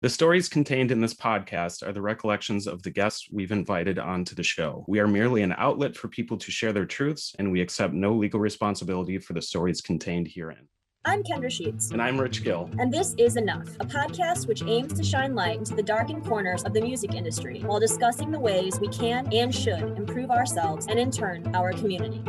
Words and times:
The 0.00 0.08
stories 0.08 0.48
contained 0.48 0.92
in 0.92 1.00
this 1.00 1.12
podcast 1.12 1.84
are 1.84 1.90
the 1.92 2.00
recollections 2.00 2.68
of 2.68 2.84
the 2.84 2.90
guests 2.90 3.26
we've 3.32 3.50
invited 3.50 3.98
onto 3.98 4.36
the 4.36 4.44
show. 4.44 4.84
We 4.86 5.00
are 5.00 5.08
merely 5.08 5.42
an 5.42 5.56
outlet 5.58 5.96
for 5.96 6.06
people 6.06 6.36
to 6.36 6.52
share 6.52 6.72
their 6.72 6.86
truths, 6.86 7.34
and 7.40 7.50
we 7.50 7.60
accept 7.60 7.94
no 7.94 8.14
legal 8.14 8.38
responsibility 8.38 9.18
for 9.18 9.32
the 9.32 9.42
stories 9.42 9.80
contained 9.80 10.28
herein. 10.28 10.68
I'm 11.04 11.24
Kendra 11.24 11.50
Sheets. 11.50 11.90
And 11.90 12.00
I'm 12.00 12.16
Rich 12.16 12.44
Gill. 12.44 12.70
And 12.78 12.94
this 12.94 13.16
is 13.18 13.36
Enough, 13.36 13.74
a 13.80 13.86
podcast 13.86 14.46
which 14.46 14.62
aims 14.62 14.92
to 14.92 15.02
shine 15.02 15.34
light 15.34 15.58
into 15.58 15.74
the 15.74 15.82
darkened 15.82 16.24
corners 16.24 16.62
of 16.62 16.74
the 16.74 16.80
music 16.80 17.14
industry 17.14 17.58
while 17.62 17.80
discussing 17.80 18.30
the 18.30 18.38
ways 18.38 18.78
we 18.78 18.86
can 18.86 19.28
and 19.34 19.52
should 19.52 19.82
improve 19.98 20.30
ourselves 20.30 20.86
and, 20.86 21.00
in 21.00 21.10
turn, 21.10 21.52
our 21.56 21.72
community. 21.72 22.22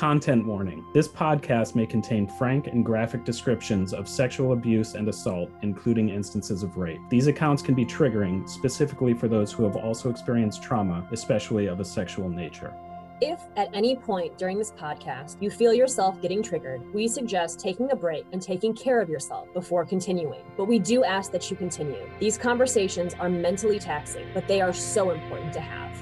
Content 0.00 0.46
warning 0.46 0.82
This 0.94 1.06
podcast 1.06 1.74
may 1.74 1.84
contain 1.84 2.26
frank 2.26 2.68
and 2.68 2.82
graphic 2.82 3.22
descriptions 3.22 3.92
of 3.92 4.08
sexual 4.08 4.54
abuse 4.54 4.94
and 4.94 5.06
assault, 5.10 5.50
including 5.60 6.08
instances 6.08 6.62
of 6.62 6.78
rape. 6.78 7.02
These 7.10 7.26
accounts 7.26 7.60
can 7.60 7.74
be 7.74 7.84
triggering, 7.84 8.48
specifically 8.48 9.12
for 9.12 9.28
those 9.28 9.52
who 9.52 9.62
have 9.64 9.76
also 9.76 10.08
experienced 10.08 10.62
trauma, 10.62 11.06
especially 11.12 11.66
of 11.66 11.80
a 11.80 11.84
sexual 11.84 12.30
nature. 12.30 12.72
If 13.20 13.40
at 13.58 13.68
any 13.74 13.94
point 13.94 14.38
during 14.38 14.56
this 14.56 14.72
podcast 14.72 15.36
you 15.38 15.50
feel 15.50 15.74
yourself 15.74 16.18
getting 16.22 16.42
triggered, 16.42 16.80
we 16.94 17.06
suggest 17.06 17.60
taking 17.60 17.90
a 17.90 17.94
break 17.94 18.24
and 18.32 18.40
taking 18.40 18.72
care 18.72 19.02
of 19.02 19.10
yourself 19.10 19.52
before 19.52 19.84
continuing. 19.84 20.44
But 20.56 20.64
we 20.64 20.78
do 20.78 21.04
ask 21.04 21.30
that 21.32 21.50
you 21.50 21.58
continue. 21.58 22.08
These 22.18 22.38
conversations 22.38 23.12
are 23.20 23.28
mentally 23.28 23.78
taxing, 23.78 24.28
but 24.32 24.48
they 24.48 24.62
are 24.62 24.72
so 24.72 25.10
important 25.10 25.52
to 25.52 25.60
have. 25.60 25.94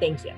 Thank 0.00 0.24
you. 0.24 0.32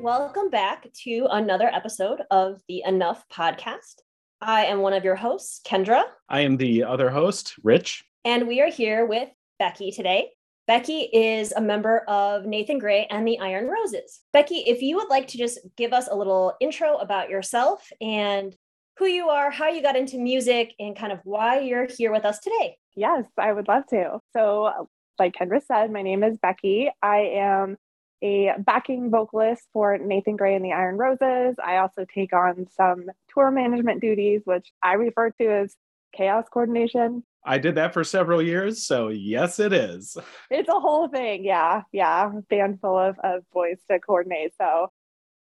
Welcome 0.00 0.48
back 0.48 0.90
to 1.04 1.26
another 1.30 1.66
episode 1.66 2.22
of 2.30 2.62
the 2.68 2.82
Enough 2.86 3.22
podcast. 3.30 3.96
I 4.40 4.64
am 4.64 4.80
one 4.80 4.94
of 4.94 5.04
your 5.04 5.14
hosts, 5.14 5.60
Kendra. 5.62 6.04
I 6.26 6.40
am 6.40 6.56
the 6.56 6.84
other 6.84 7.10
host, 7.10 7.54
Rich. 7.62 8.02
And 8.24 8.48
we 8.48 8.62
are 8.62 8.70
here 8.70 9.04
with 9.04 9.28
Becky 9.58 9.90
today. 9.90 10.30
Becky 10.66 11.00
is 11.12 11.52
a 11.52 11.60
member 11.60 11.98
of 12.08 12.46
Nathan 12.46 12.78
Gray 12.78 13.08
and 13.10 13.28
the 13.28 13.38
Iron 13.40 13.66
Roses. 13.66 14.20
Becky, 14.32 14.64
if 14.66 14.80
you 14.80 14.96
would 14.96 15.10
like 15.10 15.28
to 15.28 15.38
just 15.38 15.58
give 15.76 15.92
us 15.92 16.08
a 16.10 16.16
little 16.16 16.54
intro 16.62 16.96
about 16.96 17.28
yourself 17.28 17.86
and 18.00 18.56
who 18.98 19.04
you 19.04 19.28
are, 19.28 19.50
how 19.50 19.68
you 19.68 19.82
got 19.82 19.96
into 19.96 20.16
music, 20.16 20.72
and 20.78 20.96
kind 20.96 21.12
of 21.12 21.20
why 21.24 21.60
you're 21.60 21.86
here 21.86 22.10
with 22.10 22.24
us 22.24 22.38
today. 22.38 22.78
Yes, 22.96 23.24
I 23.36 23.52
would 23.52 23.68
love 23.68 23.86
to. 23.90 24.18
So, 24.32 24.88
like 25.18 25.34
Kendra 25.34 25.60
said, 25.62 25.92
my 25.92 26.00
name 26.00 26.24
is 26.24 26.38
Becky. 26.38 26.90
I 27.02 27.18
am 27.34 27.76
a 28.22 28.52
backing 28.58 29.10
vocalist 29.10 29.62
for 29.72 29.96
Nathan 29.98 30.36
Gray 30.36 30.54
and 30.54 30.64
the 30.64 30.72
Iron 30.72 30.96
Roses. 30.96 31.56
I 31.62 31.78
also 31.78 32.04
take 32.12 32.32
on 32.32 32.66
some 32.76 33.06
tour 33.32 33.50
management 33.50 34.00
duties, 34.00 34.42
which 34.44 34.72
I 34.82 34.94
refer 34.94 35.30
to 35.30 35.50
as 35.50 35.76
chaos 36.12 36.46
coordination. 36.50 37.24
I 37.44 37.58
did 37.58 37.76
that 37.76 37.94
for 37.94 38.04
several 38.04 38.42
years, 38.42 38.84
so 38.84 39.08
yes, 39.08 39.58
it 39.58 39.72
is. 39.72 40.16
It's 40.50 40.68
a 40.68 40.78
whole 40.78 41.08
thing. 41.08 41.44
Yeah, 41.44 41.82
yeah. 41.92 42.30
Band 42.50 42.80
full 42.80 42.98
of, 42.98 43.18
of 43.24 43.42
boys 43.52 43.78
to 43.90 43.98
coordinate. 43.98 44.52
So 44.60 44.90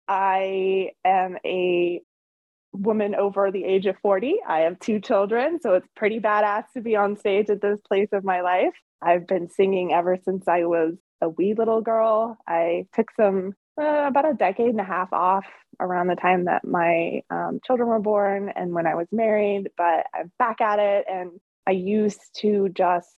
I 0.06 0.90
am 1.04 1.38
a 1.44 2.02
woman 2.72 3.14
over 3.14 3.50
the 3.50 3.64
age 3.64 3.86
of 3.86 3.96
40. 4.02 4.36
I 4.46 4.60
have 4.60 4.78
two 4.78 5.00
children, 5.00 5.58
so 5.60 5.74
it's 5.74 5.88
pretty 5.96 6.20
badass 6.20 6.64
to 6.74 6.82
be 6.82 6.96
on 6.96 7.16
stage 7.16 7.48
at 7.48 7.62
this 7.62 7.80
place 7.88 8.10
of 8.12 8.24
my 8.24 8.42
life. 8.42 8.74
I've 9.02 9.26
been 9.26 9.48
singing 9.48 9.92
ever 9.92 10.18
since 10.24 10.48
I 10.48 10.64
was 10.64 10.94
a 11.20 11.28
wee 11.28 11.54
little 11.54 11.80
girl. 11.80 12.38
I 12.46 12.86
took 12.94 13.10
some 13.18 13.54
uh, 13.80 14.06
about 14.08 14.30
a 14.30 14.34
decade 14.34 14.70
and 14.70 14.80
a 14.80 14.84
half 14.84 15.12
off 15.12 15.46
around 15.80 16.08
the 16.08 16.16
time 16.16 16.46
that 16.46 16.64
my 16.64 17.22
um, 17.30 17.60
children 17.66 17.88
were 17.88 18.00
born 18.00 18.50
and 18.54 18.72
when 18.72 18.86
I 18.86 18.94
was 18.94 19.08
married, 19.12 19.68
but 19.76 20.06
I'm 20.14 20.32
back 20.38 20.60
at 20.60 20.78
it. 20.78 21.04
And 21.10 21.32
I 21.66 21.72
used 21.72 22.20
to 22.40 22.70
just 22.70 23.08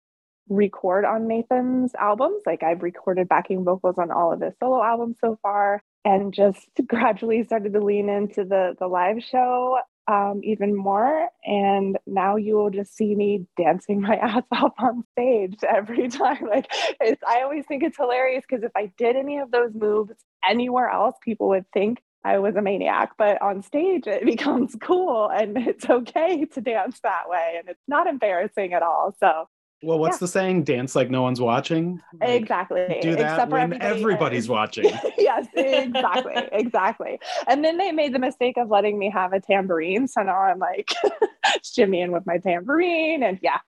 record 0.49 1.05
on 1.05 1.27
Nathan's 1.27 1.93
albums. 1.95 2.41
Like 2.45 2.63
I've 2.63 2.83
recorded 2.83 3.29
backing 3.29 3.63
vocals 3.63 3.97
on 3.97 4.11
all 4.11 4.33
of 4.33 4.41
his 4.41 4.53
solo 4.59 4.83
albums 4.83 5.17
so 5.21 5.37
far 5.41 5.81
and 6.03 6.33
just 6.33 6.67
gradually 6.87 7.43
started 7.43 7.73
to 7.73 7.79
lean 7.79 8.09
into 8.09 8.43
the 8.43 8.75
the 8.79 8.87
live 8.87 9.23
show 9.23 9.77
um, 10.09 10.41
even 10.43 10.75
more. 10.75 11.29
And 11.45 11.97
now 12.07 12.35
you 12.35 12.55
will 12.55 12.71
just 12.71 12.95
see 12.97 13.13
me 13.13 13.45
dancing 13.57 14.01
my 14.01 14.15
ass 14.21 14.43
off 14.51 14.73
on 14.79 15.03
stage 15.11 15.59
every 15.67 16.09
time. 16.09 16.47
Like 16.49 16.67
I 17.01 17.41
always 17.43 17.65
think 17.67 17.83
it's 17.83 17.97
hilarious 17.97 18.43
because 18.49 18.63
if 18.63 18.71
I 18.75 18.91
did 18.97 19.15
any 19.15 19.37
of 19.37 19.51
those 19.51 19.71
moves 19.73 20.13
anywhere 20.47 20.89
else, 20.89 21.15
people 21.23 21.49
would 21.49 21.65
think 21.71 22.01
I 22.23 22.39
was 22.39 22.55
a 22.55 22.61
maniac. 22.61 23.11
But 23.17 23.41
on 23.41 23.61
stage, 23.61 24.07
it 24.07 24.25
becomes 24.25 24.75
cool 24.81 25.29
and 25.29 25.55
it's 25.57 25.87
okay 25.87 26.45
to 26.45 26.61
dance 26.61 26.99
that 27.03 27.29
way, 27.29 27.55
and 27.59 27.69
it's 27.69 27.83
not 27.87 28.07
embarrassing 28.07 28.73
at 28.73 28.81
all. 28.81 29.15
So 29.19 29.47
well, 29.81 29.97
what's 29.97 30.15
yeah. 30.15 30.19
the 30.19 30.27
saying? 30.27 30.63
Dance 30.63 30.95
like 30.95 31.09
no 31.09 31.21
one's 31.21 31.39
watching. 31.39 32.01
Like, 32.19 32.41
exactly. 32.41 32.99
Do 33.01 33.15
that 33.15 33.33
Except 33.33 33.51
when 33.51 33.81
everybody's 33.81 34.49
watching. 34.49 34.85
yes, 35.17 35.47
exactly, 35.55 36.33
exactly. 36.51 37.19
And 37.47 37.63
then 37.63 37.77
they 37.77 37.91
made 37.91 38.13
the 38.13 38.19
mistake 38.19 38.57
of 38.57 38.69
letting 38.69 38.99
me 38.99 39.09
have 39.09 39.31
a 39.31 39.39
tambourine, 39.39 40.07
so 40.07 40.21
now 40.21 40.37
I'm 40.37 40.59
like 40.59 40.93
shimmying 41.63 42.11
with 42.11 42.25
my 42.25 42.39
tambourine, 42.39 43.23
and 43.23 43.39
yeah, 43.41 43.59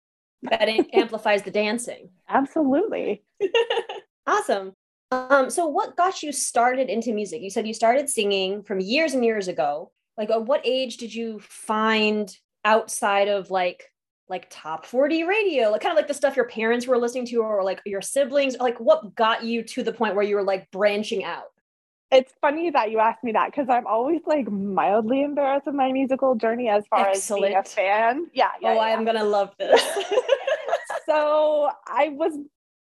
that 0.43 0.67
amplifies 0.93 1.43
the 1.43 1.51
dancing. 1.51 2.09
Absolutely. 2.27 3.23
awesome. 4.27 4.73
Um, 5.11 5.49
so 5.49 5.67
what 5.67 5.95
got 5.95 6.23
you 6.23 6.31
started 6.31 6.89
into 6.89 7.13
music? 7.13 7.41
You 7.41 7.49
said 7.49 7.67
you 7.67 7.73
started 7.73 8.09
singing 8.09 8.63
from 8.63 8.79
years 8.79 9.13
and 9.13 9.23
years 9.23 9.47
ago. 9.47 9.91
Like, 10.17 10.29
at 10.29 10.45
what 10.45 10.61
age 10.65 10.97
did 10.97 11.13
you 11.13 11.39
find 11.39 12.35
outside 12.65 13.27
of 13.27 13.49
like 13.49 13.90
like 14.31 14.47
top 14.49 14.85
40 14.85 15.25
radio, 15.25 15.69
like 15.69 15.81
kind 15.81 15.91
of 15.91 15.97
like 15.97 16.07
the 16.07 16.13
stuff 16.13 16.35
your 16.35 16.47
parents 16.47 16.87
were 16.87 16.97
listening 16.97 17.27
to 17.27 17.35
or 17.37 17.63
like 17.63 17.81
your 17.85 18.01
siblings, 18.01 18.57
like 18.57 18.79
what 18.79 19.13
got 19.13 19.43
you 19.43 19.61
to 19.61 19.83
the 19.83 19.93
point 19.93 20.15
where 20.15 20.23
you 20.23 20.35
were 20.35 20.43
like 20.43 20.71
branching 20.71 21.23
out? 21.23 21.51
It's 22.11 22.33
funny 22.41 22.71
that 22.71 22.91
you 22.91 22.99
asked 22.99 23.23
me 23.23 23.33
that 23.33 23.51
because 23.51 23.69
I'm 23.69 23.85
always 23.85 24.21
like 24.25 24.49
mildly 24.49 25.21
embarrassed 25.21 25.67
of 25.67 25.75
my 25.75 25.91
musical 25.91 26.35
journey 26.35 26.67
as 26.69 26.85
far 26.87 27.09
Excellent. 27.09 27.43
as 27.43 27.49
being 27.49 27.57
a 27.57 27.63
fan. 27.63 28.27
Yeah. 28.33 28.49
yeah 28.61 28.71
oh, 28.71 28.73
yeah. 28.73 28.81
I'm 28.81 29.05
gonna 29.05 29.23
love 29.23 29.53
this. 29.59 29.81
so 31.05 31.69
I 31.87 32.09
was 32.09 32.33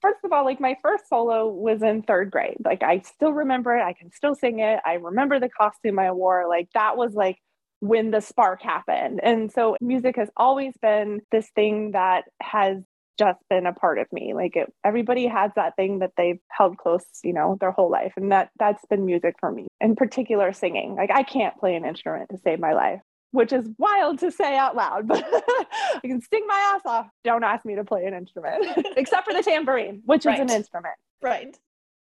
first 0.00 0.18
of 0.24 0.32
all, 0.32 0.44
like 0.44 0.60
my 0.60 0.76
first 0.82 1.08
solo 1.08 1.48
was 1.48 1.82
in 1.82 2.02
third 2.02 2.30
grade. 2.30 2.56
Like 2.64 2.82
I 2.82 3.00
still 3.00 3.32
remember 3.32 3.76
it. 3.76 3.82
I 3.82 3.94
can 3.94 4.12
still 4.12 4.34
sing 4.34 4.58
it. 4.58 4.80
I 4.84 4.94
remember 4.94 5.40
the 5.40 5.48
costume 5.48 5.98
I 5.98 6.10
wore. 6.12 6.46
Like 6.48 6.68
that 6.74 6.96
was 6.96 7.14
like 7.14 7.38
when 7.84 8.10
the 8.10 8.20
spark 8.20 8.62
happened. 8.62 9.20
And 9.22 9.52
so 9.52 9.76
music 9.78 10.16
has 10.16 10.30
always 10.38 10.72
been 10.80 11.20
this 11.30 11.50
thing 11.54 11.90
that 11.92 12.24
has 12.42 12.78
just 13.18 13.38
been 13.50 13.66
a 13.66 13.74
part 13.74 13.98
of 13.98 14.06
me. 14.10 14.32
Like 14.32 14.56
it, 14.56 14.72
everybody 14.84 15.26
has 15.26 15.50
that 15.56 15.76
thing 15.76 15.98
that 15.98 16.12
they've 16.16 16.38
held 16.48 16.78
close, 16.78 17.04
you 17.22 17.34
know, 17.34 17.58
their 17.60 17.72
whole 17.72 17.90
life. 17.90 18.14
And 18.16 18.32
that 18.32 18.48
that's 18.58 18.82
been 18.86 19.04
music 19.04 19.34
for 19.38 19.52
me. 19.52 19.66
In 19.82 19.96
particular 19.96 20.54
singing. 20.54 20.94
Like 20.94 21.10
I 21.10 21.24
can't 21.24 21.54
play 21.58 21.74
an 21.74 21.84
instrument 21.84 22.30
to 22.30 22.38
save 22.38 22.58
my 22.58 22.72
life, 22.72 23.00
which 23.32 23.52
is 23.52 23.68
wild 23.76 24.18
to 24.20 24.30
say 24.30 24.56
out 24.56 24.74
loud, 24.74 25.06
but 25.06 25.22
I 25.22 26.00
can 26.02 26.22
sing 26.22 26.46
my 26.46 26.74
ass 26.74 26.82
off. 26.86 27.06
Don't 27.22 27.44
ask 27.44 27.66
me 27.66 27.74
to 27.74 27.84
play 27.84 28.06
an 28.06 28.14
instrument 28.14 28.64
except 28.96 29.26
for 29.26 29.34
the 29.34 29.42
tambourine, 29.42 30.00
which 30.06 30.24
right. 30.24 30.36
is 30.36 30.40
an 30.40 30.56
instrument. 30.56 30.94
Right. 31.22 31.54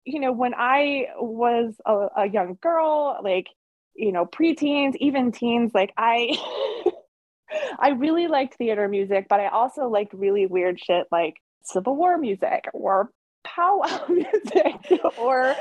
You 0.05 0.21
know, 0.21 0.31
when 0.31 0.53
I 0.55 1.07
was 1.17 1.75
a, 1.85 2.07
a 2.15 2.29
young 2.29 2.57
girl, 2.61 3.19
like 3.21 3.47
you 3.95 4.11
know, 4.11 4.25
preteens, 4.25 4.95
even 4.97 5.31
teens, 5.31 5.71
like 5.73 5.93
I 5.97 6.37
I 7.79 7.89
really 7.89 8.27
liked 8.27 8.55
theater 8.55 8.87
music, 8.87 9.27
but 9.29 9.39
I 9.39 9.47
also 9.47 9.87
liked 9.87 10.13
really 10.13 10.45
weird 10.45 10.79
shit 10.79 11.07
like 11.11 11.35
Civil 11.63 11.95
War 11.95 12.17
music 12.17 12.65
or 12.73 13.09
powwow 13.43 14.05
music 14.09 15.01
or 15.17 15.55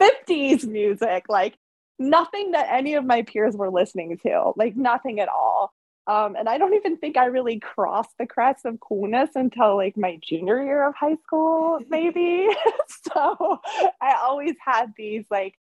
50s 0.00 0.66
music, 0.66 1.24
like 1.28 1.56
nothing 1.98 2.52
that 2.52 2.68
any 2.70 2.94
of 2.94 3.04
my 3.04 3.22
peers 3.22 3.56
were 3.56 3.70
listening 3.70 4.18
to, 4.18 4.52
like 4.56 4.76
nothing 4.76 5.20
at 5.20 5.28
all. 5.28 5.72
Um, 6.06 6.34
and 6.34 6.48
I 6.48 6.58
don't 6.58 6.74
even 6.74 6.96
think 6.96 7.16
I 7.16 7.26
really 7.26 7.60
crossed 7.60 8.16
the 8.18 8.26
crest 8.26 8.64
of 8.64 8.80
coolness 8.80 9.30
until 9.34 9.76
like 9.76 9.96
my 9.96 10.18
junior 10.22 10.62
year 10.62 10.88
of 10.88 10.94
high 10.94 11.16
school, 11.22 11.78
maybe. 11.88 12.48
so 13.12 13.60
I 14.00 14.14
always 14.22 14.56
had 14.64 14.92
these 14.96 15.26
like 15.30 15.54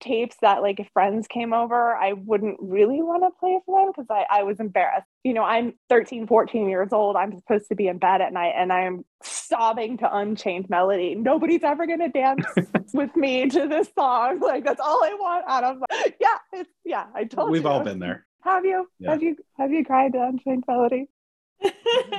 tapes 0.00 0.36
that 0.42 0.62
like 0.62 0.80
if 0.80 0.88
friends 0.92 1.26
came 1.26 1.52
over 1.52 1.94
i 1.94 2.12
wouldn't 2.12 2.56
really 2.60 3.02
want 3.02 3.22
to 3.22 3.30
play 3.38 3.58
for 3.66 3.80
them 3.80 3.92
because 3.94 4.06
I, 4.10 4.40
I 4.40 4.42
was 4.42 4.60
embarrassed. 4.60 5.06
You 5.24 5.34
know 5.34 5.42
i'm 5.42 5.74
13 5.88 6.26
14 6.26 6.68
years 6.68 6.92
old. 6.92 7.16
I'm 7.16 7.34
supposed 7.36 7.68
to 7.68 7.74
be 7.74 7.88
in 7.88 7.98
bed 7.98 8.20
at 8.20 8.32
night 8.32 8.54
and 8.56 8.72
i'm 8.72 9.04
sobbing 9.22 9.98
to 9.98 10.16
unchained 10.16 10.70
melody. 10.70 11.14
Nobody's 11.14 11.64
ever 11.64 11.86
going 11.86 11.98
to 12.00 12.08
dance 12.08 12.46
with 12.92 13.14
me 13.16 13.48
to 13.48 13.66
this 13.66 13.88
song. 13.96 14.40
Like 14.40 14.64
that's 14.64 14.80
all 14.80 15.02
i 15.02 15.14
want 15.14 15.44
out 15.48 15.64
of 15.64 15.76
yeah 16.20 16.38
it's 16.52 16.70
yeah 16.84 17.06
i 17.14 17.24
told 17.24 17.50
we've 17.50 17.62
you. 17.62 17.68
all 17.68 17.80
been 17.80 17.98
there. 17.98 18.26
Have 18.42 18.64
you? 18.64 18.88
Yeah. 18.98 19.10
have 19.12 19.22
you 19.22 19.36
have 19.56 19.72
you 19.72 19.84
cried 19.84 20.12
to 20.12 20.22
unchained 20.22 20.64
melody 20.66 21.08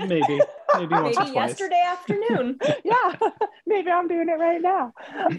maybe 0.07 0.39
maybe, 0.75 0.95
maybe 0.95 1.31
yesterday 1.31 1.83
afternoon 1.85 2.57
yeah 2.83 3.15
maybe 3.69 3.89
I'm 3.89 4.07
doing 4.07 4.27
it 4.29 4.39
right 4.39 4.61
now. 4.61 4.93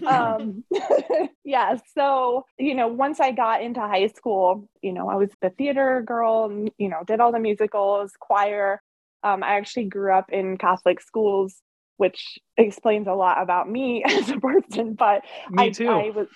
Um, 0.07 0.63
yeah. 1.43 1.77
So, 1.93 2.45
you 2.57 2.73
know, 2.75 2.87
once 2.87 3.19
I 3.19 3.31
got 3.31 3.61
into 3.61 3.81
high 3.81 4.07
school, 4.07 4.67
you 4.81 4.93
know, 4.93 5.09
I 5.09 5.15
was 5.15 5.29
the 5.41 5.49
theater 5.51 6.03
girl, 6.05 6.65
you 6.77 6.89
know, 6.89 7.03
did 7.05 7.19
all 7.19 7.31
the 7.31 7.39
musicals, 7.39 8.13
choir. 8.19 8.81
Um, 9.23 9.43
I 9.43 9.57
actually 9.57 9.85
grew 9.85 10.13
up 10.13 10.31
in 10.31 10.57
Catholic 10.57 11.01
schools, 11.01 11.61
which 11.97 12.39
explains 12.57 13.07
a 13.07 13.13
lot 13.13 13.41
about 13.41 13.69
me 13.69 14.03
as 14.07 14.29
a 14.29 14.39
person. 14.39 14.95
But 14.95 15.23
Me 15.49 15.65
I, 15.65 15.69
too. 15.69 15.89
I 15.89 16.09
was, 16.09 16.27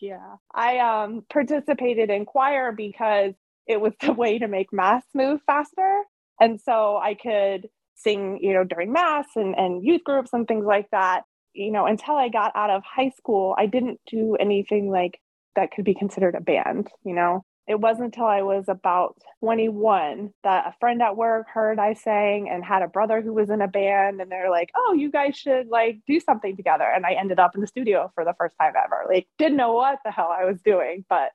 yeah, 0.00 0.36
I 0.54 0.78
um, 0.78 1.26
participated 1.30 2.08
in 2.08 2.24
choir 2.24 2.72
because 2.72 3.34
it 3.66 3.80
was 3.80 3.92
the 4.00 4.12
way 4.12 4.38
to 4.38 4.48
make 4.48 4.72
mass 4.72 5.02
move 5.12 5.40
faster. 5.46 6.02
And 6.40 6.60
so 6.60 6.98
I 6.98 7.14
could 7.14 7.68
sing, 7.94 8.38
you 8.42 8.52
know, 8.52 8.64
during 8.64 8.92
mass 8.92 9.26
and, 9.36 9.54
and 9.56 9.84
youth 9.84 10.02
groups 10.04 10.32
and 10.32 10.46
things 10.46 10.64
like 10.66 10.90
that. 10.90 11.22
You 11.54 11.70
know, 11.70 11.86
until 11.86 12.16
I 12.16 12.28
got 12.28 12.52
out 12.56 12.70
of 12.70 12.82
high 12.84 13.10
school, 13.10 13.54
I 13.56 13.66
didn't 13.66 14.00
do 14.10 14.34
anything 14.36 14.90
like 14.90 15.20
that 15.54 15.70
could 15.70 15.84
be 15.84 15.94
considered 15.94 16.34
a 16.34 16.40
band, 16.40 16.88
you 17.04 17.14
know. 17.14 17.44
It 17.66 17.80
wasn't 17.80 18.06
until 18.06 18.26
I 18.26 18.42
was 18.42 18.64
about 18.68 19.16
21 19.40 20.30
that 20.42 20.66
a 20.66 20.74
friend 20.80 21.00
at 21.00 21.16
work 21.16 21.46
heard 21.48 21.78
I 21.78 21.94
sang 21.94 22.50
and 22.50 22.62
had 22.62 22.82
a 22.82 22.88
brother 22.88 23.22
who 23.22 23.32
was 23.32 23.48
in 23.48 23.62
a 23.62 23.68
band 23.68 24.20
and 24.20 24.30
they're 24.30 24.50
like, 24.50 24.70
"Oh, 24.76 24.92
you 24.92 25.10
guys 25.10 25.36
should 25.36 25.68
like 25.68 26.00
do 26.06 26.20
something 26.20 26.56
together." 26.56 26.84
And 26.84 27.06
I 27.06 27.12
ended 27.12 27.38
up 27.38 27.54
in 27.54 27.62
the 27.62 27.66
studio 27.66 28.10
for 28.14 28.24
the 28.24 28.34
first 28.36 28.54
time 28.60 28.74
ever. 28.76 29.04
Like 29.08 29.28
didn't 29.38 29.56
know 29.56 29.72
what 29.72 30.00
the 30.04 30.10
hell 30.10 30.28
I 30.30 30.44
was 30.44 30.60
doing, 30.62 31.04
but 31.08 31.30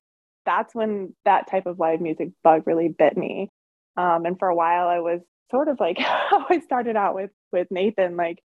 that's 0.45 0.75
when 0.75 1.15
that 1.25 1.47
type 1.49 1.65
of 1.65 1.79
live 1.79 2.01
music 2.01 2.29
bug 2.43 2.63
really 2.67 2.89
bit 2.89 3.17
me. 3.17 3.49
Um, 3.97 4.25
and 4.25 4.37
for 4.37 4.47
a 4.47 4.55
while 4.55 4.87
I 4.87 4.99
was 4.99 5.21
sort 5.51 5.67
of 5.67 5.79
like 5.79 5.97
how 5.99 6.45
I 6.49 6.59
started 6.59 6.95
out 6.95 7.15
with 7.15 7.31
with 7.51 7.67
Nathan, 7.71 8.15
like, 8.15 8.39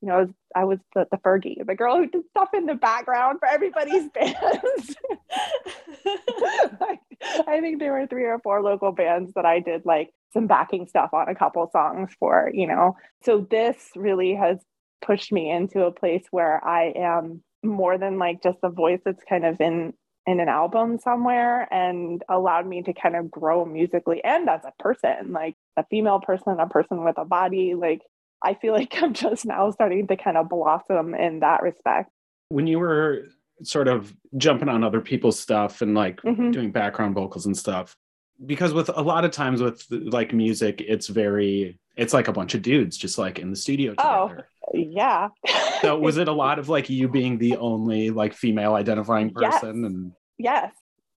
you 0.00 0.08
know, 0.08 0.14
I 0.14 0.18
was, 0.20 0.28
I 0.56 0.64
was 0.64 0.78
the, 0.94 1.06
the 1.10 1.18
Fergie, 1.18 1.66
the 1.66 1.74
girl 1.74 1.96
who 1.96 2.06
did 2.06 2.22
stuff 2.30 2.50
in 2.54 2.66
the 2.66 2.74
background 2.74 3.38
for 3.40 3.48
everybody's 3.48 4.08
bands. 4.14 4.96
like, 6.80 7.00
I 7.46 7.60
think 7.60 7.78
there 7.78 7.92
were 7.92 8.06
three 8.06 8.24
or 8.24 8.38
four 8.38 8.62
local 8.62 8.92
bands 8.92 9.32
that 9.34 9.44
I 9.44 9.60
did 9.60 9.84
like 9.84 10.10
some 10.32 10.46
backing 10.46 10.86
stuff 10.86 11.10
on 11.12 11.28
a 11.28 11.34
couple 11.34 11.68
songs 11.72 12.10
for, 12.18 12.50
you 12.52 12.66
know. 12.66 12.96
So 13.24 13.46
this 13.50 13.76
really 13.96 14.34
has 14.34 14.58
pushed 15.04 15.32
me 15.32 15.50
into 15.50 15.84
a 15.84 15.92
place 15.92 16.24
where 16.30 16.64
I 16.64 16.92
am 16.96 17.42
more 17.64 17.98
than 17.98 18.18
like 18.18 18.42
just 18.42 18.58
a 18.62 18.70
voice 18.70 19.00
that's 19.04 19.22
kind 19.28 19.44
of 19.44 19.60
in 19.60 19.94
in 20.28 20.40
an 20.40 20.48
album 20.48 20.98
somewhere 20.98 21.66
and 21.72 22.22
allowed 22.28 22.66
me 22.66 22.82
to 22.82 22.92
kind 22.92 23.16
of 23.16 23.30
grow 23.30 23.64
musically 23.64 24.22
and 24.22 24.48
as 24.48 24.60
a 24.64 24.82
person, 24.82 25.32
like 25.32 25.54
a 25.78 25.84
female 25.86 26.20
person, 26.20 26.60
a 26.60 26.66
person 26.68 27.02
with 27.02 27.16
a 27.18 27.24
body. 27.24 27.74
Like 27.74 28.02
I 28.42 28.52
feel 28.54 28.74
like 28.80 28.92
I'm 29.02 29.14
just 29.14 29.46
now 29.46 29.70
starting 29.70 30.06
to 30.08 30.16
kind 30.16 30.36
of 30.36 30.48
blossom 30.50 31.14
in 31.14 31.40
that 31.40 31.62
respect. 31.62 32.10
When 32.50 32.66
you 32.66 32.78
were 32.78 33.24
sort 33.62 33.88
of 33.88 34.14
jumping 34.36 34.68
on 34.68 34.84
other 34.84 35.00
people's 35.00 35.40
stuff 35.40 35.80
and 35.82 35.94
like 35.94 36.20
Mhm. 36.22 36.52
doing 36.52 36.70
background 36.72 37.14
vocals 37.14 37.46
and 37.46 37.56
stuff, 37.56 37.96
because 38.44 38.72
with 38.74 38.88
a 38.94 39.02
lot 39.02 39.24
of 39.24 39.30
times 39.30 39.62
with 39.62 39.84
like 39.90 40.32
music, 40.34 40.80
it's 40.86 41.08
very, 41.08 41.80
it's 41.96 42.12
like 42.14 42.28
a 42.28 42.32
bunch 42.32 42.54
of 42.54 42.62
dudes 42.62 42.96
just 42.98 43.16
like 43.18 43.38
in 43.38 43.50
the 43.50 43.56
studio 43.56 43.94
Oh. 43.98 44.28
together. 44.28 44.48
Yeah. 44.74 45.28
So 45.80 45.98
was 45.98 46.18
it 46.22 46.28
a 46.28 46.32
lot 46.32 46.58
of 46.58 46.68
like 46.68 46.90
you 46.90 47.08
being 47.08 47.38
the 47.38 47.56
only 47.56 48.10
like 48.10 48.34
female 48.34 48.74
identifying 48.74 49.32
Yes. 49.40 49.60
person 49.60 49.84
and 49.86 50.12
Yes, 50.38 50.72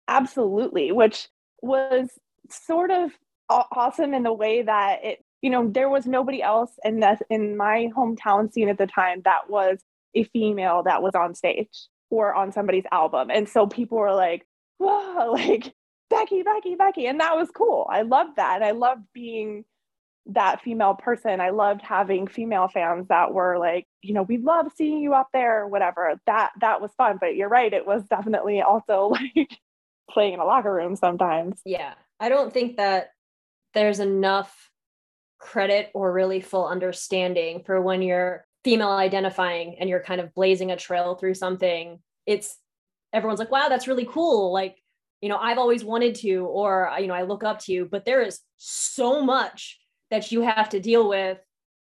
absolutely. 0.08 0.92
Which 0.92 1.30
was 1.62 2.10
sort 2.50 2.92
of 2.92 3.12
awesome 3.50 4.14
in 4.14 4.24
the 4.24 4.34
way 4.34 4.62
that 4.64 5.04
it, 5.04 5.24
you 5.42 5.50
know, 5.50 5.68
there 5.70 5.90
was 5.90 6.06
nobody 6.06 6.42
else 6.42 6.72
in 6.84 7.00
the 7.00 7.18
in 7.30 7.58
my 7.58 7.90
hometown 7.96 8.52
scene 8.52 8.70
at 8.70 8.78
the 8.78 8.88
time 8.88 9.22
that 9.26 9.50
was 9.50 9.80
a 10.16 10.24
female 10.26 10.84
that 10.84 11.02
was 11.02 11.16
on 11.16 11.36
stage 11.36 11.88
or 12.10 12.34
on 12.34 12.52
somebody's 12.52 12.84
album, 12.92 13.30
and 13.32 13.48
so 13.48 13.68
people 13.68 13.98
were 13.98 14.14
like, 14.14 14.46
"Whoa!" 14.78 15.32
Like 15.32 15.74
Becky, 16.10 16.44
Becky, 16.44 16.76
Becky, 16.76 17.06
and 17.08 17.20
that 17.22 17.36
was 17.38 17.50
cool. 17.52 17.88
I 17.90 18.02
loved 18.04 18.36
that, 18.38 18.56
and 18.56 18.66
I 18.66 18.72
loved 18.72 19.04
being 19.14 19.64
that 20.28 20.62
female 20.62 20.94
person. 20.94 21.42
I 21.42 21.50
loved 21.50 21.82
having 21.82 22.28
female 22.28 22.68
fans 22.68 23.08
that 23.10 23.34
were 23.34 23.58
like, 23.58 23.88
you 24.02 24.14
know, 24.14 24.24
we 24.24 24.38
love 24.38 24.68
seeing 24.76 25.00
you 25.00 25.14
up 25.14 25.30
there 25.34 25.64
or 25.64 25.68
whatever. 25.68 26.20
That 26.26 26.52
that 26.62 26.82
was 26.82 26.92
fun. 26.98 27.18
But 27.20 27.36
you're 27.36 27.50
right, 27.50 27.74
it 27.74 27.88
was 27.88 28.04
definitely 28.04 28.62
also 28.62 29.08
like 29.36 29.50
playing 30.10 30.34
in 30.34 30.40
a 30.40 30.46
locker 30.46 30.74
room 30.74 30.96
sometimes. 30.96 31.62
Yeah. 31.66 31.94
I 32.20 32.30
don't 32.30 32.54
think 32.54 32.78
that 32.78 33.12
there's 33.74 34.00
enough 34.00 34.70
credit 35.40 35.90
or 35.94 36.14
really 36.14 36.40
full 36.40 36.68
understanding 36.68 37.64
for 37.66 37.82
when 37.82 38.02
you're 38.02 38.46
female 38.64 38.92
identifying 38.92 39.78
and 39.80 39.90
you're 39.90 40.04
kind 40.04 40.22
of 40.22 40.34
blazing 40.36 40.72
a 40.72 40.78
trail 40.78 41.16
through 41.16 41.34
something. 41.34 42.00
It's 42.28 42.58
everyone's 43.12 43.40
like, 43.40 43.52
wow, 43.52 43.70
that's 43.70 43.88
really 43.88 44.06
cool. 44.06 44.54
Like, 44.54 44.78
you 45.22 45.30
know, 45.30 45.38
I've 45.38 45.58
always 45.58 45.84
wanted 45.84 46.16
to, 46.16 46.46
or, 46.46 46.92
you 47.00 47.08
know, 47.08 47.14
I 47.14 47.24
look 47.24 47.44
up 47.44 47.60
to 47.62 47.72
you, 47.72 47.88
but 47.90 48.06
there 48.06 48.22
is 48.22 48.40
so 48.58 49.24
much 49.24 49.80
that 50.12 50.32
you 50.32 50.42
have 50.42 50.70
to 50.70 50.80
deal 50.80 51.10
with 51.10 51.40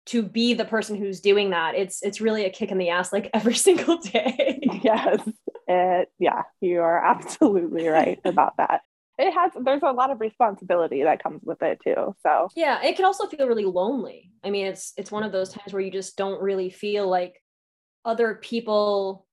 to 0.07 0.23
be 0.23 0.53
the 0.53 0.65
person 0.65 0.95
who's 0.95 1.19
doing 1.19 1.49
that. 1.51 1.75
It's, 1.75 2.01
it's 2.01 2.21
really 2.21 2.45
a 2.45 2.49
kick 2.49 2.71
in 2.71 2.77
the 2.77 2.89
ass 2.89 3.11
like 3.11 3.29
every 3.33 3.55
single 3.55 3.97
day. 3.97 4.59
yes. 4.83 5.19
It, 5.67 6.09
yeah, 6.19 6.43
you 6.59 6.81
are 6.81 7.03
absolutely 7.03 7.87
right 7.87 8.19
about 8.23 8.57
that. 8.57 8.81
It 9.17 9.33
has 9.33 9.51
there's 9.63 9.83
a 9.83 9.91
lot 9.91 10.09
of 10.09 10.19
responsibility 10.19 11.03
that 11.03 11.21
comes 11.21 11.41
with 11.43 11.61
it 11.61 11.79
too. 11.83 12.15
So 12.23 12.47
Yeah, 12.55 12.81
it 12.81 12.95
can 12.95 13.05
also 13.05 13.27
feel 13.27 13.47
really 13.47 13.65
lonely. 13.65 14.31
I 14.43 14.49
mean, 14.49 14.65
it's 14.65 14.93
it's 14.97 15.11
one 15.11 15.23
of 15.23 15.31
those 15.31 15.49
times 15.49 15.73
where 15.73 15.81
you 15.81 15.91
just 15.91 16.17
don't 16.17 16.41
really 16.41 16.71
feel 16.71 17.07
like 17.07 17.41
other 18.03 18.35
people 18.35 19.27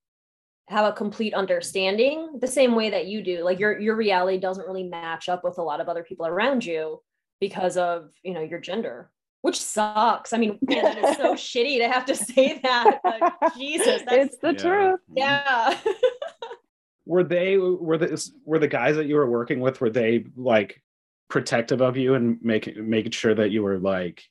have 0.67 0.85
a 0.85 0.93
complete 0.93 1.33
understanding 1.33 2.37
the 2.39 2.47
same 2.47 2.75
way 2.75 2.91
that 2.91 3.07
you 3.07 3.23
do. 3.23 3.43
Like 3.43 3.57
your 3.57 3.79
your 3.79 3.95
reality 3.95 4.37
doesn't 4.37 4.67
really 4.67 4.83
match 4.83 5.27
up 5.27 5.43
with 5.43 5.57
a 5.57 5.63
lot 5.63 5.81
of 5.81 5.89
other 5.89 6.03
people 6.03 6.27
around 6.27 6.63
you 6.63 7.01
because 7.39 7.77
of, 7.77 8.11
you 8.23 8.33
know, 8.33 8.41
your 8.41 8.59
gender, 8.59 9.09
which 9.41 9.59
sucks. 9.61 10.33
I 10.33 10.37
mean, 10.37 10.59
man, 10.67 10.83
that 10.83 10.97
is 10.97 11.17
so 11.17 11.33
shitty 11.35 11.77
to 11.79 11.87
have 11.87 12.05
to 12.05 12.15
say 12.15 12.59
that. 12.63 12.99
But 13.03 13.53
Jesus, 13.57 14.01
that's 14.07 14.33
it's 14.33 14.37
the 14.37 14.53
Yeah. 14.53 14.53
truth. 14.53 14.99
Mm-hmm. 15.09 15.17
yeah. 15.17 15.77
were 17.05 17.23
they 17.23 17.57
were 17.57 17.97
the 17.97 18.31
were 18.45 18.59
the 18.59 18.67
guys 18.67 18.95
that 18.95 19.07
you 19.07 19.15
were 19.15 19.29
working 19.29 19.59
with 19.59 19.81
were 19.81 19.89
they 19.89 20.25
like 20.37 20.81
protective 21.27 21.81
of 21.81 21.97
you 21.97 22.13
and 22.13 22.37
making 22.43 22.87
making 22.87 23.11
sure 23.11 23.33
that 23.33 23.49
you 23.49 23.63
were 23.63 23.79
like 23.79 24.23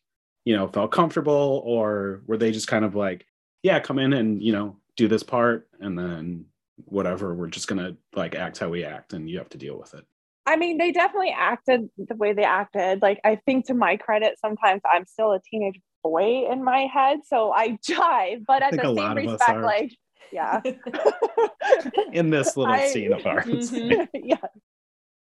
you 0.45 0.55
know 0.57 0.69
felt 0.69 0.93
comfortable 0.93 1.61
or 1.65 2.23
were 2.27 2.37
they 2.37 2.53
just 2.53 2.69
kind 2.69 2.85
of 2.85 2.95
like 2.95 3.27
yeah 3.65 3.81
come 3.81 3.99
in 3.99 4.13
and 4.13 4.41
you 4.43 4.53
know 4.53 4.77
do 4.97 5.09
this 5.09 5.25
part 5.25 5.69
and 5.81 5.99
then 5.99 6.45
whatever 6.85 7.35
we're 7.35 7.49
just 7.49 7.67
gonna 7.67 7.97
like 8.15 8.37
act 8.37 8.59
how 8.59 8.69
we 8.69 8.85
act 8.85 9.13
and 9.13 9.29
you 9.29 9.39
have 9.39 9.49
to 9.49 9.59
deal 9.59 9.77
with 9.77 9.93
it 9.95 10.05
I 10.49 10.57
mean, 10.57 10.79
they 10.79 10.93
definitely 10.93 11.35
acted 11.37 11.91
the 11.99 12.15
way 12.17 12.33
they 12.33 12.43
acted. 12.43 13.03
Like, 13.03 13.21
I 13.23 13.37
think 13.45 13.67
to 13.67 13.75
my 13.75 13.99
credit, 13.99 14.39
sometimes 14.41 14.81
I'm 14.91 15.05
still 15.05 15.33
a 15.33 15.41
teenage 15.41 15.79
boy 16.03 16.51
in 16.51 16.65
my 16.65 16.89
head, 16.93 17.19
so 17.27 17.53
I 17.53 17.73
jive. 17.87 18.45
But 18.47 18.63
at 18.63 18.73
the 18.73 18.79
same 18.85 18.95
lot 18.95 19.19
of 19.19 19.25
us 19.27 19.33
respect, 19.33 19.61
like, 19.61 19.93
yeah, 20.33 20.63
in 22.13 22.31
this 22.31 22.57
little 22.57 22.75
I- 22.75 22.89
scene 22.89 23.13
of 23.13 23.27
ours 23.27 23.45
Mhm. 23.47 24.09
yeah, 24.15 24.37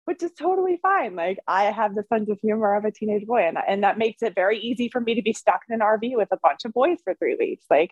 which 0.05 0.23
is 0.23 0.31
totally 0.31 0.79
fine. 0.81 1.15
Like, 1.15 1.37
I 1.47 1.65
have 1.65 1.93
the 1.93 2.03
sense 2.11 2.27
of 2.29 2.39
humor 2.41 2.75
of 2.75 2.85
a 2.85 2.91
teenage 2.91 3.27
boy, 3.27 3.41
and 3.43 3.59
and 3.67 3.83
that 3.83 3.99
makes 3.99 4.23
it 4.23 4.33
very 4.33 4.57
easy 4.59 4.89
for 4.89 5.01
me 5.01 5.13
to 5.13 5.21
be 5.21 5.33
stuck 5.33 5.61
in 5.69 5.75
an 5.75 5.81
RV 5.81 6.15
with 6.17 6.29
a 6.31 6.37
bunch 6.41 6.65
of 6.65 6.73
boys 6.73 6.97
for 7.03 7.13
three 7.13 7.35
weeks. 7.39 7.65
Like, 7.69 7.91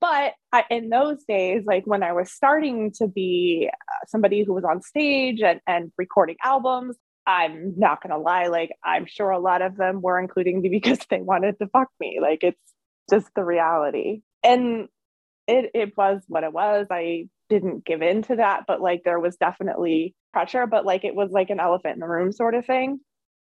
but 0.00 0.34
I, 0.52 0.64
in 0.70 0.88
those 0.90 1.24
days, 1.24 1.64
like 1.66 1.86
when 1.86 2.02
I 2.02 2.12
was 2.12 2.30
starting 2.30 2.92
to 2.98 3.08
be 3.08 3.70
uh, 3.72 4.06
somebody 4.06 4.44
who 4.44 4.54
was 4.54 4.64
on 4.64 4.82
stage 4.82 5.40
and, 5.42 5.60
and 5.66 5.92
recording 5.98 6.36
albums, 6.44 6.96
I'm 7.26 7.74
not 7.76 8.02
gonna 8.02 8.18
lie, 8.18 8.46
like 8.46 8.70
I'm 8.84 9.06
sure 9.06 9.30
a 9.30 9.38
lot 9.38 9.62
of 9.62 9.76
them 9.76 10.00
were 10.00 10.18
including 10.18 10.60
me 10.62 10.68
because 10.70 10.98
they 11.10 11.20
wanted 11.20 11.58
to 11.58 11.68
fuck 11.68 11.88
me. 12.00 12.18
Like 12.20 12.42
it's 12.42 12.60
just 13.10 13.28
the 13.34 13.44
reality. 13.44 14.22
And 14.44 14.88
it 15.46 15.70
it 15.74 15.96
was 15.96 16.22
what 16.28 16.44
it 16.44 16.52
was. 16.52 16.86
I 16.90 17.28
didn't 17.48 17.84
give 17.84 18.02
in 18.02 18.22
to 18.22 18.36
that, 18.36 18.64
but 18.66 18.80
like 18.80 19.02
there 19.04 19.20
was 19.20 19.36
definitely 19.36 20.14
pressure, 20.32 20.66
but 20.66 20.84
like 20.86 21.04
it 21.04 21.14
was 21.14 21.30
like 21.30 21.50
an 21.50 21.60
elephant 21.60 21.94
in 21.94 22.00
the 22.00 22.06
room 22.08 22.32
sort 22.32 22.54
of 22.54 22.66
thing, 22.66 23.00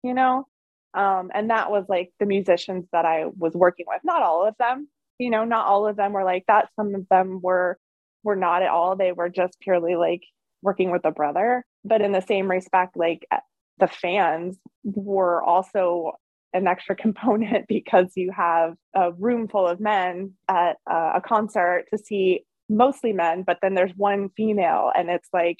you 0.03 0.13
know? 0.13 0.47
Um, 0.93 1.31
and 1.33 1.49
that 1.49 1.71
was 1.71 1.85
like 1.89 2.11
the 2.19 2.25
musicians 2.25 2.85
that 2.91 3.05
I 3.05 3.25
was 3.37 3.53
working 3.53 3.85
with. 3.87 4.01
Not 4.03 4.21
all 4.21 4.45
of 4.47 4.55
them, 4.59 4.87
you 5.19 5.29
know, 5.29 5.45
not 5.45 5.67
all 5.67 5.87
of 5.87 5.95
them 5.95 6.13
were 6.13 6.23
like 6.23 6.45
that. 6.47 6.69
Some 6.75 6.95
of 6.95 7.07
them 7.09 7.39
were 7.41 7.77
were 8.23 8.35
not 8.35 8.61
at 8.63 8.69
all. 8.69 8.95
They 8.95 9.11
were 9.11 9.29
just 9.29 9.59
purely 9.59 9.95
like 9.95 10.23
working 10.61 10.91
with 10.91 11.05
a 11.05 11.11
brother. 11.11 11.65
But 11.83 12.01
in 12.01 12.11
the 12.11 12.21
same 12.21 12.49
respect, 12.49 12.95
like 12.95 13.27
uh, 13.31 13.39
the 13.79 13.87
fans 13.87 14.57
were 14.83 15.43
also 15.43 16.13
an 16.53 16.67
extra 16.67 16.95
component 17.05 17.67
because 17.67 18.11
you 18.15 18.31
have 18.31 18.75
a 18.95 19.11
room 19.11 19.47
full 19.47 19.67
of 19.67 19.79
men 19.79 20.33
at 20.47 20.77
a 20.87 21.21
concert 21.25 21.85
to 21.91 21.97
see 21.97 22.45
mostly 22.69 23.13
men, 23.13 23.43
but 23.43 23.59
then 23.61 23.73
there's 23.73 23.95
one 23.95 24.29
female, 24.35 24.91
and 24.95 25.09
it's 25.09 25.29
like 25.33 25.59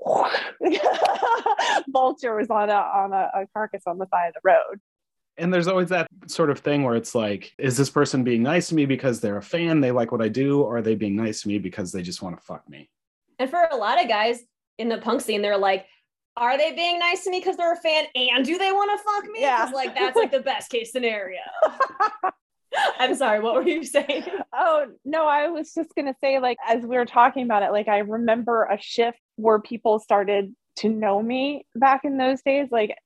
vultures 1.88 2.48
on 2.50 2.68
a 2.68 2.74
on 2.74 3.12
a, 3.12 3.30
a 3.34 3.46
carcass 3.54 3.82
on 3.86 3.98
the 3.98 4.06
side 4.10 4.28
of 4.28 4.34
the 4.34 4.40
road. 4.44 4.80
And 5.38 5.52
there's 5.52 5.68
always 5.68 5.90
that 5.90 6.08
sort 6.26 6.50
of 6.50 6.58
thing 6.60 6.82
where 6.82 6.96
it's 6.96 7.14
like, 7.14 7.52
is 7.58 7.76
this 7.76 7.90
person 7.90 8.24
being 8.24 8.42
nice 8.42 8.68
to 8.68 8.74
me 8.74 8.86
because 8.86 9.20
they're 9.20 9.36
a 9.36 9.42
fan, 9.42 9.80
they 9.80 9.92
like 9.92 10.12
what 10.12 10.22
I 10.22 10.28
do, 10.28 10.62
or 10.62 10.78
are 10.78 10.82
they 10.82 10.94
being 10.94 11.16
nice 11.16 11.42
to 11.42 11.48
me 11.48 11.58
because 11.58 11.92
they 11.92 12.02
just 12.02 12.22
want 12.22 12.38
to 12.38 12.42
fuck 12.42 12.68
me? 12.68 12.88
And 13.38 13.50
for 13.50 13.68
a 13.70 13.76
lot 13.76 14.02
of 14.02 14.08
guys 14.08 14.40
in 14.78 14.88
the 14.88 14.98
punk 14.98 15.20
scene, 15.20 15.42
they're 15.42 15.58
like, 15.58 15.86
are 16.38 16.56
they 16.58 16.72
being 16.72 16.98
nice 16.98 17.24
to 17.24 17.30
me 17.30 17.40
because 17.40 17.56
they're 17.56 17.72
a 17.72 17.76
fan 17.76 18.06
and 18.14 18.44
do 18.44 18.58
they 18.58 18.72
want 18.72 18.98
to 18.98 19.04
fuck 19.04 19.30
me? 19.30 19.40
Yeah. 19.40 19.70
Like 19.72 19.94
that's 19.94 20.16
like 20.16 20.30
the 20.30 20.40
best 20.40 20.70
case 20.70 20.92
scenario. 20.92 21.40
I'm 22.98 23.14
sorry, 23.14 23.40
what 23.40 23.54
were 23.54 23.62
you 23.62 23.84
saying? 23.84 24.24
Oh, 24.52 24.86
no, 25.04 25.26
I 25.26 25.48
was 25.48 25.72
just 25.72 25.94
going 25.94 26.06
to 26.06 26.14
say, 26.20 26.38
like, 26.38 26.58
as 26.66 26.82
we 26.82 26.96
were 26.96 27.06
talking 27.06 27.44
about 27.44 27.62
it, 27.62 27.72
like, 27.72 27.88
I 27.88 27.98
remember 27.98 28.64
a 28.64 28.78
shift 28.80 29.18
where 29.36 29.60
people 29.60 29.98
started 29.98 30.54
to 30.76 30.88
know 30.88 31.22
me 31.22 31.66
back 31.74 32.04
in 32.04 32.18
those 32.18 32.42
days. 32.42 32.68
Like, 32.70 32.96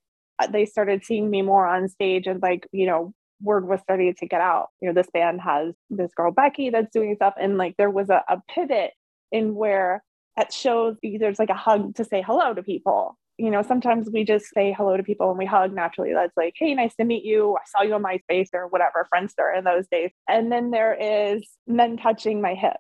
Uh, 0.41 0.47
they 0.47 0.67
started 0.67 1.05
seeing 1.05 1.31
me 1.31 1.43
more 1.43 1.67
on 1.67 1.89
stage, 1.89 2.27
and, 2.27 2.43
like, 2.43 2.67
you 2.73 2.87
know, 2.87 3.13
word 3.43 3.67
was 3.67 3.81
starting 3.81 4.15
to 4.15 4.27
get 4.27 4.41
out. 4.41 4.69
You 4.81 4.89
know, 4.89 4.95
this 4.95 5.11
band 5.13 5.41
has 5.41 5.75
this 5.89 6.13
girl, 6.15 6.33
Becky, 6.33 6.71
that's 6.71 6.93
doing 6.93 7.15
stuff. 7.17 7.35
And, 7.41 7.59
like, 7.59 7.77
there 7.77 7.91
was 7.91 8.11
a, 8.11 8.23
a 8.29 8.43
pivot 8.49 8.93
in 9.33 9.55
where 9.55 10.03
at 10.37 10.53
shows, 10.53 10.97
there's 11.03 11.39
like 11.39 11.51
a 11.51 11.55
hug 11.55 11.97
to 11.97 12.05
say 12.05 12.23
hello 12.23 12.55
to 12.55 12.63
people 12.63 13.19
you 13.41 13.51
know, 13.51 13.63
sometimes 13.63 14.11
we 14.13 14.23
just 14.23 14.53
say 14.53 14.75
hello 14.77 14.99
to 14.99 15.03
people 15.03 15.31
and 15.31 15.39
we 15.39 15.47
hug 15.47 15.73
naturally. 15.73 16.13
That's 16.13 16.37
like, 16.37 16.53
hey, 16.57 16.75
nice 16.75 16.95
to 16.97 17.05
meet 17.05 17.25
you. 17.25 17.57
I 17.57 17.65
saw 17.67 17.83
you 17.83 17.95
on 17.95 18.03
MySpace 18.03 18.49
or 18.53 18.69
whatever, 18.69 19.09
Friendster 19.13 19.57
in 19.57 19.65
those 19.65 19.87
days. 19.89 20.11
And 20.29 20.53
then 20.53 20.71
there 20.71 20.93
is 20.95 21.49
men 21.67 21.97
touching 21.97 22.43
my 22.43 22.55
hip 22.55 22.77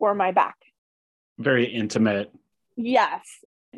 or 0.00 0.12
my 0.14 0.32
back. 0.32 0.56
Very 1.38 1.66
intimate. 1.66 2.32
Yes. 2.76 3.24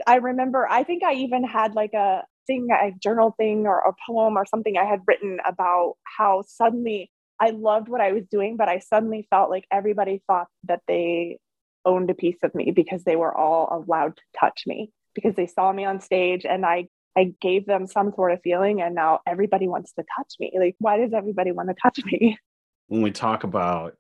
I 0.07 0.17
remember, 0.17 0.67
I 0.67 0.85
think 0.85 1.03
I 1.03 1.15
even 1.15 1.45
had 1.45 1.75
like 1.75 1.93
a 1.93 2.25
thing, 2.47 2.69
a 2.71 2.93
journal 2.99 3.35
thing 3.37 3.67
or 3.67 3.79
a 3.79 3.93
poem 4.07 4.37
or 4.37 4.47
something 4.47 4.77
I 4.77 4.85
had 4.85 5.01
written 5.07 5.39
about 5.47 5.95
how 6.05 6.45
suddenly 6.47 7.11
I 7.41 7.51
loved 7.51 7.89
what 7.89 8.01
I 8.01 8.13
was 8.13 8.25
doing, 8.31 8.57
but 8.57 8.69
I 8.69 8.79
suddenly 8.79 9.27
felt 9.31 9.51
like 9.51 9.67
everybody 9.71 10.23
thought 10.27 10.49
that 10.65 10.81
they 10.89 11.39
owned 11.85 12.11
a 12.11 12.15
piece 12.15 12.39
of 12.43 12.55
me 12.55 12.73
because 12.73 13.05
they 13.05 13.17
were 13.17 13.35
all 13.35 13.69
allowed 13.71 14.17
to 14.17 14.23
touch 14.39 14.65
me 14.67 14.91
because 15.15 15.35
they 15.35 15.47
saw 15.47 15.73
me 15.73 15.85
on 15.85 16.01
stage 16.01 16.45
and 16.45 16.65
I 16.67 16.89
I 17.19 17.33
gave 17.41 17.65
them 17.65 17.87
some 17.87 18.13
sort 18.15 18.33
of 18.33 18.43
feeling 18.43 18.83
and 18.83 18.95
now 18.95 19.21
everybody 19.27 19.69
wants 19.69 19.93
to 19.95 20.05
touch 20.19 20.35
me. 20.39 20.53
Like 20.59 20.77
why 20.79 20.99
does 20.99 21.15
everybody 21.15 21.53
want 21.53 21.71
to 21.71 21.75
touch 21.83 22.05
me? 22.05 22.39
When 22.89 23.03
we 23.03 23.11
talk 23.11 23.43
about 23.43 23.97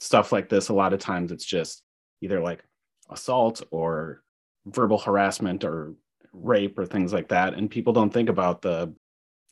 stuff 0.00 0.32
like 0.32 0.48
this 0.48 0.68
a 0.68 0.74
lot 0.74 0.92
of 0.92 0.98
times 0.98 1.30
it's 1.30 1.44
just 1.44 1.84
either 2.20 2.40
like 2.40 2.64
assault 3.08 3.62
or 3.70 4.24
verbal 4.66 4.98
harassment 4.98 5.62
or 5.62 5.94
rape 6.34 6.78
or 6.78 6.86
things 6.86 7.12
like 7.12 7.28
that 7.28 7.54
and 7.54 7.70
people 7.70 7.92
don't 7.92 8.12
think 8.12 8.28
about 8.28 8.62
the 8.62 8.92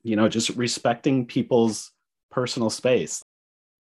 you 0.03 0.17
know 0.17 0.29
just 0.29 0.51
respecting 0.51 1.27
people's 1.27 1.91
personal 2.31 2.71
space 2.71 3.23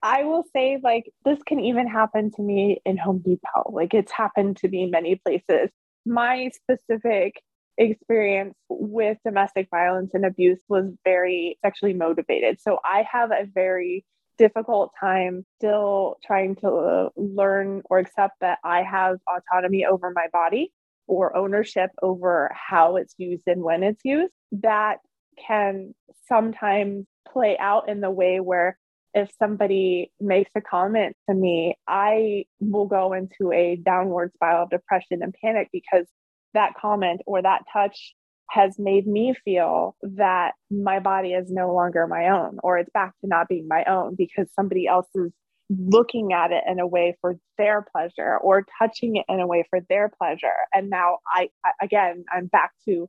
I 0.01 0.23
will 0.23 0.45
say, 0.55 0.79
like, 0.81 1.11
this 1.25 1.39
can 1.45 1.59
even 1.59 1.85
happen 1.85 2.31
to 2.37 2.41
me 2.41 2.79
in 2.85 2.95
Home 2.95 3.19
Depot. 3.19 3.69
Like, 3.69 3.93
it's 3.93 4.13
happened 4.13 4.55
to 4.61 4.69
me 4.69 4.85
many 4.85 5.15
places 5.17 5.71
my 6.05 6.49
specific 6.53 7.41
experience 7.77 8.55
with 8.67 9.17
domestic 9.23 9.69
violence 9.71 10.11
and 10.13 10.25
abuse 10.25 10.59
was 10.67 10.91
very 11.05 11.57
sexually 11.63 11.93
motivated. 11.93 12.59
So 12.59 12.79
I 12.83 13.05
have 13.09 13.31
a 13.31 13.45
very 13.53 14.05
difficult 14.37 14.91
time 14.99 15.45
still 15.57 16.17
trying 16.25 16.55
to 16.57 17.09
learn 17.15 17.81
or 17.89 17.99
accept 17.99 18.35
that 18.41 18.59
I 18.63 18.83
have 18.83 19.17
autonomy 19.27 19.85
over 19.85 20.11
my 20.11 20.27
body 20.31 20.71
or 21.09 21.35
ownership 21.35 21.89
over 22.01 22.51
how 22.53 22.95
it's 22.95 23.15
used 23.17 23.43
and 23.47 23.61
when 23.61 23.83
it's 23.83 24.01
used. 24.05 24.31
That 24.51 24.99
can 25.45 25.93
sometimes 26.27 27.05
play 27.27 27.57
out 27.57 27.89
in 27.89 27.99
the 27.99 28.11
way 28.11 28.39
where 28.39 28.77
if 29.13 29.31
somebody 29.39 30.11
makes 30.19 30.51
a 30.55 30.61
comment 30.61 31.15
to 31.27 31.35
me, 31.35 31.75
I 31.87 32.45
will 32.59 32.85
go 32.85 33.13
into 33.13 33.51
a 33.51 33.75
downward 33.75 34.31
spiral 34.35 34.63
of 34.63 34.69
depression 34.69 35.23
and 35.23 35.33
panic 35.43 35.69
because 35.73 36.05
that 36.53 36.73
comment 36.79 37.21
or 37.25 37.41
that 37.41 37.63
touch 37.73 38.13
has 38.51 38.77
made 38.79 39.05
me 39.05 39.33
feel 39.45 39.95
that 40.01 40.53
my 40.71 40.99
body 40.99 41.33
is 41.33 41.51
no 41.51 41.73
longer 41.73 42.07
my 42.07 42.29
own 42.29 42.57
or 42.63 42.77
it's 42.77 42.89
back 42.93 43.13
to 43.21 43.27
not 43.27 43.47
being 43.47 43.67
my 43.67 43.83
own 43.85 44.15
because 44.15 44.47
somebody 44.55 44.87
else 44.87 45.07
is 45.15 45.31
looking 45.69 46.33
at 46.33 46.51
it 46.51 46.63
in 46.67 46.79
a 46.79 46.87
way 46.87 47.15
for 47.21 47.35
their 47.57 47.85
pleasure 47.91 48.37
or 48.37 48.65
touching 48.79 49.17
it 49.17 49.25
in 49.29 49.39
a 49.39 49.47
way 49.47 49.63
for 49.69 49.79
their 49.89 50.09
pleasure 50.17 50.47
and 50.73 50.89
now 50.89 51.17
i 51.33 51.47
again 51.81 52.23
i'm 52.33 52.47
back 52.47 52.71
to 52.83 53.07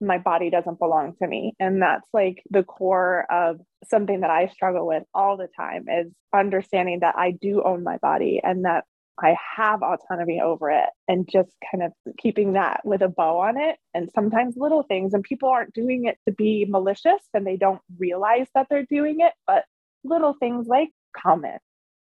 my 0.00 0.18
body 0.18 0.50
doesn't 0.50 0.78
belong 0.78 1.14
to 1.22 1.26
me. 1.26 1.54
And 1.60 1.82
that's 1.82 2.08
like 2.12 2.42
the 2.50 2.62
core 2.62 3.26
of 3.30 3.60
something 3.88 4.20
that 4.20 4.30
I 4.30 4.48
struggle 4.48 4.86
with 4.86 5.02
all 5.14 5.36
the 5.36 5.48
time 5.56 5.84
is 5.88 6.12
understanding 6.34 7.00
that 7.00 7.16
I 7.16 7.32
do 7.32 7.62
own 7.64 7.84
my 7.84 7.98
body 7.98 8.40
and 8.42 8.64
that 8.64 8.84
I 9.22 9.36
have 9.56 9.82
autonomy 9.82 10.40
over 10.42 10.70
it 10.70 10.88
and 11.06 11.28
just 11.30 11.50
kind 11.70 11.84
of 11.84 11.92
keeping 12.18 12.54
that 12.54 12.80
with 12.84 13.02
a 13.02 13.08
bow 13.08 13.38
on 13.38 13.60
it. 13.60 13.76
And 13.92 14.08
sometimes 14.14 14.54
little 14.56 14.82
things, 14.82 15.12
and 15.12 15.22
people 15.22 15.50
aren't 15.50 15.74
doing 15.74 16.06
it 16.06 16.16
to 16.26 16.32
be 16.32 16.66
malicious 16.66 17.20
and 17.34 17.46
they 17.46 17.58
don't 17.58 17.82
realize 17.98 18.46
that 18.54 18.68
they're 18.70 18.86
doing 18.88 19.18
it, 19.20 19.34
but 19.46 19.64
little 20.04 20.34
things 20.40 20.66
like 20.66 20.88
comment 21.14 21.60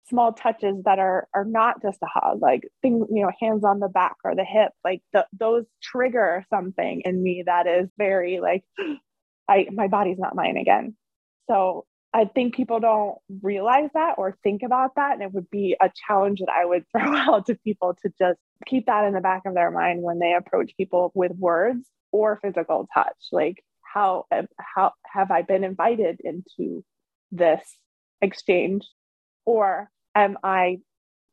small 0.09 0.33
touches 0.33 0.77
that 0.85 0.99
are 0.99 1.29
are 1.35 1.45
not 1.45 1.81
just 1.83 1.99
a 2.03 2.07
hug 2.07 2.41
like 2.41 2.69
things 2.83 3.07
you 3.11 3.23
know 3.23 3.31
hands 3.41 3.65
on 3.65 3.81
the 3.81 3.89
back 3.89 4.17
or 4.25 4.35
the 4.35 4.45
hip 4.45 4.73
like 4.85 5.03
the, 5.13 5.27
those 5.39 5.65
trigger 5.83 6.45
something 6.51 7.03
in 7.05 7.23
me 7.23 7.43
that 7.47 7.67
is 7.67 7.89
very 7.97 8.41
like 8.41 8.65
i 9.49 9.67
my 9.73 9.89
body's 9.89 10.19
not 10.19 10.35
mine 10.35 10.57
again. 10.57 10.97
So 11.49 11.87
i 12.13 12.25
think 12.25 12.55
people 12.55 12.81
don't 12.81 13.19
realize 13.43 13.91
that 13.95 14.15
or 14.19 14.37
think 14.43 14.63
about 14.63 14.95
that 14.97 15.15
and 15.15 15.23
it 15.23 15.33
would 15.33 15.51
be 15.51 15.77
a 15.81 15.91
challenge 16.07 16.41
that 16.41 16.51
i 16.51 16.65
would 16.65 16.85
throw 16.93 17.15
out 17.15 17.47
to 17.47 17.55
people 17.57 17.97
to 18.03 18.13
just 18.19 18.39
keep 18.67 18.87
that 18.87 19.05
in 19.05 19.15
the 19.15 19.21
back 19.21 19.43
of 19.47 19.55
their 19.55 19.71
mind 19.71 20.03
when 20.03 20.19
they 20.19 20.35
approach 20.35 20.73
people 20.77 21.13
with 21.15 21.33
words 21.33 21.87
or 22.13 22.39
physical 22.41 22.89
touch. 22.95 23.17
Like 23.33 23.63
how 23.83 24.27
how 24.59 24.93
have 25.07 25.31
i 25.31 25.43
been 25.43 25.65
invited 25.65 26.21
into 26.23 26.85
this 27.33 27.77
exchange? 28.23 28.87
Or 29.47 29.91
am 30.15 30.39
I 30.43 30.79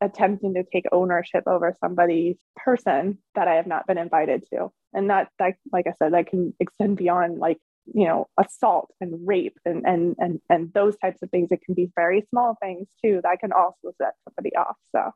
attempting 0.01 0.55
to 0.55 0.63
take 0.63 0.85
ownership 0.91 1.43
over 1.47 1.75
somebody's 1.79 2.37
person 2.55 3.19
that 3.35 3.47
I 3.47 3.55
have 3.55 3.67
not 3.67 3.87
been 3.87 3.97
invited 3.97 4.43
to? 4.53 4.71
And 4.93 5.09
that, 5.09 5.29
that 5.39 5.55
like 5.71 5.87
I 5.87 5.93
said, 6.01 6.13
that 6.13 6.27
can 6.27 6.53
extend 6.59 6.97
beyond 6.97 7.39
like, 7.39 7.57
you 7.93 8.05
know, 8.05 8.27
assault 8.39 8.91
and 8.99 9.27
rape 9.27 9.57
and, 9.65 9.85
and, 9.85 10.15
and, 10.19 10.39
and 10.49 10.73
those 10.73 10.97
types 10.97 11.21
of 11.21 11.29
things. 11.29 11.49
It 11.51 11.61
can 11.65 11.73
be 11.73 11.91
very 11.95 12.25
small 12.29 12.57
things 12.61 12.87
too 13.03 13.21
that 13.23 13.39
can 13.39 13.51
also 13.51 13.93
set 14.01 14.13
somebody 14.27 14.55
off. 14.55 14.75
So 14.95 15.11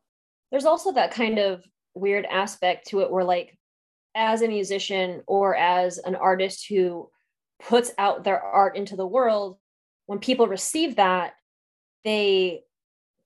there's 0.50 0.64
also 0.64 0.92
that 0.92 1.10
kind 1.10 1.38
of 1.38 1.64
weird 1.94 2.26
aspect 2.26 2.88
to 2.88 3.00
it 3.00 3.10
where 3.10 3.24
like 3.24 3.56
as 4.14 4.42
a 4.42 4.48
musician 4.48 5.22
or 5.26 5.54
as 5.54 5.98
an 5.98 6.14
artist 6.14 6.66
who 6.68 7.10
puts 7.60 7.92
out 7.98 8.24
their 8.24 8.40
art 8.40 8.76
into 8.76 8.96
the 8.96 9.06
world, 9.06 9.58
when 10.06 10.18
people 10.18 10.46
receive 10.46 10.96
that, 10.96 11.34
they 12.04 12.62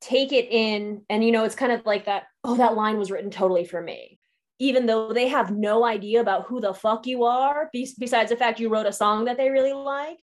take 0.01 0.33
it 0.33 0.49
in 0.51 1.03
and 1.11 1.23
you 1.25 1.31
know 1.31 1.45
it's 1.45 1.55
kind 1.55 1.73
of 1.73 1.85
like 1.85 2.07
that 2.07 2.25
oh 2.45 2.57
that 2.57 2.75
line 2.75 2.99
was 2.99 3.11
written 3.11 3.31
totally 3.31 3.65
for 3.65 3.81
me. 3.81 4.19
Even 4.59 4.85
though 4.87 5.13
they 5.13 5.29
have 5.29 5.51
no 5.51 5.85
idea 5.85 6.21
about 6.21 6.47
who 6.47 6.61
the 6.61 6.75
fuck 6.75 7.07
you 7.07 7.25
are 7.25 7.71
be- 7.73 7.89
besides 7.99 8.31
the 8.31 8.37
fact 8.37 8.61
you 8.61 8.69
wrote 8.69 8.87
a 8.87 8.93
song 8.93 9.25
that 9.25 9.37
they 9.37 9.51
really 9.51 9.73
like. 9.73 10.19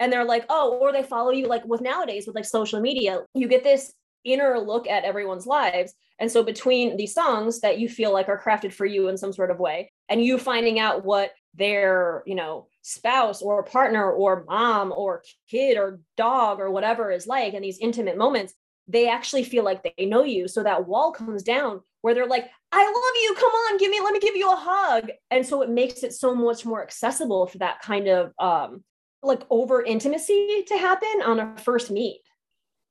And 0.00 0.12
they're 0.12 0.24
like 0.24 0.46
oh 0.48 0.78
or 0.80 0.92
they 0.92 1.02
follow 1.02 1.30
you 1.30 1.46
like 1.46 1.64
with 1.64 1.80
nowadays 1.80 2.26
with 2.26 2.36
like 2.36 2.44
social 2.44 2.80
media 2.80 3.20
you 3.34 3.48
get 3.48 3.64
this 3.64 3.92
inner 4.24 4.58
look 4.58 4.86
at 4.86 5.04
everyone's 5.04 5.46
lives. 5.46 5.94
And 6.18 6.30
so 6.30 6.42
between 6.42 6.96
these 6.96 7.14
songs 7.14 7.60
that 7.60 7.78
you 7.78 7.88
feel 7.88 8.12
like 8.12 8.28
are 8.28 8.40
crafted 8.40 8.72
for 8.72 8.84
you 8.84 9.08
in 9.08 9.16
some 9.16 9.32
sort 9.32 9.50
of 9.50 9.60
way 9.60 9.92
and 10.08 10.22
you 10.22 10.38
finding 10.38 10.78
out 10.78 11.04
what 11.04 11.30
their 11.54 12.22
you 12.26 12.34
know 12.34 12.66
spouse 12.82 13.42
or 13.42 13.62
partner 13.62 14.10
or 14.10 14.44
mom 14.48 14.92
or 14.96 15.22
kid 15.50 15.76
or 15.76 16.00
dog 16.16 16.60
or 16.60 16.70
whatever 16.70 17.10
is 17.10 17.26
like 17.26 17.54
in 17.54 17.62
these 17.62 17.78
intimate 17.78 18.16
moments 18.16 18.54
they 18.88 19.08
actually 19.08 19.44
feel 19.44 19.64
like 19.64 19.82
they 19.82 20.06
know 20.06 20.24
you. 20.24 20.48
So 20.48 20.62
that 20.62 20.88
wall 20.88 21.12
comes 21.12 21.42
down 21.42 21.82
where 22.00 22.14
they're 22.14 22.26
like, 22.26 22.48
I 22.72 22.84
love 22.84 23.22
you. 23.22 23.34
Come 23.38 23.52
on, 23.52 23.78
give 23.78 23.90
me, 23.90 24.00
let 24.00 24.14
me 24.14 24.20
give 24.20 24.36
you 24.36 24.50
a 24.50 24.56
hug. 24.56 25.10
And 25.30 25.46
so 25.46 25.62
it 25.62 25.68
makes 25.68 26.02
it 26.02 26.14
so 26.14 26.34
much 26.34 26.64
more 26.64 26.82
accessible 26.82 27.46
for 27.46 27.58
that 27.58 27.80
kind 27.82 28.08
of 28.08 28.32
um 28.38 28.82
like 29.22 29.42
over 29.50 29.82
intimacy 29.82 30.64
to 30.68 30.78
happen 30.78 31.22
on 31.24 31.40
a 31.40 31.56
first 31.58 31.90
meet. 31.90 32.20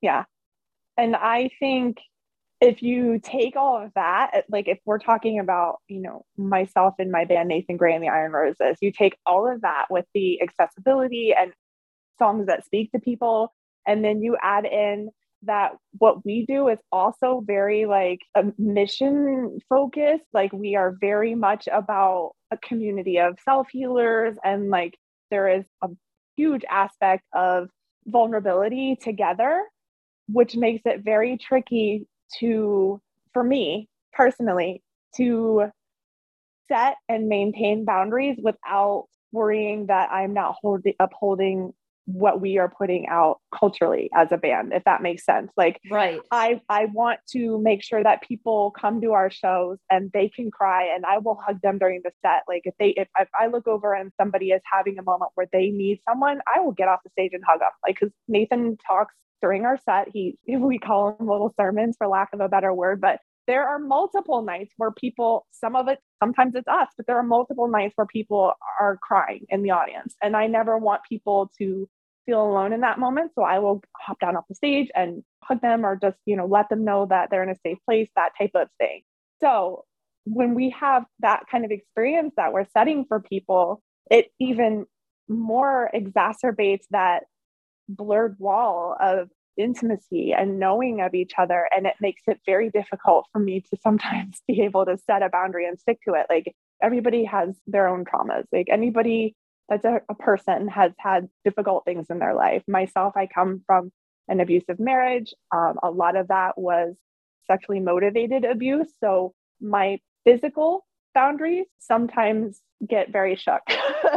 Yeah. 0.02 0.26
And 0.98 1.16
I 1.16 1.50
think 1.60 2.00
if 2.60 2.82
you 2.82 3.20
take 3.20 3.56
all 3.56 3.82
of 3.82 3.92
that, 3.96 4.44
like 4.50 4.68
if 4.68 4.80
we're 4.86 5.00
talking 5.00 5.40
about, 5.40 5.78
you 5.88 6.02
know, 6.02 6.26
myself 6.38 6.96
and 7.00 7.12
my 7.12 7.24
band 7.24 7.50
Nathan 7.50 7.78
Gray 7.78 7.94
and 7.94 8.04
the 8.04 8.10
Iron 8.10 8.32
Roses, 8.32 8.78
you 8.82 8.92
take 8.92 9.16
all 9.26 9.50
of 9.50 9.62
that 9.62 9.86
with 9.90 10.06
the 10.14 10.42
accessibility 10.42 11.34
and 11.40 11.54
songs 12.20 12.48
that 12.48 12.66
speak 12.66 12.92
to 12.92 13.00
people, 13.00 13.54
and 13.86 14.04
then 14.04 14.22
you 14.22 14.38
add 14.42 14.66
in 14.66 15.12
that 15.44 15.74
what 15.98 16.26
we 16.26 16.46
do 16.46 16.68
is 16.68 16.80
also 16.92 17.42
very 17.46 17.86
like 17.86 18.20
a 18.36 18.46
mission 18.58 19.60
focused. 19.70 20.26
Like 20.34 20.52
we 20.54 20.76
are 20.76 20.96
very 21.00 21.36
much 21.36 21.68
about 21.72 22.32
a 22.52 22.58
community 22.58 23.20
of 23.20 23.38
self 23.44 23.68
healers 23.70 24.36
and 24.44 24.70
like 24.70 24.98
there 25.30 25.48
is 25.50 25.66
a 25.84 25.90
huge 26.36 26.64
aspect 26.70 27.24
of 27.34 27.70
vulnerability 28.06 28.96
together, 28.96 29.64
which 30.28 30.56
makes 30.56 30.84
it 30.86 31.04
very 31.04 31.38
tricky 31.38 32.08
to, 32.40 33.02
for 33.34 33.44
me 33.44 33.88
personally, 34.14 34.82
to 35.16 35.70
set 36.68 36.96
and 37.08 37.28
maintain 37.28 37.86
boundaries 37.86 38.38
without 38.42 39.08
worrying 39.32 39.88
that 39.88 40.12
I'm 40.12 40.34
not 40.34 40.56
holding 40.62 40.94
upholding 41.00 41.74
what 42.08 42.42
we 42.42 42.58
are 42.58 42.70
putting 42.70 43.06
out 43.08 43.38
culturally 43.58 44.10
as 44.16 44.32
a 44.32 44.38
band 44.38 44.72
if 44.74 44.84
that 44.86 45.02
makes 45.02 45.26
sense. 45.26 45.52
Like 45.56 45.80
right. 45.92 46.20
I 46.32 46.62
i 46.70 46.86
want 46.86 47.20
to 47.34 47.60
make 47.62 47.84
sure 47.84 48.02
that 48.02 48.22
people 48.22 48.72
come 48.72 49.02
to 49.02 49.12
our 49.12 49.30
shows 49.30 49.78
and 49.92 50.10
they 50.14 50.30
can 50.30 50.50
cry 50.50 50.86
and 50.94 51.06
i 51.06 51.18
will 51.18 51.36
hug 51.36 51.62
them 51.62 51.78
during 51.78 52.02
the 52.04 52.12
set. 52.26 52.44
Like 52.48 52.62
if 52.64 52.74
they 52.80 52.90
if, 52.90 53.08
if 53.20 53.28
i 53.40 53.48
look 53.48 53.68
over 53.68 53.94
and 53.94 54.12
somebody 54.20 54.48
is 54.48 54.62
having 54.72 54.98
a 54.98 55.04
moment 55.04 55.32
where 55.36 55.48
they 55.52 55.70
need 55.70 56.00
someone 56.10 56.40
i 56.54 56.60
will 56.60 56.72
get 56.72 56.88
off 56.88 57.00
the 57.04 57.10
stage 57.12 57.32
and 57.34 57.44
hug 57.48 57.60
them 57.60 57.70
like 57.86 57.98
because 58.00 58.14
nathan 58.28 58.78
talks 58.88 59.14
during 59.42 59.66
our 59.66 59.78
set. 59.78 60.10
He 60.14 60.38
we 60.48 60.80
call 60.80 61.16
him 61.20 61.28
little 61.28 61.54
sermons 61.60 61.96
for 61.98 62.08
lack 62.08 62.30
of 62.34 62.40
a 62.40 62.50
better 62.50 62.74
word. 62.74 63.02
But 63.02 63.20
there 63.48 63.66
are 63.66 63.80
multiple 63.80 64.42
nights 64.42 64.74
where 64.78 64.92
people 64.92 65.46
some 65.52 65.76
of 65.76 65.88
it 65.88 66.00
sometimes 66.22 66.54
it's 66.56 66.68
us 66.68 66.90
but 66.98 67.08
there 67.08 67.16
are 67.16 67.24
multiple 67.24 67.70
nights 67.70 67.94
where 67.96 68.08
people 68.08 68.52
are 68.80 68.98
crying 69.02 69.46
in 69.50 69.64
the 69.64 69.72
audience. 69.72 70.16
And 70.22 70.36
i 70.36 70.48
never 70.48 70.78
want 70.78 71.02
people 71.08 71.50
to 71.58 71.88
feel 72.28 72.44
alone 72.44 72.74
in 72.74 72.82
that 72.82 73.00
moment. 73.00 73.32
So 73.34 73.44
I 73.44 73.58
will 73.58 73.82
hop 73.96 74.20
down 74.20 74.36
off 74.36 74.44
the 74.48 74.54
stage 74.54 74.90
and 74.94 75.24
hug 75.44 75.62
them 75.62 75.84
or 75.86 75.96
just, 75.96 76.18
you 76.26 76.36
know, 76.36 76.46
let 76.46 76.70
them 76.70 76.84
know 76.84 77.08
that 77.10 77.30
they're 77.32 77.42
in 77.42 77.50
a 77.50 77.56
safe 77.66 77.80
place, 77.86 78.10
that 78.16 78.34
type 78.38 78.52
of 78.54 78.68
thing. 78.78 79.02
So 79.42 79.86
when 80.26 80.54
we 80.54 80.70
have 80.72 81.06
that 81.22 81.44
kind 81.50 81.66
of 81.66 81.72
experience 81.72 82.34
that 82.38 82.54
we're 82.54 82.68
setting 82.74 83.06
for 83.08 83.20
people, 83.20 83.82
it 84.12 84.28
even 84.40 84.86
more 85.28 85.90
exacerbates 85.96 86.84
that 86.92 87.24
blurred 87.90 88.36
wall 88.40 88.96
of 89.00 89.30
intimacy 89.58 90.34
and 90.34 90.60
knowing 90.60 91.02
of 91.02 91.14
each 91.16 91.34
other. 91.38 91.68
And 91.76 91.88
it 91.88 91.96
makes 92.00 92.22
it 92.28 92.40
very 92.46 92.70
difficult 92.70 93.26
for 93.32 93.40
me 93.40 93.62
to 93.62 93.78
sometimes 93.82 94.42
be 94.48 94.62
able 94.62 94.86
to 94.86 94.98
set 95.08 95.24
a 95.24 95.30
boundary 95.30 95.68
and 95.68 95.80
stick 95.80 96.00
to 96.08 96.14
it. 96.14 96.28
Like 96.30 96.54
everybody 96.82 97.24
has 97.26 97.56
their 97.66 97.88
own 97.88 98.06
traumas. 98.06 98.44
Like 98.52 98.68
anybody 98.70 99.36
that's 99.70 99.86
a, 99.86 100.02
a 100.10 100.16
person 100.16 100.68
has 100.70 100.92
had 100.98 101.28
difficult 101.44 101.86
things 101.86 102.08
in 102.10 102.20
their 102.20 102.34
life. 102.34 102.64
Myself, 102.68 103.14
I 103.16 103.28
come 103.28 103.64
from 103.66 103.92
an 104.28 104.40
abusive 104.40 104.80
marriage. 104.80 105.34
Um, 105.56 105.76
a 105.84 105.92
lot 105.92 106.16
of 106.16 106.30
that 106.30 106.58
was 106.58 106.96
sexually 107.48 107.80
motivated 107.80 108.46
abuse. 108.46 108.90
So 109.00 109.34
my 109.62 110.00
physical 110.26 110.86
boundaries 111.14 111.66
sometimes 111.80 112.62
get 112.88 113.12
very 113.12 113.36
shook. 113.36 113.62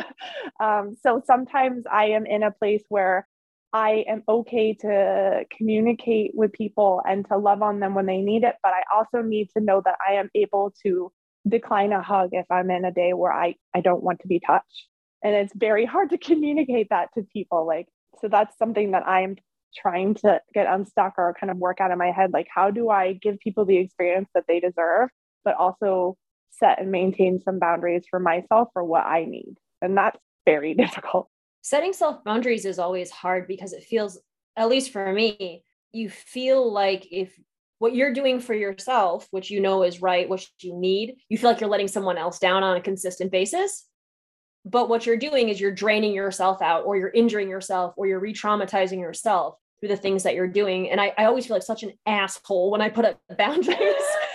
um, 0.61 0.97
so 1.03 1.23
sometimes 1.25 1.85
I 1.91 2.07
am 2.07 2.27
in 2.27 2.43
a 2.43 2.51
place 2.51 2.83
where 2.89 3.27
I 3.73 4.05
am 4.09 4.25
okay 4.29 4.75
to 4.75 5.45
communicate 5.57 6.33
with 6.35 6.53
people 6.53 7.03
and 7.09 7.27
to 7.29 7.39
love 7.39 7.63
on 7.63 7.79
them 7.79 7.95
when 7.95 8.07
they 8.07 8.19
need 8.19 8.43
it, 8.43 8.57
but 8.63 8.73
I 8.73 8.83
also 8.95 9.23
need 9.23 9.49
to 9.57 9.63
know 9.63 9.81
that 9.85 9.97
I 10.07 10.15
am 10.15 10.29
able 10.35 10.75
to 10.83 11.13
decline 11.49 11.93
a 11.93 12.03
hug 12.03 12.31
if 12.33 12.47
I'm 12.51 12.71
in 12.71 12.85
a 12.85 12.93
day 12.93 13.13
where 13.13 13.33
I, 13.33 13.55
I 13.75 13.81
don't 13.81 14.03
want 14.03 14.21
to 14.21 14.29
be 14.29 14.41
touched 14.41 14.90
and 15.23 15.35
it's 15.35 15.53
very 15.55 15.85
hard 15.85 16.11
to 16.11 16.19
communicate 16.31 16.89
that 16.91 17.09
to 17.15 17.23
people 17.33 17.67
like 17.67 17.87
so 18.21 18.29
that's 18.29 18.57
something 18.59 18.93
that 18.93 19.07
i'm 19.07 19.37
trying 19.77 20.15
to 20.15 20.41
get 20.53 20.67
unstuck 20.67 21.15
or 21.17 21.35
kind 21.39 21.51
of 21.51 21.57
work 21.57 21.81
out 21.81 21.93
in 21.93 21.99
my 21.99 22.11
head 22.11 22.33
like 22.33 22.49
how 22.53 22.71
do 22.71 22.91
i 22.91 23.13
give 23.13 23.39
people 23.39 23.65
the 23.65 23.77
experience 23.77 24.29
that 24.35 24.45
they 24.49 24.59
deserve 24.59 25.09
but 25.45 25.55
also 25.55 26.17
set 26.51 26.81
and 26.81 26.91
maintain 26.91 27.41
some 27.41 27.59
boundaries 27.59 28.05
for 28.09 28.21
myself 28.21 28.69
for 28.73 28.85
what 28.85 29.05
i 29.05 29.25
need. 29.25 29.57
And 29.83 29.97
that's 29.97 30.19
very 30.45 30.75
difficult. 30.85 31.29
Setting 31.63 31.93
self 31.93 32.23
boundaries 32.25 32.65
is 32.65 32.79
always 32.79 33.11
hard 33.11 33.47
because 33.49 33.73
it 33.73 33.85
feels 33.85 34.19
at 34.57 34.69
least 34.69 34.93
for 34.93 35.13
me 35.13 35.65
you 35.93 36.09
feel 36.09 36.71
like 36.73 37.07
if 37.11 37.33
what 37.79 37.95
you're 37.95 38.13
doing 38.13 38.41
for 38.41 38.55
yourself 38.55 39.27
which 39.31 39.51
you 39.51 39.61
know 39.61 39.83
is 39.83 40.03
right 40.03 40.29
what 40.29 40.45
you 40.61 40.77
need 40.77 41.17
you 41.29 41.39
feel 41.39 41.51
like 41.51 41.61
you're 41.61 41.71
letting 41.71 41.89
someone 41.89 42.19
else 42.19 42.39
down 42.39 42.63
on 42.63 42.77
a 42.77 42.81
consistent 42.81 43.31
basis 43.31 43.87
but 44.65 44.89
what 44.89 45.07
you're 45.07 45.17
doing 45.17 45.49
is 45.49 45.61
you're 45.61 45.73
draining 45.73 46.13
yourself 46.13 46.61
out 46.61 46.85
or 46.85 46.97
you're 46.97 47.11
injuring 47.11 47.49
yourself 47.49 47.95
or 47.97 48.07
you're 48.07 48.21
re-traumatizing 48.21 49.01
yourself 49.01 49.57
through 49.81 49.89
the 49.89 49.97
things 49.97 50.23
that 50.25 50.35
you're 50.35 50.49
doing. 50.49 50.91
And 50.91 51.01
i, 51.01 51.13
I 51.17 51.25
always 51.25 51.47
feel 51.47 51.57
like 51.57 51.63
such 51.63 51.83
an 51.83 51.93
asshole 52.07 52.71
when 52.71 52.81
i 52.81 52.89
put 52.89 53.05
up 53.05 53.21
boundaries. 53.39 53.79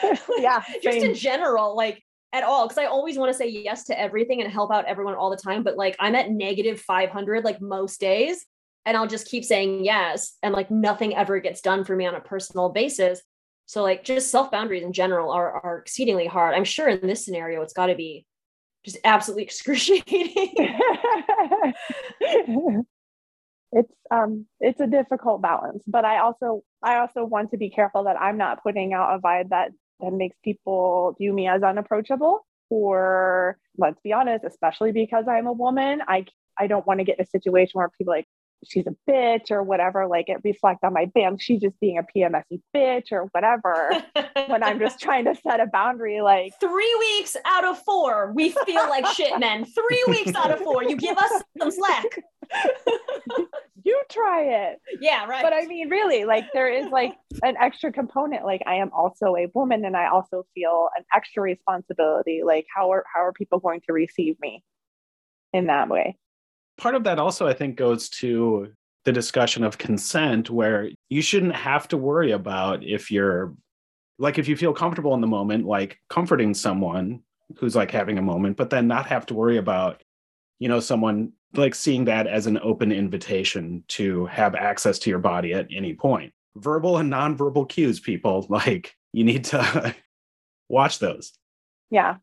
Yeah 0.38 0.62
just 0.84 0.98
in 0.98 1.16
general 1.16 1.76
like 1.76 2.04
at 2.34 2.44
all. 2.44 2.68
Because 2.68 2.78
i 2.78 2.86
always 2.86 3.18
want 3.18 3.32
to 3.32 3.38
say 3.38 3.48
yes 3.48 3.86
to 3.86 4.00
everything 4.00 4.42
and 4.42 4.52
help 4.52 4.72
out 4.72 4.86
everyone 4.86 5.16
all 5.16 5.30
the 5.30 5.38
time 5.38 5.64
but 5.64 5.78
like 5.78 5.96
i'm 6.00 6.16
at 6.16 6.30
negative 6.30 6.82
500 6.82 7.44
like 7.44 7.62
most 7.62 8.00
days 8.00 8.46
and 8.86 8.98
i'll 8.98 9.08
just 9.08 9.28
keep 9.28 9.44
saying 9.44 9.86
yes 9.86 10.38
and 10.44 10.54
like 10.54 10.70
nothing 10.70 11.16
ever 11.16 11.40
gets 11.40 11.62
done 11.62 11.84
for 11.84 11.96
me 11.96 12.06
on 12.06 12.16
a 12.16 12.22
personal 12.22 12.70
basis. 12.70 13.22
So 13.68 13.82
like 13.82 14.04
just 14.04 14.30
self 14.30 14.52
boundaries 14.52 14.84
in 14.84 14.94
general 14.94 15.32
are, 15.32 15.52
are 15.64 15.80
exceedingly 15.80 16.28
hard. 16.28 16.54
I'm 16.54 16.64
sure 16.64 16.88
in 16.88 17.06
this 17.06 17.26
scenario 17.26 17.62
it's 17.62 17.74
got 17.74 17.88
to 17.88 17.96
be 17.96 18.26
just 18.86 18.98
absolutely 19.04 19.44
excruciating. 19.44 20.16
it's 23.72 23.92
um 24.12 24.46
it's 24.60 24.80
a 24.80 24.88
difficult 24.88 25.42
balance, 25.42 25.84
but 25.88 26.06
I 26.06 26.20
also 26.20 26.64
I 26.82 26.98
also 26.98 27.26
want 27.26 27.52
to 27.52 27.58
be 27.58 27.70
careful 27.70 28.06
that 28.06 28.20
I'm 28.20 28.38
not 28.38 28.64
putting 28.64 28.94
out 28.94 29.16
a 29.16 29.20
vibe 29.20 29.50
that 29.50 29.72
that 30.00 30.14
makes 30.14 30.38
people 30.44 31.16
view 31.18 31.34
me 31.34 31.48
as 31.48 31.64
unapproachable 31.64 32.46
or 32.70 33.58
let's 33.78 34.00
be 34.02 34.14
honest, 34.14 34.46
especially 34.46 34.92
because 34.92 35.26
I'm 35.28 35.48
a 35.48 35.54
woman, 35.54 36.02
I 36.08 36.26
I 36.58 36.68
don't 36.68 36.88
want 36.88 37.00
to 37.00 37.04
get 37.04 37.20
in 37.20 37.24
a 37.24 37.28
situation 37.28 37.72
where 37.74 37.90
people 37.90 38.14
like 38.14 38.28
she's 38.64 38.86
a 38.88 38.96
bitch 39.10 39.52
or 39.52 39.64
whatever, 39.64 40.08
like 40.08 40.30
it 40.30 40.38
reflect 40.44 40.84
on 40.84 40.94
my 40.94 41.06
band. 41.06 41.42
She's 41.42 41.62
just 41.62 41.80
being 41.80 41.98
a 41.98 42.04
PMSy 42.04 42.62
bitch 42.76 43.12
or 43.12 43.26
whatever. 43.32 43.92
when 44.48 44.64
I'm 44.64 44.80
just 44.80 45.00
trying 45.00 45.26
to 45.26 45.36
set 45.36 45.60
a 45.60 45.68
boundary, 45.68 46.22
like 46.22 46.54
three 46.60 46.96
weeks 47.00 47.36
out 47.46 47.66
of 47.66 47.78
four, 47.80 48.32
we 48.34 48.50
feel 48.66 48.90
like 48.90 49.06
shit 49.08 49.40
men. 49.40 49.66
Three 49.66 50.04
weeks 50.08 50.34
out 50.36 50.52
of 50.52 50.60
four, 50.60 50.84
you 50.84 50.96
give 50.96 51.18
us 51.18 51.44
some 51.60 51.72
slack. 51.72 52.24
you 53.84 54.02
try 54.10 54.44
it. 54.44 54.80
Yeah, 55.00 55.26
right. 55.26 55.44
But 55.44 55.54
I 55.54 55.66
mean, 55.66 55.90
really, 55.90 56.26
like 56.26 56.46
there 56.54 56.70
is 56.70 56.88
like 56.88 57.16
an 57.44 57.56
extra 57.62 57.92
component. 57.92 58.46
Like 58.46 58.62
I 58.66 58.76
am 58.76 58.92
also 58.94 59.36
a 59.36 59.48
woman 59.54 59.86
and 59.86 59.96
I 59.96 60.08
also 60.08 60.46
feel 60.54 60.90
an 60.98 61.04
extra 61.14 61.44
responsibility. 61.44 62.42
Like 62.44 62.66
how 62.74 62.92
are 62.92 63.06
how 63.14 63.24
are 63.24 63.34
people 63.34 63.60
going 63.60 63.82
to 63.88 63.94
receive 63.94 64.40
me 64.40 64.64
in 65.54 65.68
that 65.68 65.90
way? 65.90 66.18
Part 66.78 66.96
of 66.96 67.04
that 67.06 67.20
also, 67.20 67.48
I 67.48 67.54
think, 67.54 67.76
goes 67.76 68.10
to 68.10 68.72
the 69.04 69.12
discussion 69.12 69.64
of 69.64 69.78
consent, 69.78 70.50
where 70.50 70.90
you 71.10 71.22
shouldn't 71.22 71.56
have 71.56 71.88
to 71.90 71.98
worry 71.98 72.32
about 72.32 72.84
if 72.84 73.12
you're 73.12 73.54
like, 74.18 74.40
if 74.40 74.48
you 74.48 74.58
feel 74.58 74.74
comfortable 74.74 75.14
in 75.14 75.22
the 75.22 75.28
moment, 75.28 75.66
like 75.66 76.00
comforting 76.10 76.54
someone 76.54 77.22
who's 77.58 77.76
like 77.76 77.92
having 77.92 78.18
a 78.18 78.24
moment, 78.24 78.58
but 78.58 78.70
then 78.70 78.88
not 78.88 79.08
have 79.08 79.26
to 79.28 79.34
worry 79.34 79.58
about, 79.58 80.02
you 80.60 80.68
know, 80.68 80.80
someone 80.80 81.34
like 81.54 81.76
seeing 81.76 82.06
that 82.06 82.26
as 82.26 82.48
an 82.48 82.58
open 82.64 82.92
invitation 82.92 83.84
to 83.88 84.26
have 84.26 84.56
access 84.56 84.98
to 85.00 85.10
your 85.10 85.20
body 85.20 85.54
at 85.54 85.68
any 85.72 85.94
point. 85.94 86.34
Verbal 86.56 86.98
and 86.98 87.12
nonverbal 87.12 87.68
cues, 87.68 88.00
people, 88.00 88.46
like, 88.50 88.96
you 89.14 89.24
need 89.24 89.44
to 89.46 89.96
watch 90.70 91.00
those. 91.00 91.34
Yeah 91.92 92.18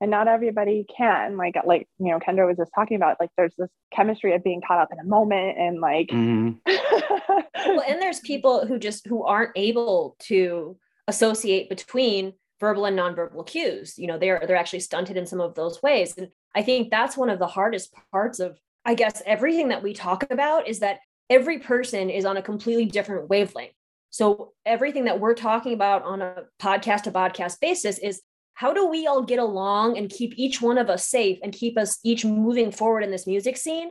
and 0.00 0.10
not 0.10 0.28
everybody 0.28 0.86
can 0.94 1.36
like 1.36 1.54
like 1.64 1.88
you 1.98 2.10
know 2.10 2.18
kendra 2.18 2.46
was 2.46 2.56
just 2.56 2.70
talking 2.74 2.96
about 2.96 3.16
like 3.20 3.30
there's 3.36 3.54
this 3.56 3.70
chemistry 3.92 4.34
of 4.34 4.44
being 4.44 4.60
caught 4.66 4.78
up 4.78 4.88
in 4.92 4.98
a 4.98 5.04
moment 5.04 5.58
and 5.58 5.80
like 5.80 6.08
mm-hmm. 6.08 6.52
well 7.66 7.82
and 7.88 8.00
there's 8.00 8.20
people 8.20 8.66
who 8.66 8.78
just 8.78 9.06
who 9.06 9.24
aren't 9.24 9.52
able 9.56 10.16
to 10.18 10.76
associate 11.08 11.68
between 11.68 12.32
verbal 12.58 12.86
and 12.86 12.98
nonverbal 12.98 13.46
cues. 13.46 13.98
You 13.98 14.06
know 14.06 14.18
they're 14.18 14.42
they're 14.46 14.56
actually 14.56 14.80
stunted 14.80 15.16
in 15.16 15.26
some 15.26 15.40
of 15.40 15.54
those 15.54 15.82
ways. 15.82 16.14
And 16.16 16.28
i 16.54 16.62
think 16.62 16.90
that's 16.90 17.16
one 17.16 17.30
of 17.30 17.38
the 17.38 17.46
hardest 17.46 17.94
parts 18.10 18.40
of 18.40 18.58
i 18.84 18.94
guess 18.94 19.22
everything 19.26 19.68
that 19.68 19.82
we 19.82 19.92
talk 19.92 20.26
about 20.30 20.68
is 20.68 20.80
that 20.80 21.00
every 21.28 21.58
person 21.58 22.08
is 22.10 22.24
on 22.24 22.36
a 22.36 22.42
completely 22.42 22.84
different 22.84 23.28
wavelength. 23.28 23.72
So 24.10 24.52
everything 24.64 25.04
that 25.04 25.20
we're 25.20 25.34
talking 25.34 25.74
about 25.74 26.02
on 26.04 26.22
a 26.22 26.44
podcast 26.60 27.02
to 27.02 27.10
podcast 27.10 27.60
basis 27.60 27.98
is 27.98 28.22
how 28.56 28.72
do 28.72 28.86
we 28.86 29.06
all 29.06 29.22
get 29.22 29.38
along 29.38 29.96
and 29.96 30.10
keep 30.10 30.34
each 30.36 30.60
one 30.60 30.78
of 30.78 30.90
us 30.90 31.06
safe 31.06 31.38
and 31.42 31.52
keep 31.52 31.78
us 31.78 31.98
each 32.02 32.24
moving 32.24 32.72
forward 32.72 33.04
in 33.04 33.10
this 33.10 33.26
music 33.26 33.56
scene? 33.56 33.90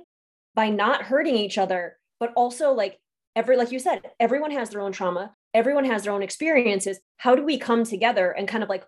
By 0.54 0.70
not 0.70 1.04
hurting 1.04 1.36
each 1.36 1.58
other 1.58 1.98
but 2.20 2.34
also 2.36 2.72
like 2.72 3.00
every 3.36 3.58
like 3.58 3.72
you 3.72 3.80
said 3.80 4.02
everyone 4.20 4.52
has 4.52 4.70
their 4.70 4.82
own 4.82 4.92
trauma. 4.92 5.34
Everyone 5.54 5.86
has 5.86 6.04
their 6.04 6.14
own 6.14 6.24
experiences. 6.24 7.00
How 7.18 7.36
do 7.36 7.44
we 7.44 7.58
come 7.58 7.84
together 7.84 8.32
and 8.32 8.48
kind 8.48 8.64
of 8.64 8.70
like 8.70 8.86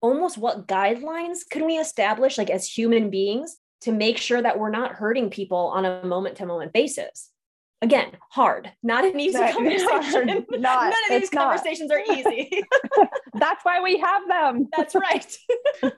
almost 0.00 0.36
what 0.36 0.66
guidelines 0.66 1.40
can 1.48 1.64
we 1.64 1.78
establish 1.78 2.36
like 2.36 2.50
as 2.50 2.68
human 2.68 3.08
beings 3.08 3.56
to 3.82 3.92
make 3.92 4.18
sure 4.18 4.42
that 4.42 4.58
we're 4.58 4.70
not 4.70 4.92
hurting 4.92 5.30
people 5.30 5.70
on 5.74 5.84
a 5.84 6.04
moment 6.04 6.36
to 6.36 6.46
moment 6.46 6.72
basis 6.72 7.31
again 7.82 8.10
hard 8.30 8.70
not 8.82 9.04
an 9.04 9.18
easy 9.20 9.38
Not- 9.40 9.52
conversation 9.54 10.46
not- 10.50 10.60
none 10.60 10.88
of 10.88 10.94
these 11.10 11.22
it's 11.24 11.32
not. 11.32 11.42
conversations 11.50 11.90
are 11.90 12.00
easy 12.00 12.62
That's 13.34 13.64
why 13.64 13.80
we 13.80 13.98
have 13.98 14.22
them. 14.28 14.68
that's 14.76 14.94
right 14.94 15.36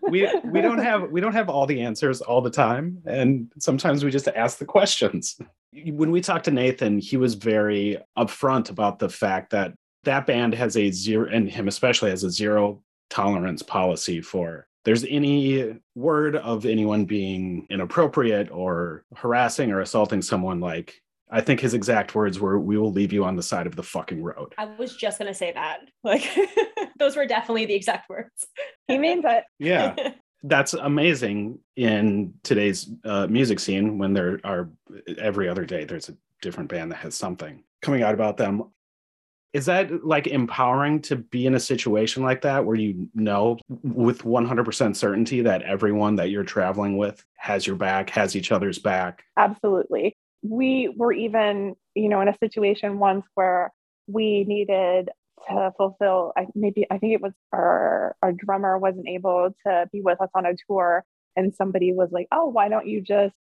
we 0.03 0.29
we 0.45 0.61
don't 0.61 0.79
have 0.79 1.11
we 1.11 1.21
don't 1.21 1.35
have 1.35 1.49
all 1.49 1.67
the 1.67 1.83
answers 1.83 2.21
all 2.21 2.41
the 2.41 2.51
time 2.51 2.99
and 3.07 3.53
sometimes 3.59 4.05
we 4.05 4.11
just 4.11 4.29
ask 4.29 4.59
the 4.59 4.65
questions 4.65 5.37
when 5.73 6.11
we 6.11 6.21
talked 6.21 6.47
to 6.47 6.51
nathan 6.51 6.99
he 6.99 7.17
was 7.17 7.35
very 7.35 7.99
upfront 8.19 8.71
about 8.71 8.99
the 8.99 9.09
fact 9.09 9.51
that 9.51 9.73
that 10.05 10.27
band 10.27 10.55
has 10.55 10.77
a 10.77 10.91
zero 10.91 11.29
and 11.31 11.51
him 11.51 11.69
especially 11.69 12.11
has 12.11 12.25
a 12.25 12.31
zero 12.31 12.83
tolerance 13.11 13.63
policy 13.63 14.21
for 14.21 14.67
there's 14.85 15.05
any 15.05 15.75
word 15.95 16.37
of 16.37 16.67
anyone 16.67 17.05
being 17.05 17.67
inappropriate 17.71 18.51
or 18.51 19.05
harassing 19.17 19.71
or 19.73 19.81
assaulting 19.81 20.21
someone 20.23 20.61
like 20.61 20.95
i 21.35 21.41
think 21.41 21.61
his 21.61 21.75
exact 21.75 22.15
words 22.15 22.39
were 22.39 22.59
we 22.59 22.79
will 22.79 22.93
leave 22.93 23.13
you 23.13 23.25
on 23.25 23.37
the 23.37 23.43
side 23.43 23.67
of 23.67 23.77
the 23.77 23.83
fucking 23.83 24.23
road. 24.23 24.55
I 24.57 24.67
was 24.67 24.97
just 24.97 25.19
going 25.19 25.29
to 25.31 25.35
say 25.35 25.53
that. 25.53 25.81
Like 26.05 26.29
those 26.99 27.17
were 27.17 27.27
definitely 27.27 27.67
the 27.67 27.75
exact 27.75 28.09
words. 28.09 28.47
He 28.89 28.99
means 28.99 29.25
it. 29.27 29.45
yeah. 29.59 29.95
That's 30.43 30.75
amazing 30.75 31.59
in 31.75 32.35
today's 32.43 32.91
uh, 33.03 33.27
music 33.27 33.59
scene 33.59 33.97
when 33.97 34.13
there 34.13 34.41
are 34.45 34.69
every 35.17 35.49
other 35.49 35.65
day 35.65 35.85
there's 35.85 36.11
a 36.11 36.17
different 36.43 36.69
band 36.69 36.93
that 36.93 36.97
has 36.97 37.15
something 37.15 37.65
coming 37.81 38.03
out 38.03 38.13
about 38.13 38.37
them. 38.37 38.65
Is 39.55 39.67
that 39.67 40.05
like 40.05 40.27
empowering 40.27 41.01
to 41.03 41.17
be 41.17 41.47
in 41.47 41.55
a 41.55 41.61
situation 41.61 42.23
like 42.23 42.43
that 42.43 42.67
where 42.67 42.77
you 42.77 43.09
know 43.15 43.57
with 43.83 44.23
100% 44.23 44.97
certainty 44.97 45.41
that 45.41 45.63
everyone 45.63 46.17
that 46.17 46.29
you're 46.29 46.45
traveling 46.45 46.99
with 46.99 47.25
has 47.37 47.67
your 47.67 47.77
back 47.77 48.11
has 48.11 48.37
each 48.37 48.53
other's 48.53 48.79
back? 48.79 49.25
Absolutely. 49.39 50.15
We 50.45 50.93
were 50.97 51.13
even, 51.13 51.75
you 51.95 52.09
know, 52.11 52.21
in 52.21 52.29
a 52.29 52.39
situation 52.39 52.99
once 53.01 53.25
where 53.35 53.73
we 54.07 54.45
needed 54.45 55.11
to 55.49 55.73
fulfill 55.77 56.33
I 56.37 56.47
maybe 56.55 56.87
I 56.91 56.99
think 56.99 57.15
it 57.15 57.23
was 57.23 57.33
our 57.53 58.15
our 58.23 58.33
drummer 58.33 58.79
wasn't 58.79 59.09
able 59.09 59.51
to 59.67 59.89
be 59.93 60.01
with 60.03 60.21
us 60.21 60.31
on 60.35 60.47
a 60.47 60.55
tour 60.69 61.05
and 61.37 61.55
somebody 61.55 61.93
was 61.93 62.11
like, 62.13 62.29
"Oh, 62.33 62.47
why 62.47 62.69
don't 62.69 62.87
you 62.87 63.01
just 63.03 63.35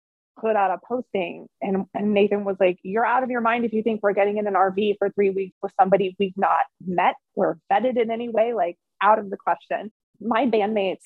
put 0.41 0.57
out 0.57 0.71
a 0.71 0.79
posting?" 0.87 1.49
And 1.63 1.87
and 1.95 2.15
Nathan 2.15 2.45
was 2.45 2.57
like, 2.61 2.79
"You're 2.83 3.07
out 3.07 3.23
of 3.25 3.31
your 3.31 3.41
mind 3.41 3.65
if 3.65 3.73
you 3.73 3.83
think 3.83 4.01
we're 4.03 4.13
getting 4.15 4.39
in 4.39 4.47
an 4.47 4.55
RV 4.55 4.97
for 4.99 5.11
3 5.11 5.31
weeks 5.31 5.57
with 5.63 5.73
somebody 5.81 6.15
we've 6.19 6.37
not 6.37 6.65
met 6.87 7.17
or 7.35 7.59
vetted 7.73 8.01
in 8.01 8.11
any 8.11 8.29
way, 8.29 8.55
like 8.55 8.77
out 9.03 9.19
of 9.19 9.31
the 9.31 9.37
question." 9.39 9.93
My 10.21 10.47
bandmates 10.47 11.05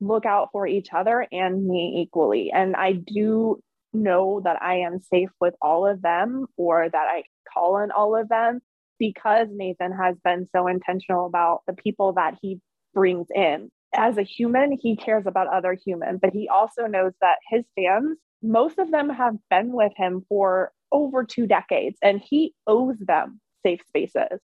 look 0.00 0.26
out 0.26 0.48
for 0.52 0.66
each 0.66 0.88
other 0.92 1.26
and 1.32 1.66
me 1.66 2.02
equally. 2.02 2.50
And 2.52 2.76
I 2.76 2.92
do 2.94 3.60
know 3.94 4.40
that 4.44 4.62
I 4.62 4.76
am 4.76 5.00
safe 5.00 5.30
with 5.40 5.54
all 5.62 5.86
of 5.86 6.02
them 6.02 6.46
or 6.56 6.88
that 6.88 7.06
I 7.08 7.24
call 7.52 7.76
on 7.76 7.90
all 7.90 8.16
of 8.16 8.28
them 8.28 8.60
because 8.98 9.48
Nathan 9.50 9.92
has 9.92 10.16
been 10.24 10.48
so 10.54 10.66
intentional 10.66 11.26
about 11.26 11.62
the 11.66 11.72
people 11.72 12.14
that 12.14 12.36
he 12.40 12.60
brings 12.92 13.28
in. 13.34 13.70
As 13.94 14.18
a 14.18 14.22
human, 14.22 14.76
he 14.80 14.96
cares 14.96 15.26
about 15.26 15.48
other 15.48 15.76
humans, 15.84 16.18
but 16.20 16.32
he 16.32 16.48
also 16.48 16.86
knows 16.86 17.12
that 17.20 17.36
his 17.48 17.64
fans, 17.76 18.18
most 18.42 18.78
of 18.78 18.90
them 18.90 19.08
have 19.08 19.34
been 19.50 19.72
with 19.72 19.92
him 19.96 20.24
for 20.28 20.72
over 20.90 21.24
two 21.24 21.46
decades, 21.46 21.96
and 22.02 22.20
he 22.20 22.54
owes 22.66 22.96
them 22.98 23.40
safe 23.64 23.80
spaces. 23.88 24.40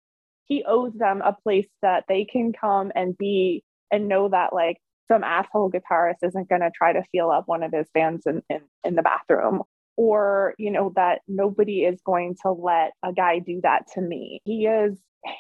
He 0.46 0.64
owes 0.66 0.94
them 0.94 1.22
a 1.22 1.34
place 1.34 1.68
that 1.82 2.06
they 2.08 2.26
can 2.26 2.54
come 2.54 2.92
and 2.96 3.18
be 3.18 3.64
and 3.92 4.08
know 4.08 4.30
that, 4.30 4.54
like, 4.54 4.78
some 5.12 5.24
asshole 5.24 5.72
guitarist 5.72 6.24
isn't 6.24 6.50
going 6.50 6.62
to 6.62 6.72
try 6.74 6.94
to 6.94 7.04
feel 7.12 7.30
up 7.30 7.48
one 7.48 7.64
of 7.64 7.74
his 7.74 7.88
fans 7.94 8.24
in, 8.26 8.42
in, 8.50 8.62
in 8.84 8.96
the 8.96 9.02
bathroom 9.02 9.64
or 9.98 10.54
you 10.58 10.72
know 10.72 10.94
that 10.96 11.20
nobody 11.28 11.84
is 11.84 12.00
going 12.06 12.36
to 12.42 12.52
let 12.52 12.94
a 13.04 13.12
guy 13.12 13.40
do 13.40 13.60
that 13.62 13.84
to 13.94 14.02
me. 14.02 14.40
He 14.46 14.64
has 14.64 14.94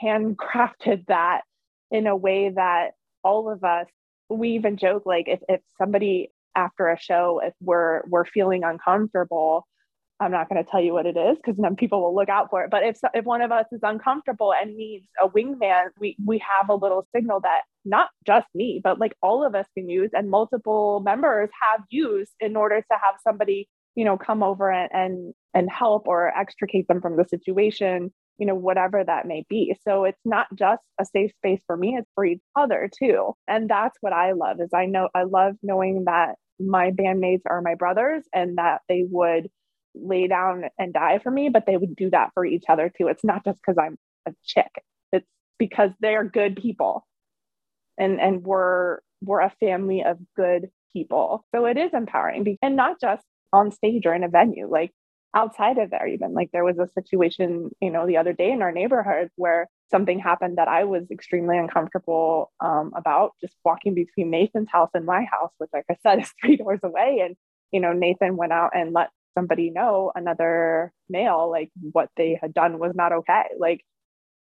handcrafted 0.03 1.05
that 1.07 1.41
in 1.91 2.07
a 2.07 2.15
way 2.15 2.49
that 2.49 2.91
all 3.23 3.49
of 3.49 3.63
us 3.63 3.87
we 4.29 4.49
even 4.49 4.75
joke 4.75 5.03
like 5.05 5.29
if, 5.29 5.39
if 5.47 5.61
somebody 5.77 6.29
after 6.55 6.89
a 6.89 6.99
show 6.99 7.41
if 7.43 7.53
we're 7.61 8.01
we're 8.07 8.25
feeling 8.25 8.63
uncomfortable 8.63 9.65
i'm 10.19 10.31
not 10.31 10.49
going 10.49 10.63
to 10.63 10.69
tell 10.69 10.81
you 10.81 10.93
what 10.93 11.05
it 11.05 11.17
is 11.17 11.37
because 11.37 11.55
then 11.57 11.75
people 11.75 12.01
will 12.01 12.15
look 12.15 12.29
out 12.29 12.49
for 12.49 12.63
it. 12.63 12.69
But 12.69 12.83
if 12.83 12.97
if 13.13 13.25
one 13.25 13.41
of 13.41 13.51
us 13.51 13.65
is 13.71 13.79
uncomfortable 13.83 14.53
and 14.53 14.75
needs 14.75 15.07
a 15.21 15.29
wingman 15.29 15.87
we 15.99 16.15
we 16.25 16.39
have 16.39 16.69
a 16.69 16.75
little 16.75 17.07
signal 17.15 17.39
that 17.41 17.61
not 17.85 18.09
just 18.25 18.47
me 18.53 18.81
but 18.83 18.99
like 18.99 19.13
all 19.21 19.45
of 19.45 19.55
us 19.55 19.65
can 19.75 19.89
use 19.89 20.11
and 20.13 20.29
multiple 20.29 21.01
members 21.03 21.49
have 21.71 21.81
used 21.89 22.31
in 22.39 22.55
order 22.55 22.77
to 22.81 22.97
have 23.03 23.15
somebody 23.23 23.67
you 23.95 24.05
know 24.05 24.17
come 24.17 24.43
over 24.43 24.71
and 24.71 24.89
and, 24.93 25.33
and 25.53 25.69
help 25.71 26.07
or 26.07 26.27
extricate 26.37 26.87
them 26.87 27.01
from 27.01 27.17
the 27.17 27.25
situation 27.25 28.11
you 28.37 28.45
know 28.45 28.55
whatever 28.55 29.03
that 29.03 29.27
may 29.27 29.45
be. 29.49 29.75
So 29.87 30.05
it's 30.05 30.21
not 30.25 30.47
just 30.55 30.81
a 30.99 31.05
safe 31.05 31.31
space 31.37 31.61
for 31.67 31.75
me 31.77 31.95
it's 31.99 32.09
for 32.15 32.25
each 32.25 32.41
other 32.55 32.89
too. 33.01 33.33
And 33.47 33.69
that's 33.69 33.97
what 34.01 34.13
i 34.13 34.33
love 34.33 34.59
is 34.61 34.69
i 34.73 34.85
know 34.85 35.09
i 35.15 35.23
love 35.23 35.55
knowing 35.63 36.03
that 36.05 36.35
my 36.59 36.91
bandmates 36.91 37.41
are 37.45 37.61
my 37.61 37.75
brothers 37.75 38.23
and 38.33 38.57
that 38.57 38.81
they 38.89 39.05
would 39.09 39.49
lay 39.95 40.27
down 40.27 40.65
and 40.77 40.93
die 40.93 41.19
for 41.19 41.31
me 41.31 41.49
but 41.49 41.65
they 41.65 41.77
would 41.77 41.95
do 41.95 42.09
that 42.09 42.31
for 42.33 42.45
each 42.45 42.65
other 42.69 42.91
too. 42.95 43.07
It's 43.07 43.23
not 43.23 43.43
just 43.43 43.59
because 43.61 43.77
i'm 43.77 43.97
a 44.27 44.33
chick. 44.43 44.71
It's 45.11 45.27
because 45.57 45.91
they're 45.99 46.23
good 46.23 46.55
people 46.55 47.05
and 47.97 48.19
and 48.19 48.43
we're 48.43 48.99
we're 49.21 49.41
a 49.41 49.53
family 49.59 50.03
of 50.03 50.17
good 50.35 50.69
people. 50.93 51.45
So 51.53 51.65
it 51.65 51.77
is 51.77 51.91
empowering 51.93 52.57
and 52.61 52.75
not 52.75 52.99
just 52.99 53.23
on 53.53 53.71
stage 53.71 54.05
or 54.05 54.13
in 54.13 54.23
a 54.23 54.29
venue 54.29 54.67
like 54.69 54.91
outside 55.35 55.77
of 55.77 55.91
there 55.91 56.07
even. 56.07 56.33
Like 56.33 56.49
there 56.51 56.63
was 56.63 56.79
a 56.79 56.87
situation 56.87 57.71
you 57.81 57.91
know 57.91 58.07
the 58.07 58.17
other 58.17 58.33
day 58.33 58.51
in 58.51 58.61
our 58.61 58.71
neighborhood 58.71 59.29
where 59.35 59.67
something 59.91 60.19
happened 60.19 60.57
that 60.59 60.67
i 60.67 60.83
was 60.83 61.09
extremely 61.11 61.57
uncomfortable 61.57 62.51
um, 62.59 62.91
about 62.95 63.31
just 63.41 63.55
walking 63.65 63.95
between 63.95 64.29
nathan's 64.29 64.69
house 64.71 64.91
and 64.93 65.05
my 65.05 65.23
house 65.31 65.51
which 65.57 65.71
like 65.73 65.85
i 65.89 65.95
said 66.03 66.19
is 66.23 66.31
three 66.41 66.57
doors 66.57 66.79
away. 66.83 67.21
And 67.25 67.35
you 67.71 67.79
know 67.79 67.93
nathan 67.93 68.37
went 68.37 68.53
out 68.53 68.71
and 68.75 68.93
let 68.93 69.09
somebody 69.37 69.69
know 69.69 70.11
another 70.15 70.91
male 71.09 71.49
like 71.49 71.69
what 71.91 72.09
they 72.17 72.37
had 72.41 72.53
done 72.53 72.79
was 72.79 72.93
not 72.95 73.11
okay 73.11 73.43
like 73.57 73.81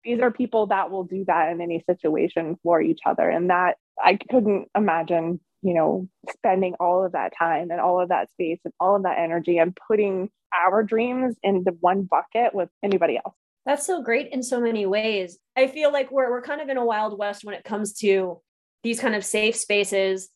these 0.05 0.21
are 0.21 0.31
people 0.31 0.67
that 0.67 0.91
will 0.91 1.05
do 1.05 1.25
that 1.27 1.51
in 1.51 1.61
any 1.61 1.83
situation 1.89 2.57
for 2.63 2.81
each 2.81 3.01
other 3.07 3.29
and 3.29 3.51
that 3.51 3.77
i 4.03 4.19
couldn't 4.31 4.69
imagine 4.77 5.41
you 5.63 5.75
know 5.75 6.09
spending 6.31 6.75
all 6.79 7.05
of 7.05 7.13
that 7.13 7.33
time 7.39 7.71
and 7.71 7.81
all 7.81 8.01
of 8.01 8.11
that 8.11 8.31
space 8.31 8.61
and 8.65 8.75
all 8.81 8.97
of 8.97 9.03
that 9.03 9.19
energy 9.19 9.59
and 9.59 9.77
putting 9.89 10.31
our 10.55 10.83
dreams 10.83 11.37
into 11.43 11.73
one 11.81 12.03
bucket 12.03 12.55
with 12.55 12.69
anybody 12.83 13.17
else 13.17 13.35
That's 13.67 13.87
so 13.87 14.03
great 14.03 14.29
in 14.31 14.43
so 14.43 14.61
many 14.61 14.85
ways. 14.87 15.39
I 15.57 15.69
feel 15.69 15.91
like 15.93 16.11
we're 16.11 16.31
we're 16.31 16.43
kind 16.43 16.61
of 16.61 16.69
in 16.69 16.77
a 16.77 16.85
wild 16.85 17.19
west 17.19 17.45
when 17.45 17.55
it 17.55 17.65
comes 17.65 17.95
to 18.01 18.41
these 18.83 19.01
kind 19.01 19.15
of 19.15 19.25
safe 19.25 19.57
spaces. 19.57 20.29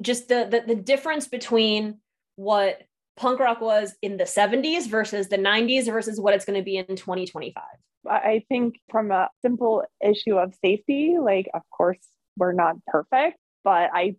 Just 0.00 0.28
the 0.28 0.48
the, 0.50 0.74
the 0.74 0.80
difference 0.80 1.28
between 1.28 1.98
what 2.36 2.82
punk 3.16 3.40
rock 3.40 3.60
was 3.60 3.94
in 4.02 4.16
the 4.16 4.24
70s 4.24 4.88
versus 4.88 5.28
the 5.28 5.36
90s 5.36 5.86
versus 5.86 6.20
what 6.20 6.34
it's 6.34 6.44
going 6.44 6.58
to 6.58 6.64
be 6.64 6.76
in 6.76 6.86
2025. 6.86 7.62
I 8.08 8.42
think 8.48 8.76
from 8.90 9.10
a 9.10 9.28
simple 9.42 9.84
issue 10.04 10.36
of 10.36 10.54
safety, 10.64 11.16
like, 11.20 11.48
of 11.54 11.62
course, 11.70 11.98
we're 12.36 12.52
not 12.52 12.76
perfect, 12.86 13.38
but 13.62 13.90
I 13.92 14.16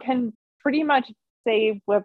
can 0.00 0.32
pretty 0.60 0.82
much 0.82 1.10
say 1.46 1.80
with 1.86 2.04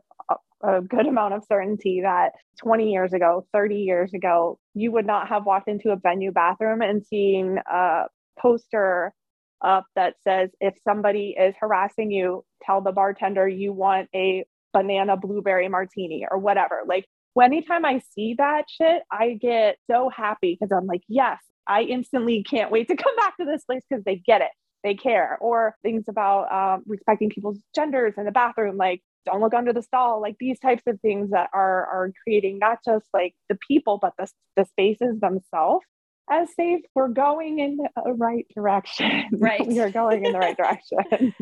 a, 0.63 0.82
good 0.82 1.08
amount 1.08 1.34
of 1.34 1.43
certainty 1.43 2.02
that 2.04 2.32
20 2.63 2.89
years 2.89 3.12
ago, 3.12 3.45
30 3.52 3.76
years 3.76 4.13
ago, 4.13 4.58
you 4.73 4.93
would 4.93 5.06
not 5.06 5.28
have 5.28 5.45
walked 5.45 5.67
into 5.67 5.91
a 5.91 5.97
venue 5.97 6.32
bathroom 6.32 6.82
and 6.82 7.06
seen 7.06 7.60
a 7.69 8.04
poster 8.39 9.13
up 9.62 9.86
that 9.97 10.13
says, 10.26 10.52
if 10.62 10.73
somebody 10.86 11.36
is 11.38 11.54
harassing 11.60 12.12
you, 12.12 12.45
tell 12.62 12.80
the 12.80 12.93
bartender 12.93 13.45
you 13.45 13.73
want 13.73 14.08
a 14.15 14.45
banana 14.73 15.17
blueberry 15.17 15.67
martini 15.69 16.25
or 16.29 16.38
whatever. 16.38 16.81
Like, 16.86 17.05
anytime 17.41 17.86
I 17.86 18.01
see 18.13 18.36
that 18.38 18.65
shit, 18.69 19.03
I 19.12 19.38
get 19.39 19.77
so 19.89 20.09
happy 20.09 20.57
because 20.59 20.75
I'm 20.75 20.88
like, 20.88 21.03
yes, 21.07 21.39
I 21.67 21.83
instantly 21.83 22.43
can't 22.43 22.71
wait 22.71 22.88
to 22.89 22.95
come 23.03 23.15
back 23.15 23.38
to 23.38 23.45
this 23.45 23.63
place 23.63 23.83
because 23.89 24.03
they 24.03 24.15
get 24.15 24.41
it. 24.41 24.51
They 24.83 24.95
care. 24.95 25.38
Or 25.39 25.75
things 25.81 26.05
about 26.09 26.51
um, 26.51 26.83
respecting 26.86 27.29
people's 27.29 27.59
genders 27.73 28.13
in 28.17 28.25
the 28.25 28.31
bathroom, 28.31 28.77
like 28.77 29.01
don't 29.25 29.41
look 29.41 29.53
under 29.53 29.71
the 29.71 29.81
stall, 29.81 30.21
like 30.21 30.36
these 30.39 30.59
types 30.59 30.83
of 30.88 30.99
things 31.01 31.29
that 31.29 31.49
are 31.53 31.86
are 31.86 32.12
creating 32.23 32.59
not 32.59 32.79
just 32.83 33.05
like 33.13 33.33
the 33.49 33.57
people, 33.67 33.97
but 34.01 34.13
the, 34.17 34.27
the 34.57 34.65
spaces 34.65 35.19
themselves 35.19 35.86
as 36.29 36.53
safe. 36.55 36.81
We're 36.95 37.09
going 37.09 37.59
in 37.59 37.77
the 37.77 38.13
right 38.13 38.45
direction. 38.55 39.25
Right. 39.38 39.65
we 39.65 39.79
are 39.79 39.89
going 39.89 40.25
in 40.25 40.31
the 40.33 40.39
right 40.39 40.57
direction. 40.57 41.33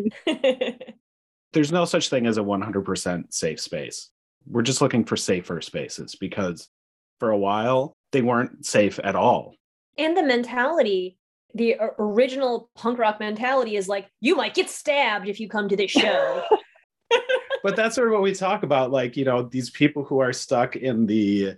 There's 1.53 1.71
no 1.71 1.85
such 1.85 2.09
thing 2.09 2.27
as 2.27 2.37
a 2.37 2.41
100% 2.41 3.33
safe 3.33 3.59
space. 3.59 4.09
We're 4.47 4.61
just 4.61 4.81
looking 4.81 5.03
for 5.03 5.17
safer 5.17 5.61
spaces 5.61 6.15
because 6.15 6.69
for 7.19 7.31
a 7.31 7.37
while 7.37 7.93
they 8.11 8.21
weren't 8.21 8.65
safe 8.65 8.99
at 9.03 9.15
all. 9.15 9.55
and 9.97 10.17
the 10.17 10.23
mentality, 10.23 11.17
the 11.53 11.75
original 11.99 12.69
punk 12.75 12.97
rock 12.97 13.19
mentality 13.19 13.75
is 13.75 13.87
like, 13.87 14.07
you 14.21 14.35
might 14.35 14.53
get 14.53 14.69
stabbed 14.69 15.27
if 15.27 15.39
you 15.39 15.49
come 15.49 15.69
to 15.69 15.75
this 15.75 15.91
show. 15.91 16.43
but 17.63 17.75
that's 17.75 17.95
sort 17.95 18.07
of 18.07 18.13
what 18.13 18.21
we 18.21 18.33
talk 18.33 18.63
about 18.63 18.89
like 18.89 19.17
you 19.17 19.25
know 19.25 19.41
these 19.41 19.69
people 19.69 20.01
who 20.05 20.19
are 20.19 20.31
stuck 20.31 20.77
in 20.77 21.05
the 21.05 21.57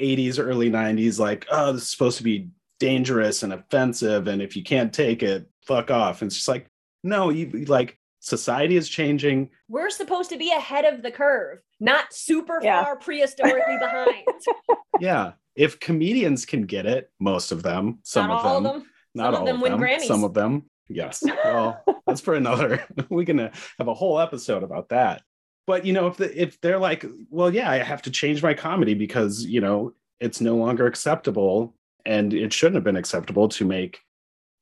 80s, 0.00 0.38
early 0.38 0.70
90s, 0.70 1.18
like, 1.18 1.46
oh, 1.50 1.72
this 1.72 1.82
is 1.82 1.88
supposed 1.90 2.18
to 2.18 2.24
be 2.24 2.48
dangerous 2.80 3.42
and 3.42 3.52
offensive. 3.52 4.26
And 4.26 4.42
if 4.42 4.56
you 4.56 4.62
can't 4.62 4.92
take 4.92 5.22
it, 5.22 5.46
fuck 5.66 5.90
off. 5.90 6.20
And 6.20 6.28
it's 6.28 6.36
just 6.36 6.48
like, 6.48 6.66
no, 7.04 7.30
you 7.30 7.64
like 7.66 7.98
society 8.22 8.76
is 8.76 8.88
changing. 8.88 9.50
We're 9.68 9.90
supposed 9.90 10.30
to 10.30 10.38
be 10.38 10.52
ahead 10.52 10.84
of 10.84 11.02
the 11.02 11.10
curve, 11.10 11.58
not 11.80 12.12
super 12.14 12.60
yeah. 12.62 12.82
far 12.82 12.98
prehistorically 12.98 13.78
behind. 13.78 14.24
yeah. 15.00 15.32
If 15.54 15.80
comedians 15.80 16.46
can 16.46 16.62
get 16.62 16.86
it, 16.86 17.10
most 17.20 17.52
of 17.52 17.62
them, 17.62 17.98
some 18.04 18.28
not 18.28 18.44
of 18.44 18.62
them, 18.62 18.62
them. 18.62 18.90
not 19.14 19.34
some 19.34 19.34
all 19.34 19.40
of 19.40 19.46
them, 19.46 19.60
win 19.60 19.72
Grammys. 19.72 20.02
some 20.02 20.24
of 20.24 20.32
them, 20.32 20.70
yes. 20.88 21.22
Well, 21.44 21.82
that's 22.06 22.22
for 22.22 22.34
another. 22.34 22.82
We're 23.10 23.24
gonna 23.24 23.46
uh, 23.46 23.56
have 23.78 23.88
a 23.88 23.94
whole 23.94 24.18
episode 24.18 24.62
about 24.62 24.88
that. 24.90 25.22
But 25.66 25.84
you 25.84 25.92
know, 25.92 26.06
if 26.06 26.16
the, 26.16 26.40
if 26.40 26.58
they're 26.62 26.78
like, 26.78 27.04
well, 27.28 27.52
yeah, 27.52 27.70
I 27.70 27.78
have 27.78 28.02
to 28.02 28.10
change 28.10 28.42
my 28.42 28.54
comedy 28.54 28.94
because 28.94 29.44
you 29.44 29.60
know 29.60 29.92
it's 30.20 30.40
no 30.40 30.56
longer 30.56 30.86
acceptable, 30.86 31.74
and 32.06 32.32
it 32.32 32.52
shouldn't 32.52 32.76
have 32.76 32.84
been 32.84 32.96
acceptable 32.96 33.48
to 33.50 33.66
make 33.66 34.00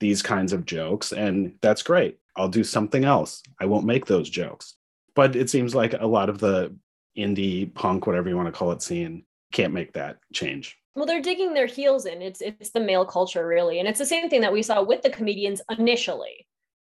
these 0.00 0.22
kinds 0.22 0.52
of 0.52 0.66
jokes, 0.66 1.12
and 1.12 1.54
that's 1.62 1.82
great. 1.82 2.19
I'll 2.36 2.48
do 2.48 2.64
something 2.64 3.04
else. 3.04 3.42
I 3.60 3.66
won't 3.66 3.86
make 3.86 4.06
those 4.06 4.30
jokes. 4.30 4.76
But 5.14 5.36
it 5.36 5.50
seems 5.50 5.74
like 5.74 5.94
a 5.94 6.06
lot 6.06 6.28
of 6.28 6.38
the 6.38 6.74
indie 7.16 7.72
punk, 7.74 8.06
whatever 8.06 8.28
you 8.28 8.36
want 8.36 8.46
to 8.46 8.52
call 8.52 8.72
it, 8.72 8.82
scene 8.82 9.24
can't 9.52 9.74
make 9.74 9.92
that 9.94 10.18
change. 10.32 10.76
Well, 10.94 11.06
they're 11.06 11.22
digging 11.22 11.54
their 11.54 11.66
heels 11.66 12.06
in. 12.06 12.20
It's 12.22 12.40
it's 12.40 12.70
the 12.70 12.80
male 12.80 13.04
culture 13.04 13.46
really, 13.46 13.78
and 13.78 13.88
it's 13.88 13.98
the 13.98 14.06
same 14.06 14.28
thing 14.28 14.40
that 14.40 14.52
we 14.52 14.62
saw 14.62 14.82
with 14.82 15.02
the 15.02 15.10
comedians 15.10 15.60
initially, 15.70 16.46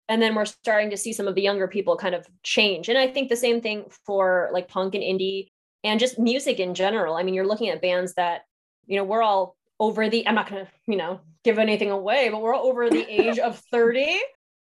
and 0.09 0.21
then 0.21 0.35
we're 0.35 0.45
starting 0.45 0.89
to 0.89 0.97
see 0.97 1.13
some 1.13 1.27
of 1.27 1.35
the 1.35 1.41
younger 1.41 1.67
people 1.67 1.95
kind 1.95 2.15
of 2.15 2.27
change. 2.43 2.89
And 2.89 2.97
I 2.97 3.07
think 3.07 3.29
the 3.29 3.35
same 3.35 3.61
thing 3.61 3.85
for 4.05 4.49
like 4.51 4.67
punk 4.67 4.95
and 4.95 5.03
indie 5.03 5.47
and 5.83 5.99
just 5.99 6.19
music 6.19 6.59
in 6.59 6.73
general. 6.73 7.15
I 7.15 7.23
mean, 7.23 7.33
you're 7.33 7.47
looking 7.47 7.69
at 7.69 7.81
bands 7.81 8.13
that 8.15 8.41
you 8.85 8.97
know 8.97 9.03
we're 9.03 9.21
all 9.21 9.55
over 9.79 10.09
the. 10.09 10.27
I'm 10.27 10.35
not 10.35 10.47
to 10.47 10.67
you 10.85 10.97
know 10.97 11.21
give 11.43 11.57
anything 11.57 11.91
away, 11.91 12.29
but 12.29 12.41
we're 12.41 12.53
all 12.53 12.67
over 12.67 12.89
the 12.89 13.05
age 13.09 13.39
of 13.39 13.57
thirty, 13.71 14.19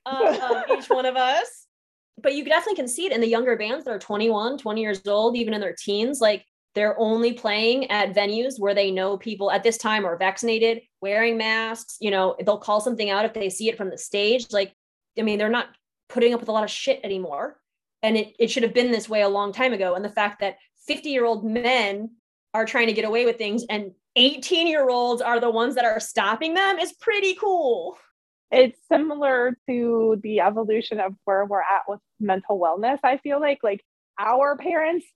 um, 0.09 0.63
each 0.79 0.89
one 0.89 1.07
of 1.07 1.17
us. 1.17 1.67
But 2.21 2.35
you 2.35 2.45
definitely 2.45 2.77
can 2.77 2.89
see 2.89 3.07
it 3.07 3.13
in 3.13 3.21
the 3.21 3.29
younger 3.29 3.57
bands 3.57 3.85
that 3.85 3.93
are 3.93 3.99
21, 3.99 4.59
20 4.59 4.81
years 4.81 5.07
old, 5.07 5.37
even 5.37 5.55
in 5.55 5.61
their 5.61 5.77
teens. 5.79 6.21
Like 6.21 6.45
they're 6.75 6.99
only 6.99 7.33
playing 7.33 7.91
at 7.91 8.15
venues 8.15 8.59
where 8.59 8.75
they 8.75 8.91
know 8.91 9.17
people 9.17 9.51
at 9.51 9.63
this 9.63 9.79
time 9.79 10.05
are 10.05 10.17
vaccinated, 10.17 10.83
wearing 11.01 11.37
masks. 11.37 11.97
You 12.01 12.11
know, 12.11 12.37
they'll 12.45 12.59
call 12.59 12.81
something 12.81 13.09
out 13.11 13.25
if 13.25 13.35
they 13.35 13.51
see 13.51 13.69
it 13.69 13.77
from 13.77 13.91
the 13.91 13.99
stage. 13.99 14.47
Like, 14.51 14.75
I 15.19 15.23
mean, 15.23 15.39
they're 15.39 15.49
not 15.49 15.69
putting 16.09 16.35
up 16.35 16.41
with 16.41 16.49
a 16.49 16.53
lot 16.53 16.65
of 16.65 16.71
shit 16.71 17.01
anymore. 17.05 17.61
And 18.03 18.17
it, 18.17 18.35
it 18.39 18.51
should 18.51 18.63
have 18.63 18.75
been 18.75 18.91
this 18.91 19.09
way 19.09 19.23
a 19.23 19.29
long 19.29 19.53
time 19.53 19.73
ago. 19.73 19.95
And 19.95 20.05
the 20.05 20.09
fact 20.09 20.41
that 20.41 20.57
50 20.87 21.11
year 21.11 21.25
old 21.25 21.45
men 21.45 22.11
are 22.55 22.65
trying 22.65 22.87
to 22.87 22.93
get 22.93 23.05
away 23.05 23.25
with 23.25 23.39
things 23.39 23.65
and 23.69 23.93
18 24.17 24.67
year 24.67 24.89
olds 24.89 25.23
are 25.23 25.39
the 25.39 25.51
ones 25.51 25.75
that 25.77 25.85
are 25.85 26.01
stopping 26.01 26.55
them 26.55 26.79
is 26.79 26.93
pretty 26.95 27.35
cool. 27.35 27.99
It's 28.51 28.79
similar 28.91 29.57
to 29.69 30.19
the 30.23 30.41
evolution 30.41 31.01
of 31.01 31.15
where 31.25 31.45
we're 31.45 31.61
at 31.61 31.83
with 31.87 32.01
mental 32.19 32.59
wellness. 32.59 32.99
I 33.05 33.19
feel 33.19 33.41
like 33.41 33.59
like 33.63 33.85
our 34.19 34.57
parents 34.57 35.07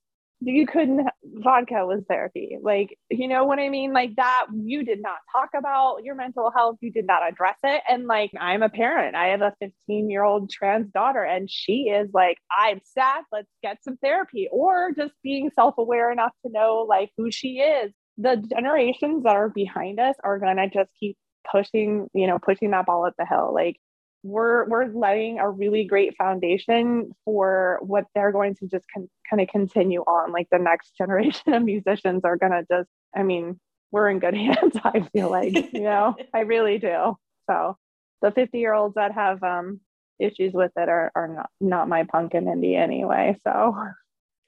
you 0.45 0.66
couldn't 0.66 1.07
vodka 1.23 1.87
was 1.87 2.03
therapy. 2.09 2.59
Like 2.61 2.99
you 3.11 3.29
know 3.29 3.45
what 3.45 3.59
i 3.59 3.68
mean? 3.68 3.92
Like 3.92 4.16
that 4.16 4.47
you 4.53 4.85
did 4.85 5.01
not 5.01 5.18
talk 5.31 5.51
about 5.57 5.99
your 6.05 6.14
mental 6.14 6.51
health 6.51 6.79
you 6.81 6.90
did 6.90 7.07
not 7.07 7.27
address 7.27 7.57
it. 7.62 7.83
And 7.88 8.07
like 8.07 8.33
i'm 8.38 8.62
a 8.62 8.68
parent. 8.68 9.14
I 9.14 9.29
have 9.29 9.42
a 9.42 9.55
15 9.61 10.11
year 10.11 10.25
old 10.25 10.51
trans 10.51 10.90
daughter 10.90 11.23
and 11.23 11.51
she 11.51 11.88
is 11.88 12.11
like 12.12 12.38
i'm 12.57 12.81
sad. 12.85 13.23
Let's 13.31 13.51
get 13.62 13.83
some 13.85 13.97
therapy. 13.99 14.49
Or 14.51 14.92
just 14.97 15.14
being 15.23 15.51
self-aware 15.55 16.11
enough 16.12 16.33
to 16.45 16.53
know 16.53 16.87
like 16.88 17.11
who 17.16 17.31
she 17.31 17.61
is. 17.61 17.92
The 18.18 18.37
generations 18.37 19.23
that 19.25 19.37
are 19.37 19.49
behind 19.49 19.99
us 19.99 20.16
are 20.23 20.38
going 20.38 20.57
to 20.57 20.68
just 20.68 20.90
keep 20.99 21.16
pushing 21.50 22.09
you 22.14 22.26
know 22.26 22.38
pushing 22.38 22.70
that 22.70 22.87
ball 22.87 23.05
up 23.05 23.14
the 23.18 23.26
hill 23.26 23.52
like 23.55 23.76
we're 24.22 24.68
we're 24.68 24.87
laying 24.87 25.38
a 25.38 25.50
really 25.50 25.85
great 25.85 26.16
foundation 26.16 27.12
for 27.24 27.78
what 27.83 28.07
they're 28.14 28.31
going 28.31 28.55
to 28.55 28.66
just 28.68 28.85
con- 28.92 29.11
kind 29.28 29.40
of 29.40 29.48
continue 29.48 30.00
on 30.02 30.33
like 30.33 30.46
the 30.50 30.59
next 30.59 30.96
generation 30.98 31.52
of 31.52 31.62
musicians 31.62 32.22
are 32.24 32.37
going 32.37 32.52
to 32.52 32.64
just 32.70 32.88
i 33.16 33.22
mean 33.22 33.59
we're 33.90 34.09
in 34.09 34.18
good 34.18 34.35
hands 34.37 34.76
i 34.85 35.00
feel 35.12 35.31
like 35.31 35.72
you 35.72 35.83
know? 35.83 36.16
I 36.33 36.40
really 36.40 36.78
do. 36.78 37.16
So 37.48 37.76
the 38.20 38.31
50 38.31 38.59
year 38.59 38.72
olds 38.72 38.94
that 38.94 39.12
have 39.12 39.42
um 39.42 39.81
issues 40.18 40.52
with 40.52 40.70
it 40.76 40.88
are, 40.88 41.11
are 41.16 41.28
not 41.28 41.50
not 41.61 41.88
my 41.88 42.05
punk 42.05 42.35
and 42.35 42.46
indie 42.46 42.78
anyway 42.78 43.37
so. 43.42 43.76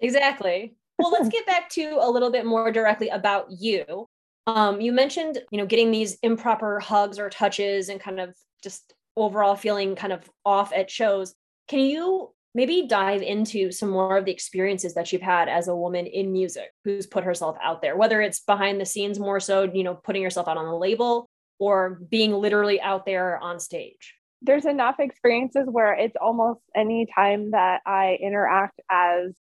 Exactly. 0.00 0.76
Well 0.98 1.10
let's 1.10 1.28
get 1.28 1.46
back 1.46 1.68
to 1.70 1.98
a 2.00 2.10
little 2.10 2.30
bit 2.30 2.46
more 2.46 2.70
directly 2.70 3.08
about 3.08 3.50
you 3.50 4.06
um, 4.46 4.80
you 4.80 4.92
mentioned 4.92 5.38
you 5.50 5.58
know 5.58 5.66
getting 5.66 5.90
these 5.90 6.18
improper 6.22 6.80
hugs 6.80 7.18
or 7.18 7.30
touches 7.30 7.88
and 7.88 8.00
kind 8.00 8.20
of 8.20 8.34
just 8.62 8.94
overall 9.16 9.56
feeling 9.56 9.94
kind 9.94 10.12
of 10.12 10.28
off 10.44 10.72
at 10.72 10.90
shows. 10.90 11.34
Can 11.68 11.80
you 11.80 12.30
maybe 12.54 12.86
dive 12.86 13.22
into 13.22 13.72
some 13.72 13.90
more 13.90 14.16
of 14.16 14.24
the 14.24 14.32
experiences 14.32 14.94
that 14.94 15.12
you've 15.12 15.22
had 15.22 15.48
as 15.48 15.68
a 15.68 15.74
woman 15.74 16.06
in 16.06 16.32
music 16.32 16.70
who's 16.84 17.06
put 17.06 17.24
herself 17.24 17.56
out 17.62 17.82
there, 17.82 17.96
whether 17.96 18.20
it's 18.20 18.40
behind 18.40 18.80
the 18.80 18.86
scenes 18.86 19.18
more 19.18 19.40
so, 19.40 19.64
you 19.64 19.82
know, 19.82 19.94
putting 19.94 20.22
yourself 20.22 20.46
out 20.46 20.56
on 20.56 20.66
the 20.66 20.76
label 20.76 21.28
or 21.58 22.00
being 22.08 22.32
literally 22.32 22.80
out 22.80 23.06
there 23.06 23.38
on 23.38 23.58
stage? 23.58 24.14
There's 24.40 24.66
enough 24.66 24.96
experiences 25.00 25.66
where 25.66 25.94
it's 25.94 26.16
almost 26.20 26.60
any 26.76 27.06
time 27.12 27.52
that 27.52 27.80
I 27.86 28.18
interact 28.20 28.80
as 28.90 29.34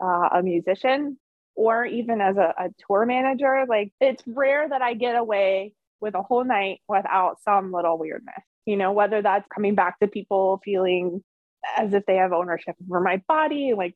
uh, 0.00 0.28
a 0.32 0.42
musician 0.42 1.18
or 1.60 1.84
even 1.84 2.20
as 2.20 2.36
a, 2.36 2.54
a 2.58 2.68
tour 2.86 3.06
manager, 3.06 3.66
like 3.68 3.92
it's 4.00 4.22
rare 4.26 4.68
that 4.68 4.82
I 4.82 4.94
get 4.94 5.16
away 5.16 5.74
with 6.00 6.14
a 6.14 6.22
whole 6.22 6.44
night 6.44 6.80
without 6.88 7.36
some 7.44 7.72
little 7.72 7.98
weirdness 7.98 8.42
you 8.66 8.76
know, 8.76 8.92
whether 8.92 9.22
that's 9.22 9.46
coming 9.52 9.74
back 9.74 9.98
to 9.98 10.06
people 10.06 10.60
feeling 10.64 11.22
as 11.76 11.92
if 11.92 12.04
they 12.06 12.16
have 12.16 12.32
ownership 12.32 12.76
over 12.88 13.00
my 13.00 13.22
body, 13.28 13.74
like 13.76 13.94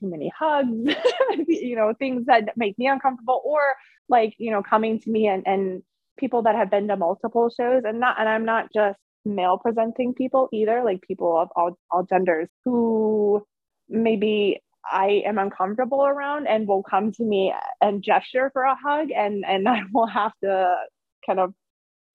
too 0.00 0.08
many 0.08 0.32
hugs, 0.36 0.94
you 1.48 1.76
know, 1.76 1.92
things 1.98 2.26
that 2.26 2.56
make 2.56 2.78
me 2.78 2.86
uncomfortable, 2.86 3.42
or 3.44 3.60
like, 4.08 4.34
you 4.38 4.50
know, 4.50 4.62
coming 4.62 5.00
to 5.00 5.10
me 5.10 5.26
and, 5.26 5.46
and 5.46 5.82
people 6.18 6.42
that 6.42 6.54
have 6.54 6.70
been 6.70 6.88
to 6.88 6.96
multiple 6.96 7.50
shows 7.50 7.82
and 7.84 8.00
not, 8.00 8.18
and 8.18 8.28
I'm 8.28 8.44
not 8.44 8.72
just 8.72 8.98
male 9.24 9.58
presenting 9.58 10.14
people 10.14 10.48
either, 10.52 10.82
like 10.82 11.02
people 11.02 11.38
of 11.38 11.48
all, 11.56 11.78
all 11.90 12.04
genders 12.04 12.48
who 12.64 13.44
maybe 13.88 14.62
I 14.90 15.22
am 15.26 15.38
uncomfortable 15.38 16.04
around 16.04 16.46
and 16.46 16.68
will 16.68 16.82
come 16.82 17.12
to 17.12 17.24
me 17.24 17.52
and 17.80 18.02
gesture 18.02 18.50
for 18.52 18.62
a 18.62 18.76
hug 18.76 19.08
and 19.10 19.44
and 19.46 19.68
I 19.68 19.80
will 19.92 20.06
have 20.06 20.32
to 20.42 20.74
kind 21.26 21.40
of 21.40 21.54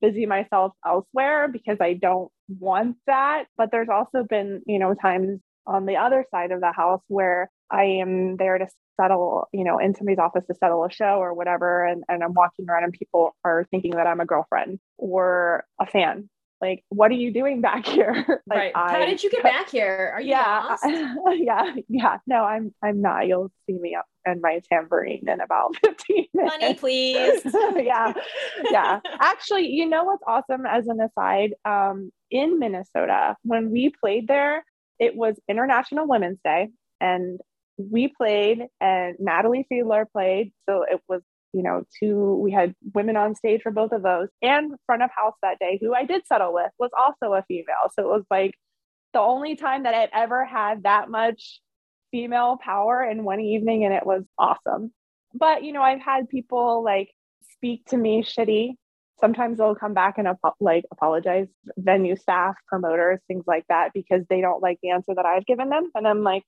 busy 0.02 0.26
myself 0.26 0.74
elsewhere 0.86 1.48
because 1.48 1.78
I 1.80 1.94
don't 1.94 2.32
want 2.60 2.98
that. 3.08 3.46
But 3.58 3.70
there's 3.72 3.90
also 3.90 4.24
been, 4.28 4.62
you 4.66 4.80
know, 4.80 4.94
times 4.96 5.40
on 5.68 5.86
the 5.86 5.98
other 5.98 6.26
side 6.32 6.52
of 6.52 6.60
the 6.60 6.72
house 6.72 7.02
where 7.08 7.50
I 7.70 7.84
am 7.84 8.36
there 8.38 8.58
to 8.58 8.68
settle, 9.00 9.48
you 9.54 9.64
know, 9.64 9.80
in 9.80 9.96
somebody's 9.96 10.20
office 10.20 10.44
to 10.48 10.56
settle 10.56 10.84
a 10.84 10.92
show 10.92 11.20
or 11.20 11.34
whatever. 11.34 11.86
And, 11.86 12.04
and 12.10 12.24
I'm 12.24 12.34
walking 12.34 12.66
around 12.70 12.84
and 12.84 12.94
people 12.94 13.36
are 13.46 13.66
thinking 13.72 13.92
that 13.92 14.08
I'm 14.08 14.20
a 14.20 14.26
girlfriend 14.26 14.80
or 14.98 15.66
a 15.80 15.86
fan 15.86 16.30
like 16.62 16.84
what 16.90 17.12
are 17.12 17.16
you 17.16 17.32
doing 17.34 17.62
back 17.62 17.86
here? 17.96 18.26
Like, 18.48 18.58
right. 18.58 18.72
I, 18.76 18.92
how 18.92 19.06
did 19.06 19.24
you 19.24 19.30
get 19.30 19.44
back 19.44 19.70
here? 19.70 20.12
Are 20.14 20.22
you 20.22 20.30
yeah. 20.30 20.76
yeah. 21.34 21.76
Yeah. 21.90 22.18
No 22.28 22.44
i'm 22.44 22.74
i'm 22.84 23.02
not. 23.02 23.28
You'll 23.28 23.52
see 23.68 23.78
me 23.78 23.96
up 23.96 24.06
and 24.26 24.42
my 24.42 24.62
tambourine 24.72 25.28
in 25.28 25.42
about 25.42 25.76
15 25.86 26.26
minutes. 26.34 26.62
money 26.62 26.74
please. 26.76 27.42
Yeah. 27.76 28.14
Yeah. 28.70 29.00
Actually 29.20 29.68
you 29.68 29.88
know 29.90 30.04
what's 30.04 30.24
awesome 30.28 30.66
as 30.66 30.88
an 30.88 31.00
aside? 31.02 31.54
Um 31.66 32.12
in 32.30 32.60
minnesota 32.60 33.36
when 33.44 33.72
we 33.72 33.92
played 34.02 34.28
there 34.28 34.64
it 35.00 35.16
was 35.16 35.36
international 35.50 36.08
women's 36.08 36.40
day 36.46 36.70
and 37.02 37.40
we 37.78 38.08
played 38.08 38.68
and 38.80 39.16
natalie 39.20 39.66
fiedler 39.72 40.06
played 40.14 40.54
so 40.70 40.84
it 40.90 41.02
was 41.10 41.22
you 41.54 41.64
know, 41.64 41.84
two, 42.00 42.36
we 42.36 42.52
had 42.52 42.74
women 42.94 43.18
on 43.18 43.36
stage 43.36 43.62
for 43.62 43.72
both 43.72 43.92
of 43.92 44.04
those. 44.04 44.30
And 44.42 44.74
front 44.86 45.04
of 45.04 45.10
house 45.16 45.36
that 45.42 45.60
day, 45.60 45.78
who 45.82 45.94
I 45.94 46.06
did 46.06 46.26
settle 46.28 46.54
with, 46.54 46.72
was 46.80 46.92
also 46.98 47.34
a 47.34 47.44
female. 47.48 47.92
So 47.94 48.04
it 48.04 48.08
was 48.08 48.24
like 48.30 48.56
the 49.14 49.20
only 49.20 49.56
time 49.56 49.84
that 49.84 49.94
I've 49.94 50.10
ever 50.14 50.46
had 50.46 50.84
that 50.84 51.10
much 51.10 51.60
female 52.12 52.58
power 52.62 53.04
in 53.04 53.24
one 53.24 53.40
evening, 53.40 53.86
and 53.86 53.94
it 53.94 54.06
was 54.06 54.24
awesome. 54.38 54.94
But, 55.34 55.64
you 55.64 55.72
know, 55.74 55.82
I've 55.82 56.02
had 56.02 56.30
people 56.30 56.84
like 56.84 57.10
speak 57.54 57.86
to 57.88 57.98
me 57.98 58.24
shitty. 58.24 58.76
Sometimes 59.20 59.58
they'll 59.58 59.76
come 59.76 59.94
back 59.94 60.18
and 60.18 60.28
like 60.60 60.84
apologize, 60.92 61.48
venue 61.78 62.16
staff, 62.16 62.56
promoters, 62.68 63.20
things 63.28 63.44
like 63.46 63.66
that, 63.70 63.92
because 63.94 64.24
they 64.30 64.42
don't 64.42 64.64
like 64.64 64.80
the 64.82 64.90
answer 64.90 65.14
that 65.16 65.26
I've 65.26 65.46
given 65.46 65.70
them. 65.70 65.92
And 65.94 66.08
I'm 66.08 66.24
like, 66.24 66.44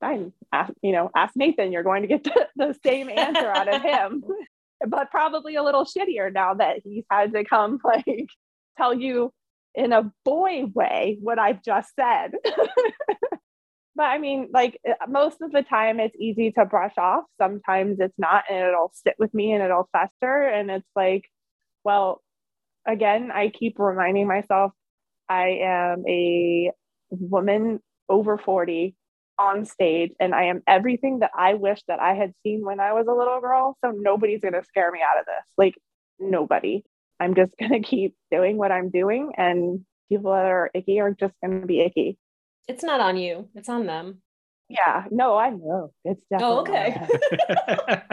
fine, 0.00 0.32
ask, 0.52 0.72
you 0.82 0.92
know, 0.92 1.10
ask 1.14 1.34
Nathan, 1.36 1.72
you're 1.72 1.82
going 1.82 2.02
to 2.02 2.08
get 2.08 2.24
the, 2.24 2.46
the 2.56 2.76
same 2.84 3.08
answer 3.08 3.46
out 3.46 3.72
of 3.72 3.82
him, 3.82 4.24
but 4.88 5.10
probably 5.10 5.56
a 5.56 5.62
little 5.62 5.84
shittier 5.84 6.32
now 6.32 6.54
that 6.54 6.80
he's 6.84 7.04
had 7.10 7.32
to 7.32 7.44
come 7.44 7.78
like 7.84 8.28
tell 8.76 8.94
you 8.94 9.32
in 9.74 9.92
a 9.92 10.10
boy 10.24 10.64
way 10.74 11.18
what 11.20 11.38
I've 11.38 11.62
just 11.62 11.94
said. 11.94 12.32
but 13.94 14.02
I 14.02 14.18
mean, 14.18 14.48
like 14.52 14.80
uh, 14.88 15.06
most 15.08 15.40
of 15.40 15.52
the 15.52 15.62
time, 15.62 16.00
it's 16.00 16.16
easy 16.18 16.52
to 16.52 16.64
brush 16.64 16.94
off. 16.96 17.24
Sometimes 17.40 17.98
it's 18.00 18.18
not, 18.18 18.44
and 18.50 18.58
it'll 18.58 18.92
sit 18.94 19.14
with 19.18 19.32
me 19.34 19.52
and 19.52 19.62
it'll 19.62 19.88
fester. 19.92 20.42
And 20.42 20.70
it's 20.70 20.88
like, 20.96 21.24
well, 21.84 22.22
again, 22.86 23.30
I 23.32 23.50
keep 23.50 23.78
reminding 23.78 24.26
myself 24.26 24.72
I 25.28 25.60
am 25.62 26.04
a 26.08 26.72
woman 27.10 27.80
over 28.08 28.38
40 28.38 28.96
on 29.38 29.64
stage 29.64 30.12
and 30.20 30.34
I 30.34 30.44
am 30.44 30.62
everything 30.66 31.20
that 31.20 31.30
I 31.36 31.54
wish 31.54 31.80
that 31.88 32.00
I 32.00 32.14
had 32.14 32.32
seen 32.42 32.64
when 32.64 32.80
I 32.80 32.92
was 32.92 33.06
a 33.06 33.12
little 33.12 33.40
girl. 33.40 33.76
So 33.84 33.92
nobody's 33.92 34.40
going 34.40 34.54
to 34.54 34.64
scare 34.64 34.90
me 34.90 35.00
out 35.00 35.20
of 35.20 35.26
this. 35.26 35.44
Like 35.56 35.74
nobody. 36.18 36.84
I'm 37.20 37.34
just 37.34 37.52
going 37.58 37.72
to 37.72 37.80
keep 37.80 38.14
doing 38.30 38.56
what 38.56 38.72
I'm 38.72 38.90
doing 38.90 39.32
and 39.36 39.84
people 40.08 40.32
that 40.32 40.46
are 40.46 40.70
icky 40.74 41.00
are 41.00 41.12
just 41.12 41.34
going 41.42 41.60
to 41.60 41.66
be 41.66 41.80
icky. 41.80 42.18
It's 42.66 42.82
not 42.82 43.00
on 43.00 43.16
you. 43.16 43.48
It's 43.54 43.68
on 43.68 43.86
them. 43.86 44.22
Yeah. 44.68 45.04
No, 45.10 45.36
I 45.36 45.50
know. 45.50 45.92
It's 46.04 46.22
definitely. 46.30 46.56
Oh, 46.56 46.64
definitely. 46.64 47.18
okay. 47.80 48.06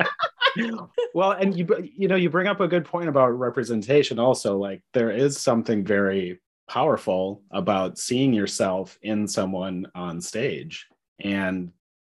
well, 1.14 1.32
and 1.32 1.56
you 1.58 1.68
you 1.96 2.08
know 2.08 2.16
you 2.16 2.30
bring 2.30 2.48
up 2.48 2.62
a 2.62 2.68
good 2.68 2.86
point 2.86 3.10
about 3.10 3.38
representation. 3.38 4.20
Also, 4.20 4.58
like 4.58 4.82
there 4.94 5.12
is 5.12 5.38
something 5.38 5.84
very 5.84 6.40
powerful 6.70 7.44
about 7.52 7.98
seeing 7.98 8.34
yourself 8.34 8.98
in 9.02 9.28
someone 9.28 9.88
on 9.96 10.22
stage, 10.22 10.88
and 11.20 11.72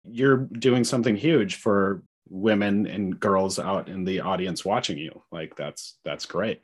you're 0.05 0.39
doing 0.39 0.85
something 0.85 1.17
huge 1.17 1.57
for 1.57 2.03
women 2.31 2.87
and 2.87 3.19
girls 3.21 3.59
out 3.59 3.89
in 3.89 4.05
the 4.05 4.21
audience 4.21 4.65
watching 4.65 4.99
you. 4.99 5.23
Like 5.33 5.57
that's 5.57 5.99
that's 6.05 6.27
great. 6.27 6.63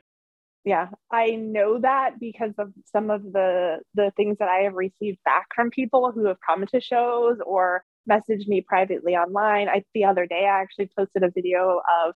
yeah 0.65 0.87
i 1.11 1.31
know 1.31 1.79
that 1.79 2.19
because 2.19 2.51
of 2.57 2.73
some 2.91 3.09
of 3.11 3.21
the 3.31 3.79
the 3.93 4.11
things 4.17 4.37
that 4.39 4.49
i 4.49 4.59
have 4.63 4.73
received 4.73 5.19
back 5.23 5.45
from 5.55 5.69
people 5.69 6.11
who 6.11 6.25
have 6.25 6.37
come 6.45 6.65
to 6.65 6.81
shows 6.81 7.37
or 7.45 7.83
messaged 8.09 8.47
me 8.47 8.61
privately 8.61 9.15
online 9.15 9.69
i 9.69 9.83
the 9.93 10.03
other 10.05 10.25
day 10.25 10.45
i 10.45 10.61
actually 10.61 10.89
posted 10.97 11.23
a 11.23 11.31
video 11.31 11.81
of 12.03 12.13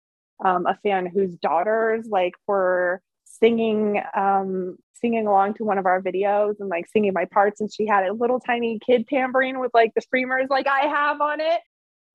um, 0.44 0.66
a 0.66 0.78
fan 0.82 1.06
whose 1.06 1.34
daughters 1.36 2.06
like 2.08 2.34
were 2.46 3.00
singing 3.24 4.00
um 4.14 4.76
singing 5.00 5.26
along 5.26 5.54
to 5.54 5.64
one 5.64 5.78
of 5.78 5.86
our 5.86 6.02
videos 6.02 6.54
and 6.60 6.68
like 6.68 6.86
singing 6.88 7.12
my 7.12 7.24
parts 7.26 7.60
and 7.60 7.72
she 7.72 7.86
had 7.86 8.06
a 8.06 8.12
little 8.12 8.40
tiny 8.40 8.78
kid 8.84 9.06
tambourine 9.08 9.58
with 9.58 9.70
like 9.74 9.92
the 9.94 10.00
streamers 10.00 10.46
like 10.50 10.66
i 10.66 10.86
have 10.86 11.20
on 11.20 11.40
it 11.40 11.60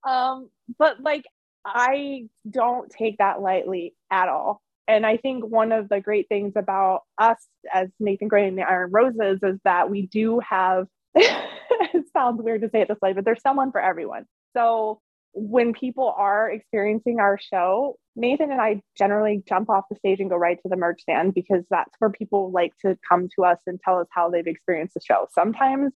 um 0.07 0.49
but 0.77 1.01
like 1.01 1.25
i 1.65 2.23
don't 2.49 2.89
take 2.89 3.17
that 3.17 3.41
lightly 3.41 3.93
at 4.11 4.29
all 4.29 4.61
and 4.91 5.05
I 5.05 5.17
think 5.17 5.45
one 5.45 5.71
of 5.71 5.87
the 5.87 6.01
great 6.01 6.27
things 6.27 6.53
about 6.57 7.03
us 7.17 7.37
as 7.73 7.87
Nathan 7.99 8.27
Gray 8.27 8.47
and 8.47 8.57
the 8.57 8.63
Iron 8.63 8.91
Roses 8.91 9.39
is 9.41 9.57
that 9.63 9.89
we 9.89 10.07
do 10.07 10.39
have, 10.39 10.87
it 11.15 12.05
sounds 12.11 12.41
weird 12.41 12.61
to 12.61 12.69
say 12.69 12.81
it 12.81 12.89
this 12.89 12.97
way, 13.01 13.13
but 13.13 13.23
there's 13.23 13.41
someone 13.41 13.71
for 13.71 13.79
everyone. 13.79 14.25
So 14.55 14.99
when 15.33 15.73
people 15.73 16.13
are 16.17 16.49
experiencing 16.49 17.19
our 17.19 17.39
show, 17.39 17.97
Nathan 18.15 18.51
and 18.51 18.59
I 18.59 18.81
generally 18.97 19.43
jump 19.47 19.69
off 19.69 19.85
the 19.89 19.95
stage 19.95 20.19
and 20.19 20.29
go 20.29 20.35
right 20.35 20.57
to 20.61 20.69
the 20.69 20.75
merch 20.75 21.01
stand 21.01 21.33
because 21.33 21.63
that's 21.69 21.91
where 21.99 22.09
people 22.09 22.51
like 22.51 22.73
to 22.85 22.97
come 23.07 23.29
to 23.35 23.45
us 23.45 23.59
and 23.65 23.79
tell 23.79 23.99
us 23.99 24.07
how 24.11 24.29
they've 24.29 24.45
experienced 24.45 24.95
the 24.95 25.01
show. 25.05 25.27
Sometimes 25.33 25.93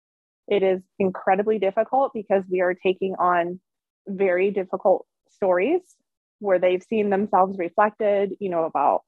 it 0.46 0.62
is 0.62 0.82
incredibly 0.98 1.58
difficult 1.58 2.12
because 2.14 2.44
we 2.50 2.60
are 2.60 2.74
taking 2.74 3.14
on 3.18 3.60
very 4.06 4.50
difficult 4.50 5.06
stories 5.30 5.80
where 6.38 6.58
they've 6.58 6.82
seen 6.82 7.10
themselves 7.10 7.58
reflected, 7.58 8.34
you 8.38 8.50
know, 8.50 8.64
about 8.64 9.00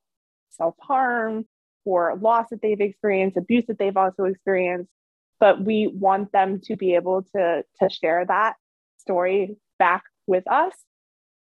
self 0.51 0.75
harm 0.81 1.45
or 1.85 2.19
loss 2.21 2.47
that 2.51 2.61
they've 2.63 2.81
experienced, 2.81 3.37
abuse 3.37 3.65
that 3.69 3.79
they've 3.79 3.97
also 3.97 4.25
experienced. 4.25 4.91
But 5.39 5.63
we 5.63 5.87
want 5.87 6.33
them 6.33 6.61
to 6.65 6.77
be 6.77 6.95
able 6.95 7.23
to, 7.37 7.63
to 7.81 7.91
share 7.91 8.25
that 8.27 8.55
story 8.99 9.57
back 9.79 10.03
with 10.27 10.51
us. 10.51 10.75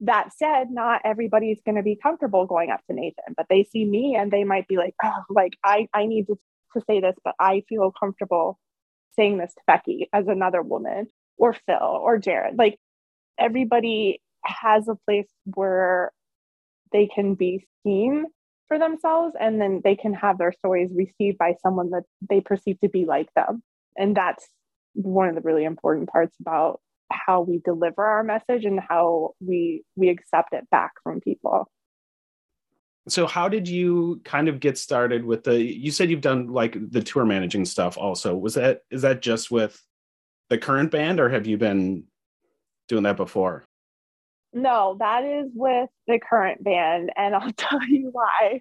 That 0.00 0.30
said, 0.36 0.70
not 0.70 1.02
everybody's 1.04 1.60
going 1.64 1.76
to 1.76 1.82
be 1.82 1.96
comfortable 2.02 2.46
going 2.46 2.70
up 2.70 2.80
to 2.88 2.94
Nathan, 2.94 3.34
but 3.36 3.46
they 3.48 3.64
see 3.64 3.84
me 3.84 4.16
and 4.16 4.32
they 4.32 4.42
might 4.42 4.66
be 4.66 4.76
like, 4.76 4.94
oh, 5.04 5.22
like 5.30 5.52
I, 5.64 5.86
I 5.94 6.06
need 6.06 6.26
to, 6.26 6.38
to 6.74 6.82
say 6.88 7.00
this, 7.00 7.14
but 7.24 7.34
I 7.38 7.62
feel 7.68 7.92
comfortable 7.98 8.58
saying 9.14 9.38
this 9.38 9.54
to 9.54 9.60
Becky 9.66 10.08
as 10.12 10.26
another 10.26 10.60
woman 10.60 11.06
or 11.38 11.52
Phil 11.52 11.76
or 11.80 12.18
Jared. 12.18 12.58
Like 12.58 12.78
everybody 13.38 14.20
has 14.44 14.88
a 14.88 14.96
place 15.06 15.28
where 15.44 16.10
they 16.90 17.06
can 17.06 17.34
be 17.34 17.64
seen 17.84 18.26
for 18.68 18.78
themselves 18.78 19.34
and 19.38 19.60
then 19.60 19.82
they 19.84 19.94
can 19.94 20.14
have 20.14 20.38
their 20.38 20.52
stories 20.52 20.90
received 20.94 21.38
by 21.38 21.54
someone 21.62 21.90
that 21.90 22.04
they 22.28 22.40
perceive 22.40 22.80
to 22.80 22.88
be 22.88 23.04
like 23.04 23.28
them 23.34 23.62
and 23.96 24.16
that's 24.16 24.48
one 24.94 25.28
of 25.28 25.34
the 25.34 25.40
really 25.40 25.64
important 25.64 26.08
parts 26.08 26.36
about 26.40 26.80
how 27.12 27.42
we 27.42 27.60
deliver 27.64 28.04
our 28.04 28.24
message 28.24 28.64
and 28.64 28.80
how 28.80 29.30
we 29.40 29.82
we 29.96 30.08
accept 30.08 30.52
it 30.52 30.68
back 30.70 30.92
from 31.02 31.20
people 31.20 31.68
So 33.08 33.26
how 33.26 33.48
did 33.48 33.68
you 33.68 34.20
kind 34.24 34.48
of 34.48 34.60
get 34.60 34.78
started 34.78 35.24
with 35.24 35.44
the 35.44 35.62
you 35.62 35.90
said 35.90 36.10
you've 36.10 36.20
done 36.20 36.48
like 36.48 36.76
the 36.90 37.02
tour 37.02 37.24
managing 37.24 37.64
stuff 37.64 37.98
also. 37.98 38.34
Was 38.34 38.54
that 38.54 38.80
is 38.90 39.02
that 39.02 39.22
just 39.22 39.50
with 39.50 39.80
the 40.50 40.58
current 40.58 40.90
band 40.90 41.18
or 41.18 41.28
have 41.28 41.46
you 41.46 41.56
been 41.56 42.04
doing 42.88 43.04
that 43.04 43.16
before? 43.16 43.64
No, 44.52 44.96
that 44.98 45.24
is 45.24 45.50
with 45.54 45.88
the 46.06 46.18
current 46.18 46.62
band, 46.62 47.10
and 47.16 47.34
I'll 47.34 47.52
tell 47.52 47.82
you 47.84 48.10
why. 48.12 48.60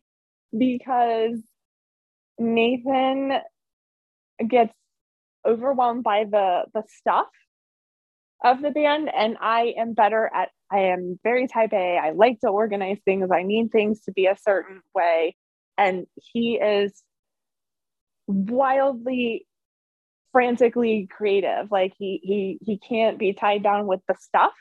Because 0.57 1.39
Nathan 2.39 3.33
gets 4.47 4.73
overwhelmed 5.45 6.03
by 6.03 6.25
the 6.25 6.63
the 6.73 6.83
stuff 6.87 7.27
of 8.43 8.61
the 8.61 8.71
band, 8.71 9.09
and 9.15 9.37
I 9.39 9.73
am 9.77 9.93
better 9.93 10.29
at. 10.33 10.49
I 10.71 10.79
am 10.93 11.19
very 11.23 11.47
type 11.47 11.73
A. 11.73 11.97
I 11.97 12.11
like 12.11 12.39
to 12.41 12.47
organize 12.49 12.99
things. 13.05 13.29
I 13.31 13.43
need 13.43 13.71
things 13.71 14.01
to 14.05 14.11
be 14.11 14.25
a 14.27 14.37
certain 14.41 14.81
way, 14.95 15.35
and 15.77 16.05
he 16.15 16.55
is 16.55 17.03
wildly 18.27 19.47
frantically 20.31 21.07
creative 21.11 21.69
like 21.71 21.93
he 21.97 22.21
he 22.23 22.57
he 22.61 22.77
can't 22.77 23.19
be 23.19 23.33
tied 23.33 23.61
down 23.63 23.85
with 23.85 23.99
the 24.07 24.15
stuff 24.17 24.53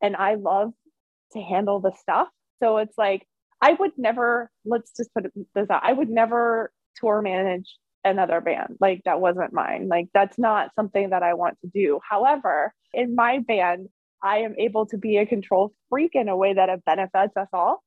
and 0.00 0.16
I 0.16 0.34
love 0.34 0.72
to 1.32 1.40
handle 1.40 1.80
the 1.80 1.92
stuff. 2.00 2.28
So 2.62 2.78
it's 2.78 2.96
like 2.96 3.26
I 3.60 3.72
would 3.72 3.92
never, 3.96 4.50
let's 4.64 4.92
just 4.96 5.12
put 5.12 5.26
this 5.54 5.68
out, 5.70 5.82
I 5.84 5.92
would 5.92 6.08
never 6.08 6.72
tour 6.96 7.22
manage 7.22 7.76
another 8.08 8.40
band. 8.40 8.76
Like 8.80 9.02
that 9.04 9.20
wasn't 9.20 9.52
mine. 9.52 9.88
Like 9.88 10.08
that's 10.14 10.38
not 10.38 10.70
something 10.74 11.10
that 11.10 11.22
I 11.22 11.34
want 11.34 11.58
to 11.60 11.70
do. 11.72 12.00
However, 12.08 12.72
in 12.92 13.14
my 13.14 13.38
band, 13.40 13.88
I 14.22 14.38
am 14.38 14.54
able 14.58 14.86
to 14.86 14.98
be 14.98 15.18
a 15.18 15.26
control 15.26 15.72
freak 15.88 16.12
in 16.14 16.28
a 16.28 16.36
way 16.36 16.54
that 16.54 16.68
it 16.68 16.84
benefits 16.84 17.36
us 17.36 17.48
all. 17.52 17.82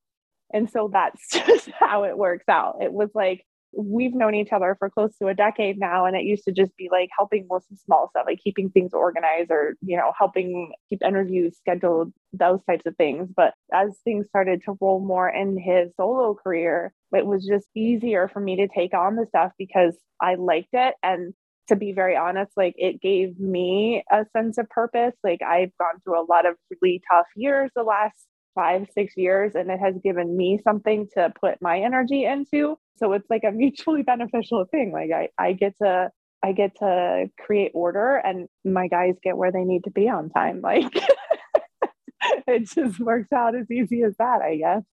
And 0.53 0.69
so 0.69 0.89
that's 0.91 1.29
just 1.31 1.69
how 1.71 2.03
it 2.03 2.17
works 2.17 2.45
out. 2.47 2.77
It 2.81 2.91
was 2.93 3.09
like 3.13 3.45
we've 3.73 4.13
known 4.13 4.35
each 4.35 4.51
other 4.51 4.75
for 4.77 4.89
close 4.89 5.15
to 5.17 5.27
a 5.27 5.33
decade 5.33 5.79
now 5.79 6.05
and 6.05 6.15
it 6.15 6.23
used 6.23 6.43
to 6.43 6.51
just 6.51 6.75
be 6.75 6.89
like 6.91 7.09
helping 7.17 7.47
with 7.49 7.63
some 7.67 7.77
small 7.77 8.09
stuff 8.09 8.25
like 8.25 8.39
keeping 8.39 8.69
things 8.69 8.93
organized 8.93 9.49
or 9.49 9.75
you 9.81 9.95
know 9.95 10.11
helping 10.17 10.71
keep 10.89 11.01
interviews 11.03 11.55
scheduled 11.57 12.11
those 12.33 12.59
types 12.65 12.85
of 12.85 12.95
things. 12.97 13.29
But 13.35 13.53
as 13.73 13.97
things 14.03 14.27
started 14.27 14.61
to 14.65 14.77
roll 14.79 14.99
more 14.99 15.29
in 15.29 15.57
his 15.57 15.93
solo 15.95 16.33
career 16.33 16.93
it 17.13 17.25
was 17.25 17.45
just 17.45 17.67
easier 17.75 18.27
for 18.27 18.39
me 18.39 18.55
to 18.57 18.67
take 18.67 18.93
on 18.93 19.15
the 19.15 19.25
stuff 19.27 19.51
because 19.57 19.95
i 20.21 20.35
liked 20.35 20.69
it. 20.73 20.95
And 21.03 21.33
to 21.67 21.75
be 21.75 21.93
very 21.93 22.17
honest 22.17 22.51
like 22.57 22.75
it 22.77 23.01
gave 23.01 23.39
me 23.39 24.03
a 24.11 24.25
sense 24.35 24.57
of 24.57 24.69
purpose. 24.69 25.13
Like 25.23 25.41
i've 25.41 25.71
gone 25.77 26.01
through 26.03 26.21
a 26.21 26.27
lot 26.29 26.45
of 26.45 26.55
really 26.69 27.01
tough 27.09 27.27
years 27.35 27.71
the 27.75 27.83
last 27.83 28.17
five, 28.55 28.87
six 28.93 29.15
years, 29.17 29.55
and 29.55 29.69
it 29.69 29.79
has 29.79 29.95
given 30.03 30.35
me 30.35 30.59
something 30.63 31.07
to 31.13 31.33
put 31.39 31.61
my 31.61 31.79
energy 31.79 32.25
into. 32.25 32.77
So 32.97 33.13
it's 33.13 33.29
like 33.29 33.43
a 33.43 33.51
mutually 33.51 34.03
beneficial 34.03 34.65
thing. 34.65 34.91
Like 34.91 35.11
I, 35.11 35.29
I 35.37 35.53
get 35.53 35.77
to 35.81 36.11
I 36.43 36.53
get 36.53 36.75
to 36.79 37.29
create 37.39 37.71
order 37.73 38.15
and 38.15 38.47
my 38.65 38.87
guys 38.87 39.15
get 39.23 39.37
where 39.37 39.51
they 39.51 39.63
need 39.63 39.83
to 39.83 39.91
be 39.91 40.09
on 40.09 40.29
time. 40.29 40.61
Like 40.71 40.93
it 42.47 42.69
just 42.69 42.99
works 42.99 43.31
out 43.33 43.55
as 43.55 43.69
easy 43.71 44.03
as 44.03 44.15
that, 44.17 44.41
I 44.41 44.55
guess. 44.57 44.83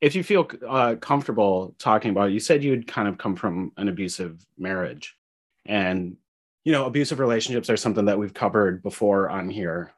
If 0.00 0.14
you 0.14 0.22
feel 0.22 0.48
uh, 0.68 0.96
comfortable 0.96 1.74
talking 1.78 2.10
about 2.10 2.28
it, 2.28 2.32
you 2.32 2.40
said 2.40 2.62
you'd 2.62 2.86
kind 2.86 3.08
of 3.08 3.18
come 3.18 3.36
from 3.36 3.72
an 3.76 3.88
abusive 3.88 4.44
marriage. 4.58 5.16
And, 5.66 6.16
you 6.64 6.72
know, 6.72 6.84
abusive 6.86 7.18
relationships 7.18 7.70
are 7.70 7.76
something 7.76 8.04
that 8.04 8.18
we've 8.18 8.34
covered 8.34 8.82
before 8.82 9.30
on 9.30 9.48
here. 9.48 9.92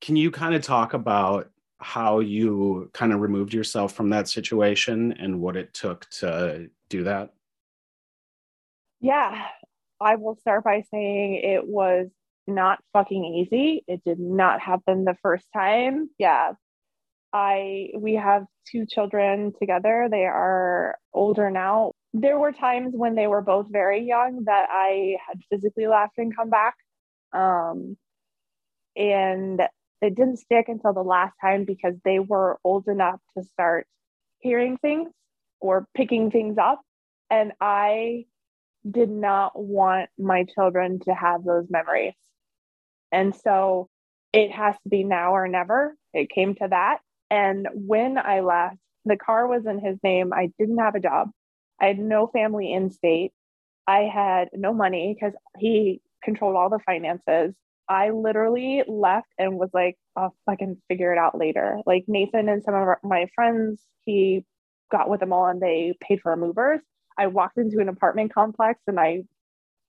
Can 0.00 0.16
you 0.16 0.30
kind 0.30 0.54
of 0.54 0.62
talk 0.62 0.94
about 0.94 1.50
how 1.78 2.20
you 2.20 2.90
kind 2.92 3.12
of 3.12 3.20
removed 3.20 3.52
yourself 3.52 3.92
from 3.94 4.10
that 4.10 4.28
situation 4.28 5.12
and 5.12 5.40
what 5.40 5.56
it 5.56 5.74
took 5.74 6.08
to 6.10 6.70
do 6.88 7.04
that? 7.04 7.34
Yeah, 9.00 9.46
I 10.00 10.16
will 10.16 10.36
start 10.36 10.64
by 10.64 10.82
saying 10.90 11.34
it 11.42 11.66
was 11.66 12.08
not 12.46 12.78
fucking 12.92 13.24
easy. 13.24 13.84
It 13.86 14.02
did 14.04 14.18
not 14.18 14.60
happen 14.60 15.04
the 15.04 15.16
first 15.22 15.46
time. 15.52 16.10
Yeah. 16.18 16.52
I 17.32 17.90
we 17.98 18.14
have 18.14 18.44
two 18.70 18.86
children 18.86 19.52
together. 19.58 20.08
They 20.10 20.24
are 20.24 20.96
older 21.12 21.50
now. 21.50 21.92
There 22.12 22.38
were 22.38 22.52
times 22.52 22.94
when 22.94 23.16
they 23.16 23.26
were 23.26 23.42
both 23.42 23.66
very 23.70 24.04
young 24.04 24.44
that 24.44 24.68
I 24.70 25.16
had 25.26 25.40
physically 25.50 25.86
left 25.88 26.12
and 26.18 26.34
come 26.34 26.50
back. 26.50 26.76
Um, 27.32 27.96
And 28.96 29.60
it 30.04 30.14
didn't 30.14 30.38
stick 30.38 30.66
until 30.68 30.92
the 30.92 31.02
last 31.02 31.34
time 31.40 31.64
because 31.64 31.94
they 32.04 32.18
were 32.18 32.58
old 32.64 32.88
enough 32.88 33.20
to 33.36 33.44
start 33.44 33.86
hearing 34.38 34.76
things 34.76 35.10
or 35.60 35.86
picking 35.94 36.30
things 36.30 36.58
up. 36.58 36.80
And 37.30 37.52
I 37.60 38.26
did 38.88 39.08
not 39.08 39.58
want 39.58 40.10
my 40.18 40.44
children 40.44 41.00
to 41.00 41.14
have 41.14 41.44
those 41.44 41.66
memories. 41.70 42.14
And 43.10 43.34
so 43.34 43.88
it 44.32 44.52
has 44.52 44.74
to 44.82 44.88
be 44.88 45.04
now 45.04 45.34
or 45.34 45.48
never. 45.48 45.96
It 46.12 46.28
came 46.28 46.54
to 46.56 46.68
that. 46.68 46.98
And 47.30 47.68
when 47.72 48.18
I 48.18 48.40
left, 48.40 48.76
the 49.04 49.16
car 49.16 49.46
was 49.46 49.64
in 49.66 49.80
his 49.80 49.98
name. 50.02 50.32
I 50.32 50.50
didn't 50.58 50.78
have 50.78 50.94
a 50.94 51.00
job. 51.00 51.30
I 51.80 51.86
had 51.86 51.98
no 51.98 52.26
family 52.26 52.72
in 52.72 52.90
state. 52.90 53.32
I 53.86 54.00
had 54.00 54.48
no 54.52 54.72
money 54.72 55.14
because 55.14 55.34
he 55.58 56.00
controlled 56.22 56.56
all 56.56 56.70
the 56.70 56.78
finances. 56.84 57.54
I 57.88 58.10
literally 58.10 58.82
left 58.86 59.28
and 59.38 59.58
was 59.58 59.70
like, 59.74 59.96
oh, 60.16 60.22
I'll 60.22 60.36
fucking 60.46 60.80
figure 60.88 61.12
it 61.12 61.18
out 61.18 61.36
later. 61.36 61.80
Like 61.86 62.04
Nathan 62.08 62.48
and 62.48 62.62
some 62.62 62.74
of 62.74 62.80
our, 62.80 63.00
my 63.02 63.26
friends, 63.34 63.82
he 64.04 64.44
got 64.90 65.10
with 65.10 65.20
them 65.20 65.32
all 65.32 65.46
and 65.46 65.60
they 65.60 65.94
paid 66.00 66.20
for 66.20 66.34
movers. 66.36 66.80
I 67.18 67.28
walked 67.28 67.58
into 67.58 67.80
an 67.80 67.88
apartment 67.88 68.34
complex 68.34 68.80
and 68.86 68.98
I 68.98 69.24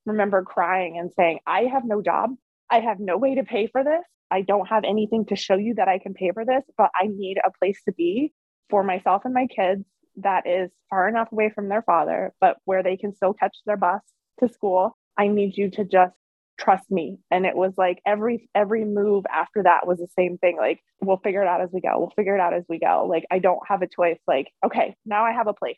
remember 0.06 0.44
crying 0.44 0.98
and 0.98 1.12
saying, 1.14 1.40
I 1.46 1.64
have 1.64 1.86
no 1.86 2.02
job. 2.02 2.32
I 2.70 2.80
have 2.82 3.00
no 3.00 3.18
way 3.18 3.36
to 3.36 3.44
pay 3.44 3.68
for 3.68 3.84
this. 3.84 4.04
I 4.32 4.42
don't 4.42 4.68
have 4.68 4.84
anything 4.84 5.26
to 5.28 5.36
show 5.36 5.56
you 5.56 5.76
that 5.76 5.88
I 5.88 6.00
can 6.00 6.14
pay 6.14 6.32
for 6.32 6.46
this, 6.46 6.64
but 6.78 6.90
I 7.00 7.08
need 7.08 7.38
a 7.38 7.52
place 7.60 7.82
to 7.86 7.94
be 7.94 8.34
for 8.70 8.84
myself 8.84 9.24
and 9.26 9.34
my 9.34 9.48
kids 9.48 9.86
that 10.18 10.48
is 10.48 10.72
far 10.90 11.08
enough 11.08 11.32
away 11.32 11.52
from 11.54 11.70
their 11.70 11.82
father, 11.82 12.34
but 12.40 12.58
where 12.66 12.84
they 12.84 12.98
can 12.98 13.14
still 13.14 13.34
catch 13.34 13.56
their 13.66 13.78
bus 13.78 14.02
to 14.40 14.50
school. 14.50 14.98
I 15.18 15.28
need 15.28 15.58
you 15.58 15.70
to 15.72 15.86
just 15.86 16.16
trust 16.60 16.90
me. 16.90 17.18
And 17.32 17.46
it 17.46 17.56
was 17.56 17.74
like 17.78 18.02
every 18.06 18.50
every 18.56 18.86
move 18.86 19.26
after 19.32 19.64
that 19.64 19.88
was 19.88 20.00
the 20.00 20.08
same 20.18 20.38
thing. 20.38 20.58
Like, 20.58 20.82
we'll 21.02 21.18
figure 21.18 21.42
it 21.42 21.48
out 21.48 21.62
as 21.62 21.70
we 21.74 21.82
go. 21.82 22.00
We'll 22.00 22.14
figure 22.16 22.36
it 22.36 22.42
out 22.42 22.54
as 22.54 22.64
we 22.70 22.80
go. 22.80 23.08
Like, 23.10 23.26
I 23.32 23.40
don't 23.40 23.60
have 23.68 23.82
a 23.82 23.88
choice. 23.88 24.20
Like, 24.28 24.50
okay, 24.66 24.96
now 25.06 25.24
I 25.26 25.32
have 25.34 25.48
a 25.48 25.54
place. 25.54 25.78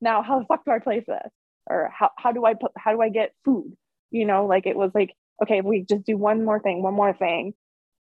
Now 0.00 0.22
how 0.22 0.40
the 0.40 0.46
fuck 0.46 0.64
do 0.64 0.72
I 0.72 0.78
place 0.80 1.04
this? 1.06 1.30
Or 1.68 1.90
how, 1.96 2.10
how 2.18 2.32
do 2.32 2.44
I 2.44 2.54
put 2.54 2.72
how 2.76 2.92
do 2.92 3.00
I 3.00 3.08
get 3.08 3.32
food? 3.44 3.76
You 4.10 4.26
know, 4.26 4.46
like 4.46 4.66
it 4.66 4.76
was 4.76 4.90
like, 4.94 5.14
okay, 5.42 5.60
we 5.62 5.84
just 5.88 6.04
do 6.04 6.16
one 6.18 6.44
more 6.44 6.60
thing, 6.60 6.82
one 6.82 6.94
more 6.94 7.14
thing. 7.14 7.54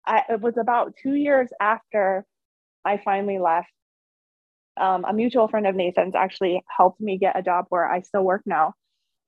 I, 0.05 0.23
it 0.29 0.41
was 0.41 0.57
about 0.57 0.95
two 1.01 1.13
years 1.13 1.49
after 1.61 2.25
I 2.85 2.97
finally 3.03 3.39
left 3.39 3.69
um, 4.79 5.05
a 5.05 5.13
mutual 5.13 5.47
friend 5.47 5.67
of 5.67 5.75
Nathan's 5.75 6.15
actually 6.15 6.63
helped 6.75 7.01
me 7.01 7.17
get 7.17 7.37
a 7.37 7.43
job 7.43 7.65
where 7.69 7.89
I 7.89 8.01
still 8.01 8.23
work 8.23 8.41
now. 8.45 8.73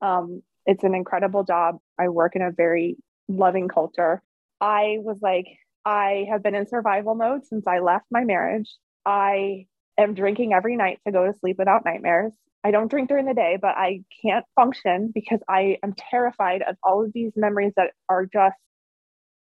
Um, 0.02 0.42
it's 0.66 0.84
an 0.84 0.96
incredible 0.96 1.44
job. 1.44 1.78
I 2.00 2.10
work 2.10 2.36
in 2.36 2.42
a 2.42 2.52
very 2.52 2.98
loving 3.28 3.68
culture. 3.68 4.22
I 4.60 4.98
was 5.00 5.20
like, 5.22 5.46
I 5.86 6.26
have 6.30 6.44
been 6.44 6.56
in 6.56 6.68
survival 6.68 7.16
mode 7.16 7.46
since 7.46 7.68
I 7.68 7.80
left 7.80 8.06
my 8.12 8.24
marriage. 8.24 8.70
I 9.06 9.66
am 9.98 10.14
drinking 10.14 10.54
every 10.54 10.76
night 10.76 11.00
to 11.06 11.12
go 11.12 11.26
to 11.26 11.38
sleep 11.40 11.58
without 11.58 11.86
nightmares. 11.86 12.34
I 12.64 12.72
don't 12.72 12.90
drink 12.90 13.10
during 13.10 13.26
the 13.26 13.34
day, 13.34 13.58
but 13.62 13.76
I 13.76 14.04
can't 14.22 14.46
function 14.56 15.12
because 15.14 15.40
I 15.50 15.78
am 15.84 15.94
terrified 16.12 16.62
of 16.62 16.78
all 16.82 17.04
of 17.04 17.12
these 17.14 17.34
memories 17.36 17.74
that 17.76 17.92
are 18.08 18.26
just 18.26 18.56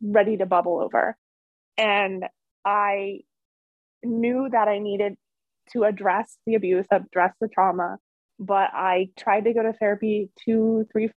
ready 0.01 0.37
to 0.37 0.47
bubble 0.47 0.81
over. 0.81 1.17
And 1.77 2.25
I 2.65 3.21
knew 4.05 4.49
that 4.51 4.69
I 4.69 4.79
needed 4.79 5.17
to 5.73 5.85
address 5.85 6.37
the 6.47 6.55
abuse, 6.55 6.87
address 6.91 7.35
the 7.41 7.49
trauma. 7.49 7.97
But 8.39 8.71
I 8.73 9.09
tried 9.19 9.45
to 9.45 9.53
go 9.53 9.63
to 9.63 9.73
therapy 9.73 10.31
two, 10.45 10.87
three 10.93 11.11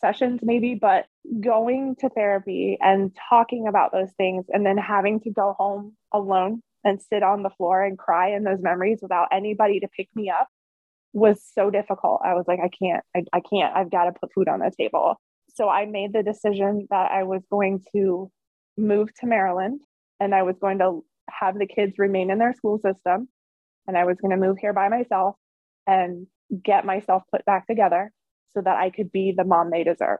sessions 0.00 0.40
maybe, 0.42 0.74
but 0.74 1.06
going 1.40 1.96
to 2.00 2.08
therapy 2.08 2.78
and 2.80 3.16
talking 3.28 3.68
about 3.68 3.92
those 3.92 4.10
things 4.16 4.46
and 4.48 4.64
then 4.64 4.78
having 4.78 5.20
to 5.20 5.30
go 5.30 5.54
home 5.58 5.94
alone 6.12 6.62
and 6.84 7.00
sit 7.00 7.22
on 7.22 7.42
the 7.42 7.50
floor 7.50 7.84
and 7.84 7.98
cry 7.98 8.30
in 8.30 8.44
those 8.44 8.62
memories 8.62 9.00
without 9.02 9.28
anybody 9.32 9.80
to 9.80 9.88
pick 9.88 10.08
me 10.14 10.30
up 10.30 10.48
was 11.12 11.42
so 11.54 11.70
difficult. 11.70 12.20
I 12.24 12.34
was 12.34 12.44
like, 12.46 12.60
I 12.60 12.68
can't, 12.68 13.04
I, 13.14 13.24
I 13.32 13.40
can't, 13.40 13.76
I've 13.76 13.90
got 13.90 14.04
to 14.04 14.12
put 14.12 14.32
food 14.32 14.48
on 14.48 14.60
the 14.60 14.70
table. 14.76 15.20
So 15.54 15.68
I 15.68 15.86
made 15.86 16.12
the 16.12 16.22
decision 16.22 16.86
that 16.90 17.10
I 17.10 17.24
was 17.24 17.42
going 17.50 17.82
to 17.94 18.30
move 18.76 19.12
to 19.20 19.26
Maryland 19.26 19.80
and 20.20 20.34
I 20.34 20.42
was 20.42 20.56
going 20.60 20.78
to 20.78 21.04
have 21.28 21.58
the 21.58 21.66
kids 21.66 21.94
remain 21.98 22.30
in 22.30 22.38
their 22.38 22.54
school 22.54 22.78
system 22.78 23.28
and 23.86 23.96
I 23.96 24.04
was 24.04 24.16
going 24.20 24.30
to 24.30 24.36
move 24.36 24.58
here 24.60 24.72
by 24.72 24.88
myself 24.88 25.36
and 25.86 26.26
get 26.64 26.84
myself 26.84 27.22
put 27.32 27.44
back 27.44 27.66
together 27.66 28.12
so 28.54 28.62
that 28.62 28.76
I 28.76 28.90
could 28.90 29.12
be 29.12 29.32
the 29.36 29.44
mom 29.44 29.70
they 29.70 29.84
deserve. 29.84 30.18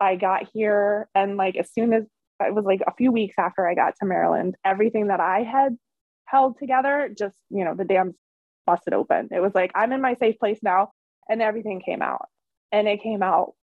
I 0.00 0.16
got 0.16 0.48
here 0.52 1.08
and 1.14 1.36
like 1.36 1.56
as 1.56 1.72
soon 1.72 1.92
as 1.92 2.04
it 2.40 2.54
was 2.54 2.64
like 2.64 2.80
a 2.86 2.94
few 2.94 3.12
weeks 3.12 3.36
after 3.38 3.66
I 3.66 3.74
got 3.74 3.94
to 4.00 4.06
Maryland, 4.06 4.56
everything 4.64 5.06
that 5.08 5.20
I 5.20 5.42
had 5.42 5.76
held 6.26 6.58
together 6.58 7.10
just, 7.16 7.36
you 7.50 7.64
know, 7.64 7.74
the 7.74 7.84
dams 7.84 8.14
busted 8.66 8.92
open. 8.92 9.28
It 9.30 9.40
was 9.40 9.52
like 9.54 9.70
I'm 9.74 9.92
in 9.92 10.00
my 10.00 10.14
safe 10.14 10.38
place 10.38 10.58
now 10.62 10.90
and 11.28 11.40
everything 11.42 11.80
came 11.84 12.02
out. 12.02 12.26
And 12.72 12.88
it 12.88 13.02
came 13.02 13.22
out 13.22 13.54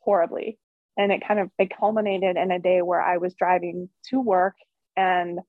horribly. 0.00 0.58
And 0.96 1.12
it 1.12 1.26
kind 1.26 1.40
of 1.40 1.50
it 1.58 1.70
culminated 1.76 2.36
in 2.36 2.50
a 2.50 2.58
day 2.58 2.80
where 2.80 3.02
I 3.02 3.18
was 3.18 3.34
driving 3.34 3.88
to 4.10 4.20
work 4.20 4.54
and 4.96 5.40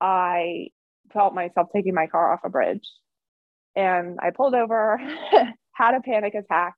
I 0.00 0.68
felt 1.12 1.34
myself 1.34 1.68
taking 1.74 1.94
my 1.94 2.06
car 2.06 2.32
off 2.32 2.40
a 2.44 2.50
bridge. 2.50 2.88
And 3.76 4.18
I 4.20 4.30
pulled 4.30 4.54
over, 4.54 5.00
had 5.72 5.94
a 5.94 6.00
panic 6.00 6.34
attack. 6.34 6.74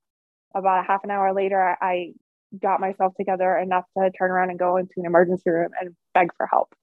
About 0.55 0.85
a 0.85 0.87
half 0.87 1.05
an 1.05 1.11
hour 1.11 1.33
later, 1.35 1.77
I 1.81 2.13
got 2.61 2.81
myself 2.81 3.15
together 3.17 3.57
enough 3.57 3.85
to 3.97 4.11
turn 4.11 4.31
around 4.31 4.51
and 4.51 4.59
go 4.59 4.77
into 4.77 4.95
an 4.99 5.07
emergency 5.07 5.51
room 5.51 5.71
and 5.81 5.95
beg 6.15 6.31
for 6.37 6.47
help. 6.47 6.75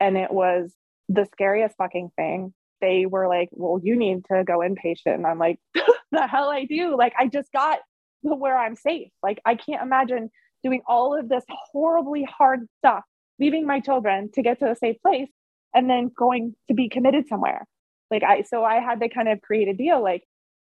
And 0.00 0.16
it 0.16 0.32
was 0.32 0.72
the 1.08 1.26
scariest 1.32 1.76
fucking 1.76 2.10
thing. 2.16 2.54
They 2.80 3.06
were 3.06 3.28
like, 3.28 3.48
Well, 3.52 3.80
you 3.82 3.96
need 3.96 4.24
to 4.32 4.44
go 4.44 4.58
inpatient. 4.58 5.14
And 5.14 5.26
I'm 5.26 5.38
like, 5.38 5.58
The 6.12 6.26
hell 6.26 6.48
I 6.50 6.64
do? 6.64 6.96
Like, 6.96 7.14
I 7.18 7.26
just 7.28 7.52
got 7.52 7.80
to 8.26 8.34
where 8.34 8.56
I'm 8.56 8.76
safe. 8.76 9.08
Like, 9.22 9.40
I 9.44 9.54
can't 9.56 9.82
imagine 9.82 10.30
doing 10.62 10.82
all 10.86 11.18
of 11.18 11.28
this 11.28 11.44
horribly 11.48 12.24
hard 12.24 12.66
stuff, 12.78 13.04
leaving 13.38 13.66
my 13.66 13.80
children 13.80 14.30
to 14.34 14.42
get 14.42 14.58
to 14.60 14.70
a 14.70 14.76
safe 14.76 14.96
place 15.02 15.28
and 15.74 15.90
then 15.90 16.10
going 16.16 16.54
to 16.68 16.74
be 16.74 16.88
committed 16.88 17.28
somewhere. 17.28 17.66
Like 18.10 18.22
I, 18.22 18.42
so 18.42 18.64
I 18.64 18.80
had 18.80 19.00
to 19.00 19.08
kind 19.08 19.28
of 19.28 19.42
create 19.42 19.68
a 19.68 19.74
deal. 19.74 20.02
Like 20.02 20.22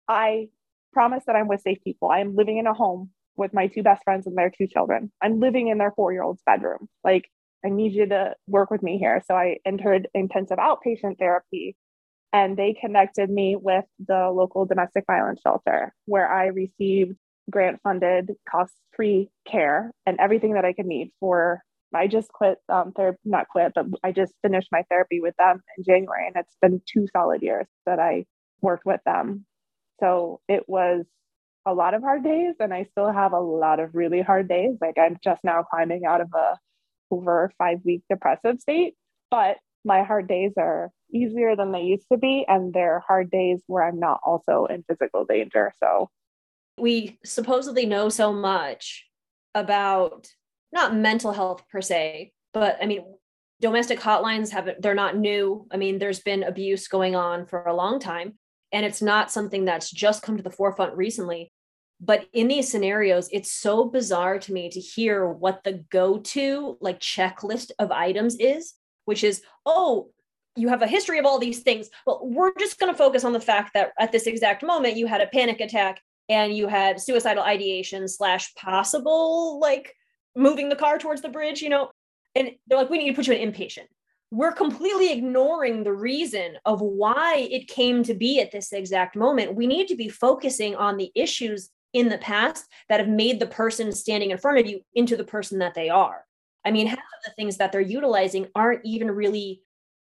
I 0.08 0.50
promise 0.96 1.24
that 1.28 1.36
I'm 1.36 1.50
with 1.50 1.62
safe 1.62 1.80
people. 1.84 2.10
I 2.10 2.22
am 2.22 2.36
living 2.36 2.58
in 2.58 2.68
a 2.68 2.74
home 2.74 3.12
with 3.36 3.54
my 3.54 3.68
two 3.68 3.84
best 3.84 4.02
friends 4.06 4.26
and 4.26 4.38
their 4.38 4.50
two 4.50 4.66
children. 4.66 5.12
I'm 5.22 5.42
living 5.42 5.68
in 5.68 5.78
their 5.78 5.92
four 5.92 6.14
year 6.14 6.24
old's 6.24 6.42
bedroom. 6.46 6.88
Like 7.04 7.26
I 7.66 7.70
need 7.70 7.92
you 7.92 8.08
to 8.08 8.34
work 8.48 8.72
with 8.72 8.82
me 8.82 8.98
here. 8.98 9.22
So 9.28 9.36
I 9.36 9.58
entered 9.66 10.08
intensive 10.14 10.58
outpatient 10.58 11.20
therapy 11.20 11.76
and 12.32 12.56
they 12.56 12.78
connected 12.80 13.30
me 13.30 13.58
with 13.60 13.84
the 14.08 14.32
local 14.34 14.66
domestic 14.66 15.04
violence 15.06 15.42
shelter 15.44 15.94
where 16.06 16.32
I 16.32 16.48
received 16.48 17.18
grant 17.52 17.82
funded 17.84 18.32
cost 18.50 18.74
free 18.96 19.30
care 19.46 19.92
and 20.06 20.18
everything 20.20 20.54
that 20.54 20.64
I 20.66 20.72
could 20.72 20.86
need 20.86 21.12
for 21.20 21.62
I 21.94 22.08
just 22.08 22.30
quit 22.30 22.58
um, 22.70 22.92
therapy, 22.96 23.20
not 23.24 23.48
quit, 23.48 23.72
but 23.74 23.86
I 24.04 24.12
just 24.12 24.34
finished 24.42 24.68
my 24.72 24.84
therapy 24.90 25.22
with 25.22 25.36
them 25.38 25.62
in 25.78 25.84
January, 25.86 26.28
and 26.28 26.36
it's 26.36 26.58
been 26.62 26.82
two 26.86 27.08
solid 27.14 27.42
years 27.42 27.68
that 27.86 28.00
I 28.00 28.26
worked 28.62 28.86
with 28.86 29.00
them. 29.06 29.46
So 30.00 30.42
it 30.48 30.64
was 30.68 31.06
a 31.66 31.74
lot 31.74 31.94
of 31.94 32.02
hard 32.02 32.24
days, 32.24 32.56
and 32.60 32.74
I 32.74 32.84
still 32.92 33.12
have 33.12 33.34
a 33.34 33.40
lot 33.40 33.80
of 33.80 33.96
really 33.96 34.22
hard 34.22 34.48
days. 34.48 34.78
Like 34.82 34.98
I'm 34.98 35.18
just 35.24 35.44
now 35.44 35.64
climbing 35.64 36.06
out 36.06 36.22
of 36.22 36.30
a 36.34 36.58
over 37.12 37.52
five 37.58 37.80
week 37.84 38.02
depressive 38.10 38.60
state, 38.60 38.96
but 39.32 39.58
my 39.84 40.04
hard 40.04 40.28
days 40.28 40.54
are 40.58 40.92
easier 41.14 41.56
than 41.56 41.72
they 41.72 41.84
used 41.84 42.08
to 42.12 42.18
be, 42.18 42.46
and 42.48 42.74
they're 42.74 43.04
hard 43.08 43.32
days 43.32 43.62
where 43.68 43.84
I'm 43.84 44.00
not 44.00 44.20
also 44.24 44.66
in 44.66 44.84
physical 44.88 45.26
danger. 45.26 45.74
So 45.80 46.10
we 46.80 47.20
supposedly 47.24 47.86
know 47.86 48.10
so 48.10 48.34
much 48.34 49.06
about 49.54 50.28
not 50.74 50.96
mental 50.96 51.32
health 51.32 51.64
per 51.72 51.82
se, 51.82 52.34
but 52.54 52.78
I 52.82 52.86
mean, 52.86 53.06
domestic 53.62 54.00
hotlines 54.00 54.50
haven't, 54.50 54.82
they're 54.82 54.94
not 54.96 55.18
new. 55.18 55.68
I 55.72 55.78
mean, 55.78 56.00
there's 56.00 56.20
been 56.20 56.44
abuse 56.44 56.88
going 56.88 57.16
on 57.16 57.46
for 57.46 57.64
a 57.64 57.74
long 57.74 58.00
time, 58.00 58.38
and 58.76 58.86
it's 58.86 59.02
not 59.02 59.32
something 59.32 59.64
that's 59.64 59.90
just 59.90 60.22
come 60.22 60.36
to 60.36 60.44
the 60.44 60.50
forefront 60.50 60.98
recently. 60.98 61.50
But 62.02 62.28
in 62.34 62.50
these 62.50 62.70
scenarios, 62.70 63.30
it's 63.32 63.50
so 63.50 63.86
bizarre 63.86 64.38
to 64.38 64.52
me 64.52 64.70
to 64.70 64.82
hear 64.82 65.26
what 65.26 65.64
the 65.64 65.86
go 65.90 66.18
to 66.18 66.78
like 66.82 67.00
checklist 67.00 67.72
of 67.80 67.90
items 67.90 68.36
is, 68.36 68.74
which 69.06 69.24
is, 69.24 69.42
oh, 69.66 70.10
you 70.58 70.68
have 70.68 70.82
a 70.82 70.88
history 70.88 71.20
of 71.20 71.26
all 71.26 71.40
these 71.40 71.62
things. 71.62 71.90
Well, 72.06 72.20
we're 72.22 72.54
just 72.60 72.78
going 72.78 72.92
to 72.92 72.98
focus 72.98 73.24
on 73.24 73.32
the 73.32 73.40
fact 73.40 73.74
that 73.76 73.94
at 73.98 74.12
this 74.12 74.28
exact 74.28 74.62
moment, 74.62 74.98
you 74.98 75.08
had 75.08 75.22
a 75.22 75.28
panic 75.28 75.62
attack 75.62 76.02
and 76.28 76.54
you 76.54 76.68
had 76.68 77.00
suicidal 77.00 77.44
ideation 77.44 78.10
slash 78.10 78.54
possible 78.56 79.58
like 79.62 79.94
moving 80.36 80.68
the 80.68 80.76
car 80.76 80.98
towards 80.98 81.22
the 81.22 81.30
bridge, 81.30 81.62
you 81.62 81.70
know, 81.70 81.92
and 82.36 82.52
they're 82.68 82.78
like, 82.78 82.90
we 82.90 82.98
need 82.98 83.12
to 83.12 83.16
put 83.16 83.28
you 83.28 83.34
in 83.36 83.54
inpatient. 83.54 83.88
We're 84.36 84.52
completely 84.52 85.14
ignoring 85.14 85.84
the 85.84 85.94
reason 85.94 86.58
of 86.66 86.82
why 86.82 87.48
it 87.50 87.70
came 87.70 88.04
to 88.04 88.14
be 88.14 88.42
at 88.42 88.52
this 88.52 88.74
exact 88.74 89.16
moment. 89.16 89.56
We 89.56 89.66
need 89.66 89.88
to 89.88 89.96
be 89.96 90.10
focusing 90.10 90.76
on 90.76 90.98
the 90.98 91.10
issues 91.16 91.70
in 91.94 92.10
the 92.10 92.18
past 92.18 92.66
that 92.90 93.00
have 93.00 93.08
made 93.08 93.40
the 93.40 93.48
person 93.48 93.94
standing 93.94 94.32
in 94.32 94.38
front 94.38 94.60
of 94.60 94.68
you 94.68 94.82
into 94.94 95.16
the 95.16 95.24
person 95.24 95.60
that 95.60 95.74
they 95.74 95.90
are. 95.90 96.26
I 96.66 96.72
mean, 96.72 96.86
half 96.86 97.00
of 97.00 97.24
the 97.24 97.32
things 97.38 97.56
that 97.58 97.72
they're 97.72 97.80
utilizing 97.80 98.48
aren't 98.54 98.84
even 98.84 99.10
really 99.10 99.62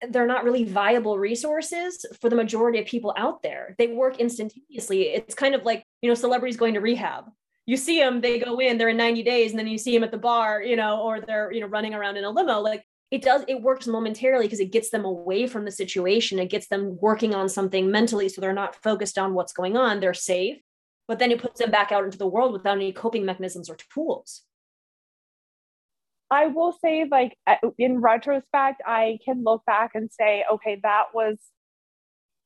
they're 0.10 0.28
not 0.28 0.44
really 0.44 0.66
viable 0.66 1.18
resources 1.18 2.06
for 2.20 2.30
the 2.30 2.36
majority 2.36 2.80
of 2.80 2.86
people 2.86 3.14
out 3.18 3.42
there. 3.42 3.76
They 3.78 3.88
work 3.88 4.20
instantaneously. 4.20 5.04
It's 5.04 5.36
kind 5.36 5.56
of 5.56 5.64
like, 5.64 5.84
you 6.02 6.10
know, 6.10 6.16
celebrities 6.16 6.58
going 6.58 6.74
to 6.74 6.82
rehab. 6.82 7.26
You 7.66 7.78
see 7.78 8.00
them, 8.00 8.20
they 8.20 8.40
go 8.40 8.60
in, 8.60 8.78
they're 8.78 8.90
in 8.90 8.98
90 8.98 9.24
days, 9.24 9.52
and 9.52 9.60
then 9.60 9.68
you 9.68 9.78
see 9.78 9.94
them 9.94 10.04
at 10.04 10.12
the 10.12 10.18
bar, 10.18 10.62
you 10.62 10.76
know, 10.76 11.02
or 11.02 11.22
they're, 11.22 11.52
you 11.52 11.62
know, 11.62 11.68
running 11.68 11.94
around 11.94 12.18
in 12.18 12.24
a 12.24 12.30
limo. 12.30 12.60
Like 12.60 12.84
it 13.12 13.22
does, 13.24 13.44
it 13.48 13.62
works 13.62 13.88
momentarily 13.88 14.46
because 14.46 14.60
it 14.60 14.72
gets 14.72 14.92
them 14.92 15.04
away 15.04 15.48
from 15.48 15.66
the 15.66 15.72
situation. 15.72 16.38
It 16.38 16.50
gets 16.50 16.68
them 16.68 16.98
working 17.02 17.34
on 17.34 17.50
something 17.50 17.90
mentally 17.90 18.30
so 18.30 18.40
they're 18.40 18.54
not 18.54 18.76
focused 18.76 19.18
on 19.18 19.34
what's 19.34 19.54
going 19.54 19.76
on. 19.76 20.00
They're 20.00 20.14
safe, 20.14 20.62
but 21.08 21.18
then 21.18 21.32
it 21.32 21.42
puts 21.42 21.60
them 21.60 21.72
back 21.72 21.92
out 21.92 22.04
into 22.04 22.20
the 22.20 22.28
world 22.28 22.54
without 22.54 22.78
any 22.78 22.94
coping 22.94 23.26
mechanisms 23.26 23.70
or 23.70 23.78
tools. 23.94 24.44
I 26.32 26.48
will 26.48 26.72
say, 26.72 27.08
like, 27.10 27.36
in 27.80 28.02
retrospect, 28.02 28.84
I 28.86 29.18
can 29.26 29.44
look 29.44 29.66
back 29.66 29.92
and 29.96 30.12
say, 30.12 30.46
okay, 30.52 30.80
that 30.84 31.06
was 31.12 31.38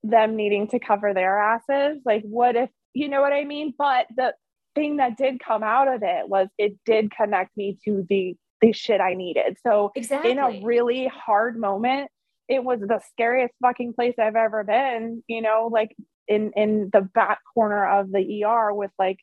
them 0.04 0.38
needing 0.38 0.70
to 0.70 0.80
cover 0.80 1.14
their 1.14 1.38
asses. 1.38 2.02
Like, 2.06 2.24
what 2.24 2.56
if, 2.56 2.70
you 2.94 3.10
know 3.10 3.22
what 3.22 3.34
I 3.34 3.44
mean? 3.44 3.74
But 3.78 4.08
the 4.16 4.36
thing 4.76 4.98
that 4.98 5.18
did 5.18 5.42
come 5.44 5.64
out 5.64 5.90
of 5.90 6.02
it 6.02 6.30
was 6.30 6.48
it 6.58 6.78
did 6.86 7.12
connect 7.12 7.58
me 7.58 7.78
to 7.84 8.06
the 8.10 8.38
the 8.64 8.72
shit 8.74 9.02
I 9.02 9.14
needed. 9.14 9.58
So 9.66 9.92
exactly. 9.96 10.32
in 10.32 10.40
a 10.40 10.62
really 10.64 11.08
hard 11.08 11.58
moment, 11.58 12.10
it 12.48 12.64
was 12.64 12.80
the 12.80 13.02
scariest 13.12 13.54
fucking 13.62 13.94
place 13.94 14.16
I've 14.20 14.36
ever 14.36 14.64
been, 14.64 15.24
you 15.28 15.42
know, 15.42 15.70
like 15.72 15.96
in 16.28 16.52
in 16.56 16.90
the 16.92 17.02
back 17.02 17.40
corner 17.54 18.00
of 18.00 18.12
the 18.12 18.44
ER 18.44 18.74
with 18.74 18.92
like, 18.98 19.18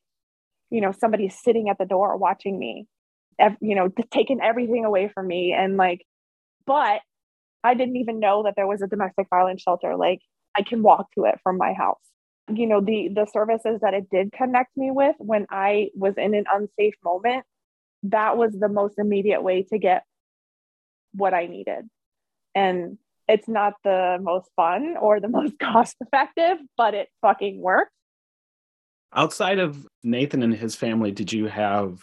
you 0.71 0.81
know, 0.81 0.93
somebody 0.93 1.29
sitting 1.29 1.69
at 1.69 1.79
the 1.79 1.87
door 1.87 2.17
watching 2.17 2.59
me 2.59 2.87
you 3.61 3.75
know, 3.75 3.89
taking 4.11 4.41
everything 4.41 4.85
away 4.85 5.11
from 5.13 5.27
me. 5.27 5.53
And 5.53 5.77
like, 5.77 6.05
but 6.67 7.01
I 7.63 7.75
didn't 7.75 7.97
even 7.97 8.21
know 8.21 8.43
that 8.45 8.55
there 8.57 8.67
was 8.67 8.83
a 8.83 8.87
domestic 8.87 9.29
violence 9.31 9.63
shelter. 9.63 9.97
Like, 9.97 10.21
I 10.57 10.63
can 10.63 10.83
walk 10.83 11.13
to 11.15 11.25
it 11.25 11.39
from 11.43 11.59
my 11.59 11.73
house. 11.73 12.01
You 12.53 12.67
know, 12.67 12.81
the 12.81 13.11
the 13.15 13.27
services 13.27 13.81
that 13.83 13.95
it 13.95 14.11
did 14.11 14.33
connect 14.33 14.77
me 14.77 14.91
with 14.91 15.15
when 15.19 15.47
I 15.51 15.89
was 15.95 16.15
in 16.17 16.35
an 16.35 16.45
unsafe 16.53 16.95
moment, 17.05 17.45
that 18.05 18.37
was 18.37 18.53
the 18.59 18.69
most 18.69 18.99
immediate 18.99 19.43
way 19.43 19.63
to 19.65 19.79
get 19.79 20.05
what 21.13 21.35
I 21.35 21.47
needed. 21.47 21.89
And 22.55 22.99
it's 23.29 23.49
not 23.49 23.75
the 23.85 24.19
most 24.21 24.51
fun 24.57 24.97
or 25.01 25.21
the 25.21 25.29
most 25.39 25.59
cost 25.59 25.97
effective, 26.01 26.59
but 26.77 26.95
it 26.95 27.09
fucking 27.21 27.61
worked. 27.61 27.93
Outside 29.13 29.59
of 29.59 29.87
Nathan 30.05 30.43
and 30.43 30.55
his 30.55 30.77
family, 30.77 31.11
did 31.11 31.33
you 31.33 31.47
have 31.47 32.01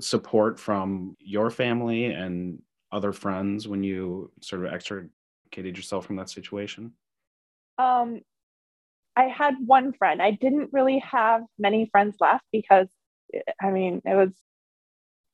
support 0.00 0.58
from 0.58 1.16
your 1.20 1.50
family 1.50 2.06
and 2.06 2.60
other 2.92 3.12
friends 3.12 3.68
when 3.68 3.82
you 3.82 4.30
sort 4.42 4.64
of 4.64 4.72
extricated 4.72 5.76
yourself 5.76 6.06
from 6.06 6.16
that 6.16 6.28
situation? 6.28 6.92
Um, 7.78 8.20
I 9.16 9.24
had 9.24 9.54
one 9.64 9.92
friend. 9.92 10.20
I 10.20 10.32
didn't 10.32 10.70
really 10.72 10.98
have 10.98 11.42
many 11.58 11.88
friends 11.90 12.16
left 12.20 12.44
because, 12.52 12.88
I 13.62 13.70
mean, 13.70 14.02
it 14.04 14.14
was 14.14 14.32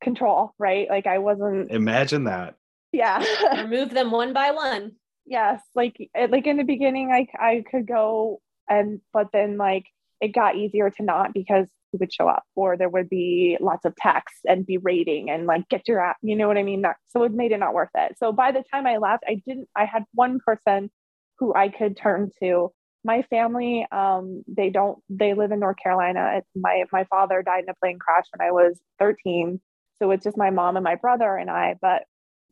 control, 0.02 0.54
right? 0.58 0.88
Like 0.88 1.06
I 1.06 1.18
wasn't. 1.18 1.70
Imagine 1.70 2.24
that. 2.24 2.56
Yeah. 2.92 3.24
Remove 3.62 3.90
them 3.90 4.10
one 4.10 4.32
by 4.32 4.50
one. 4.50 4.92
Yes, 5.24 5.60
like 5.74 5.96
like 6.30 6.46
in 6.46 6.56
the 6.56 6.64
beginning, 6.64 7.08
like 7.08 7.30
I 7.38 7.64
could 7.70 7.86
go 7.86 8.40
and, 8.68 9.00
but 9.12 9.28
then 9.32 9.56
like 9.56 9.84
it 10.20 10.28
got 10.28 10.56
easier 10.56 10.88
to 10.88 11.02
not 11.02 11.34
because 11.34 11.68
who 11.90 11.98
would 11.98 12.12
show 12.12 12.26
up 12.28 12.44
or 12.56 12.76
there 12.76 12.88
would 12.88 13.08
be 13.08 13.58
lots 13.60 13.84
of 13.84 13.94
texts 13.96 14.40
and 14.48 14.66
berating 14.66 15.28
and 15.28 15.46
like 15.46 15.68
get 15.68 15.86
your 15.86 16.00
app 16.00 16.16
you 16.22 16.34
know 16.34 16.48
what 16.48 16.56
i 16.56 16.62
mean 16.62 16.82
that, 16.82 16.96
so 17.08 17.22
it 17.24 17.32
made 17.32 17.52
it 17.52 17.58
not 17.58 17.74
worth 17.74 17.90
it 17.94 18.16
so 18.18 18.32
by 18.32 18.50
the 18.50 18.64
time 18.72 18.86
i 18.86 18.96
left 18.96 19.24
i 19.28 19.40
didn't 19.46 19.68
i 19.76 19.84
had 19.84 20.04
one 20.14 20.40
person 20.44 20.90
who 21.38 21.54
i 21.54 21.68
could 21.68 21.96
turn 21.96 22.30
to 22.42 22.72
my 23.04 23.22
family 23.22 23.86
um 23.92 24.42
they 24.46 24.70
don't 24.70 24.98
they 25.10 25.34
live 25.34 25.52
in 25.52 25.60
north 25.60 25.76
carolina 25.76 26.34
it's 26.36 26.48
my 26.56 26.84
my 26.92 27.04
father 27.04 27.42
died 27.42 27.64
in 27.64 27.68
a 27.68 27.74
plane 27.74 27.98
crash 27.98 28.24
when 28.34 28.46
i 28.46 28.50
was 28.50 28.80
13 28.98 29.60
so 30.02 30.10
it's 30.10 30.24
just 30.24 30.36
my 30.36 30.50
mom 30.50 30.76
and 30.76 30.82
my 30.82 30.96
brother 30.96 31.36
and 31.36 31.48
i 31.48 31.76
but 31.80 32.02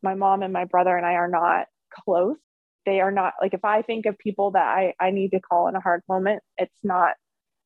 my 0.03 0.14
mom 0.14 0.42
and 0.42 0.53
my 0.53 0.64
brother 0.64 0.96
and 0.96 1.05
i 1.05 1.14
are 1.14 1.28
not 1.28 1.66
close. 2.05 2.36
They 2.86 3.01
are 3.01 3.11
not 3.11 3.34
like 3.42 3.55
if 3.55 3.64
i 3.64 3.82
think 3.82 4.07
of 4.07 4.16
people 4.18 4.53
that 4.53 4.66
i 4.66 4.94
i 5.01 5.11
need 5.11 5.30
to 5.32 5.40
call 5.40 5.66
in 5.68 5.74
a 5.74 5.80
hard 5.80 6.03
moment 6.09 6.42
it's 6.59 6.78
not 6.84 7.14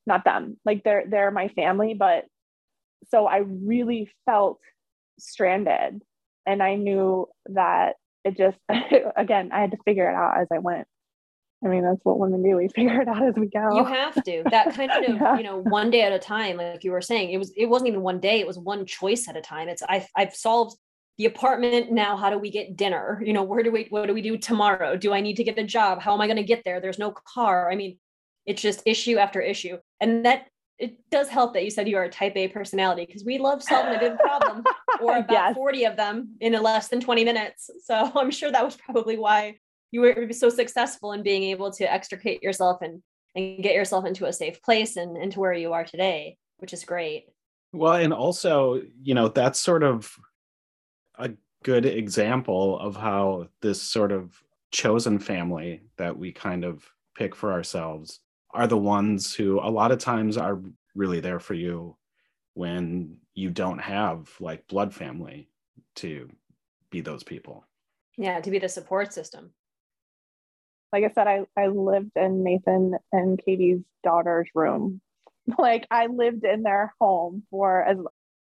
not 0.06 0.24
them. 0.24 0.58
Like 0.64 0.84
they're 0.84 1.04
they're 1.08 1.30
my 1.30 1.48
family 1.48 1.94
but 1.94 2.24
so 3.10 3.26
i 3.26 3.38
really 3.38 4.10
felt 4.24 4.58
stranded 5.18 6.02
and 6.46 6.62
i 6.62 6.74
knew 6.74 7.26
that 7.46 7.96
it 8.24 8.36
just 8.36 8.58
again 9.16 9.50
i 9.52 9.60
had 9.60 9.70
to 9.72 9.78
figure 9.84 10.10
it 10.10 10.14
out 10.14 10.40
as 10.40 10.48
i 10.52 10.58
went 10.58 10.86
i 11.64 11.68
mean 11.68 11.82
that's 11.82 12.00
what 12.04 12.18
women 12.18 12.42
do. 12.42 12.56
We 12.56 12.68
figure 12.74 13.00
it 13.00 13.08
out 13.08 13.26
as 13.26 13.34
we 13.36 13.46
go. 13.46 13.76
You 13.76 13.84
have 13.84 14.22
to. 14.24 14.42
That 14.50 14.74
kind 14.74 14.90
of 14.90 15.02
yeah. 15.20 15.36
you 15.36 15.42
know 15.42 15.58
one 15.58 15.90
day 15.90 16.02
at 16.02 16.12
a 16.12 16.18
time 16.18 16.56
like 16.56 16.84
you 16.84 16.92
were 16.92 17.00
saying 17.00 17.30
it 17.30 17.38
was 17.38 17.52
it 17.56 17.66
wasn't 17.66 17.88
even 17.88 18.02
one 18.02 18.20
day 18.20 18.40
it 18.40 18.46
was 18.46 18.58
one 18.58 18.86
choice 18.86 19.28
at 19.28 19.36
a 19.36 19.40
time. 19.40 19.68
It's 19.68 19.82
i've, 19.88 20.06
I've 20.16 20.34
solved 20.34 20.76
the 21.18 21.26
apartment. 21.26 21.92
Now 21.92 22.16
how 22.16 22.30
do 22.30 22.38
we 22.38 22.50
get 22.50 22.76
dinner? 22.76 23.22
You 23.24 23.32
know 23.32 23.42
where 23.42 23.62
do 23.62 23.70
we 23.70 23.86
what 23.90 24.06
do 24.06 24.14
we 24.14 24.22
do 24.22 24.36
tomorrow? 24.36 24.96
Do 24.96 25.12
i 25.12 25.20
need 25.20 25.36
to 25.36 25.44
get 25.44 25.58
a 25.58 25.64
job? 25.64 26.00
How 26.00 26.14
am 26.14 26.20
i 26.20 26.26
going 26.26 26.36
to 26.36 26.42
get 26.42 26.62
there? 26.64 26.80
There's 26.80 26.98
no 26.98 27.12
car. 27.12 27.70
I 27.70 27.76
mean 27.76 27.98
it's 28.46 28.62
just 28.62 28.82
issue 28.84 29.16
after 29.16 29.40
issue. 29.40 29.78
And 30.00 30.24
that 30.26 30.48
it 30.78 30.98
does 31.10 31.28
help 31.28 31.54
that 31.54 31.64
you 31.64 31.70
said 31.70 31.88
you 31.88 31.96
are 31.96 32.04
a 32.04 32.10
type 32.10 32.36
A 32.36 32.48
personality 32.48 33.06
because 33.06 33.24
we 33.24 33.38
love 33.38 33.62
solving 33.62 33.94
a 33.94 33.98
big 33.98 34.18
problem 34.18 34.64
or 35.00 35.16
about 35.18 35.30
yes. 35.30 35.54
40 35.54 35.84
of 35.84 35.96
them 35.96 36.34
in 36.40 36.52
less 36.60 36.88
than 36.88 37.00
20 37.00 37.24
minutes. 37.24 37.70
So 37.84 38.10
I'm 38.14 38.30
sure 38.30 38.50
that 38.50 38.64
was 38.64 38.76
probably 38.76 39.16
why 39.16 39.58
you 39.94 40.00
were 40.00 40.32
so 40.32 40.48
successful 40.48 41.12
in 41.12 41.22
being 41.22 41.44
able 41.44 41.70
to 41.70 41.90
extricate 41.90 42.42
yourself 42.42 42.82
and, 42.82 43.00
and 43.36 43.62
get 43.62 43.76
yourself 43.76 44.04
into 44.04 44.26
a 44.26 44.32
safe 44.32 44.60
place 44.60 44.96
and 44.96 45.16
into 45.16 45.38
where 45.38 45.52
you 45.52 45.72
are 45.72 45.84
today, 45.84 46.36
which 46.58 46.72
is 46.72 46.84
great. 46.84 47.26
Well, 47.72 47.94
and 47.94 48.12
also, 48.12 48.82
you 49.00 49.14
know, 49.14 49.28
that's 49.28 49.60
sort 49.60 49.84
of 49.84 50.12
a 51.16 51.30
good 51.62 51.86
example 51.86 52.76
of 52.80 52.96
how 52.96 53.46
this 53.62 53.80
sort 53.80 54.10
of 54.10 54.34
chosen 54.72 55.20
family 55.20 55.82
that 55.96 56.18
we 56.18 56.32
kind 56.32 56.64
of 56.64 56.84
pick 57.16 57.36
for 57.36 57.52
ourselves 57.52 58.18
are 58.50 58.66
the 58.66 58.76
ones 58.76 59.32
who 59.32 59.60
a 59.60 59.70
lot 59.70 59.92
of 59.92 60.00
times 60.00 60.36
are 60.36 60.60
really 60.96 61.20
there 61.20 61.38
for 61.38 61.54
you 61.54 61.96
when 62.54 63.18
you 63.34 63.48
don't 63.48 63.78
have 63.78 64.28
like 64.40 64.66
blood 64.66 64.92
family 64.92 65.48
to 65.94 66.28
be 66.90 67.00
those 67.00 67.22
people. 67.22 67.64
Yeah, 68.18 68.40
to 68.40 68.50
be 68.50 68.58
the 68.58 68.68
support 68.68 69.12
system. 69.12 69.52
Like 70.94 71.02
I 71.02 71.12
said, 71.12 71.26
I, 71.26 71.40
I 71.56 71.66
lived 71.66 72.12
in 72.14 72.44
Nathan 72.44 72.94
and 73.10 73.36
Katie's 73.44 73.82
daughter's 74.04 74.48
room. 74.54 75.00
Like 75.58 75.86
I 75.90 76.06
lived 76.06 76.42
in 76.44 76.62
their 76.62 76.94
home 76.98 77.42
for 77.50 77.82
as 77.82 77.98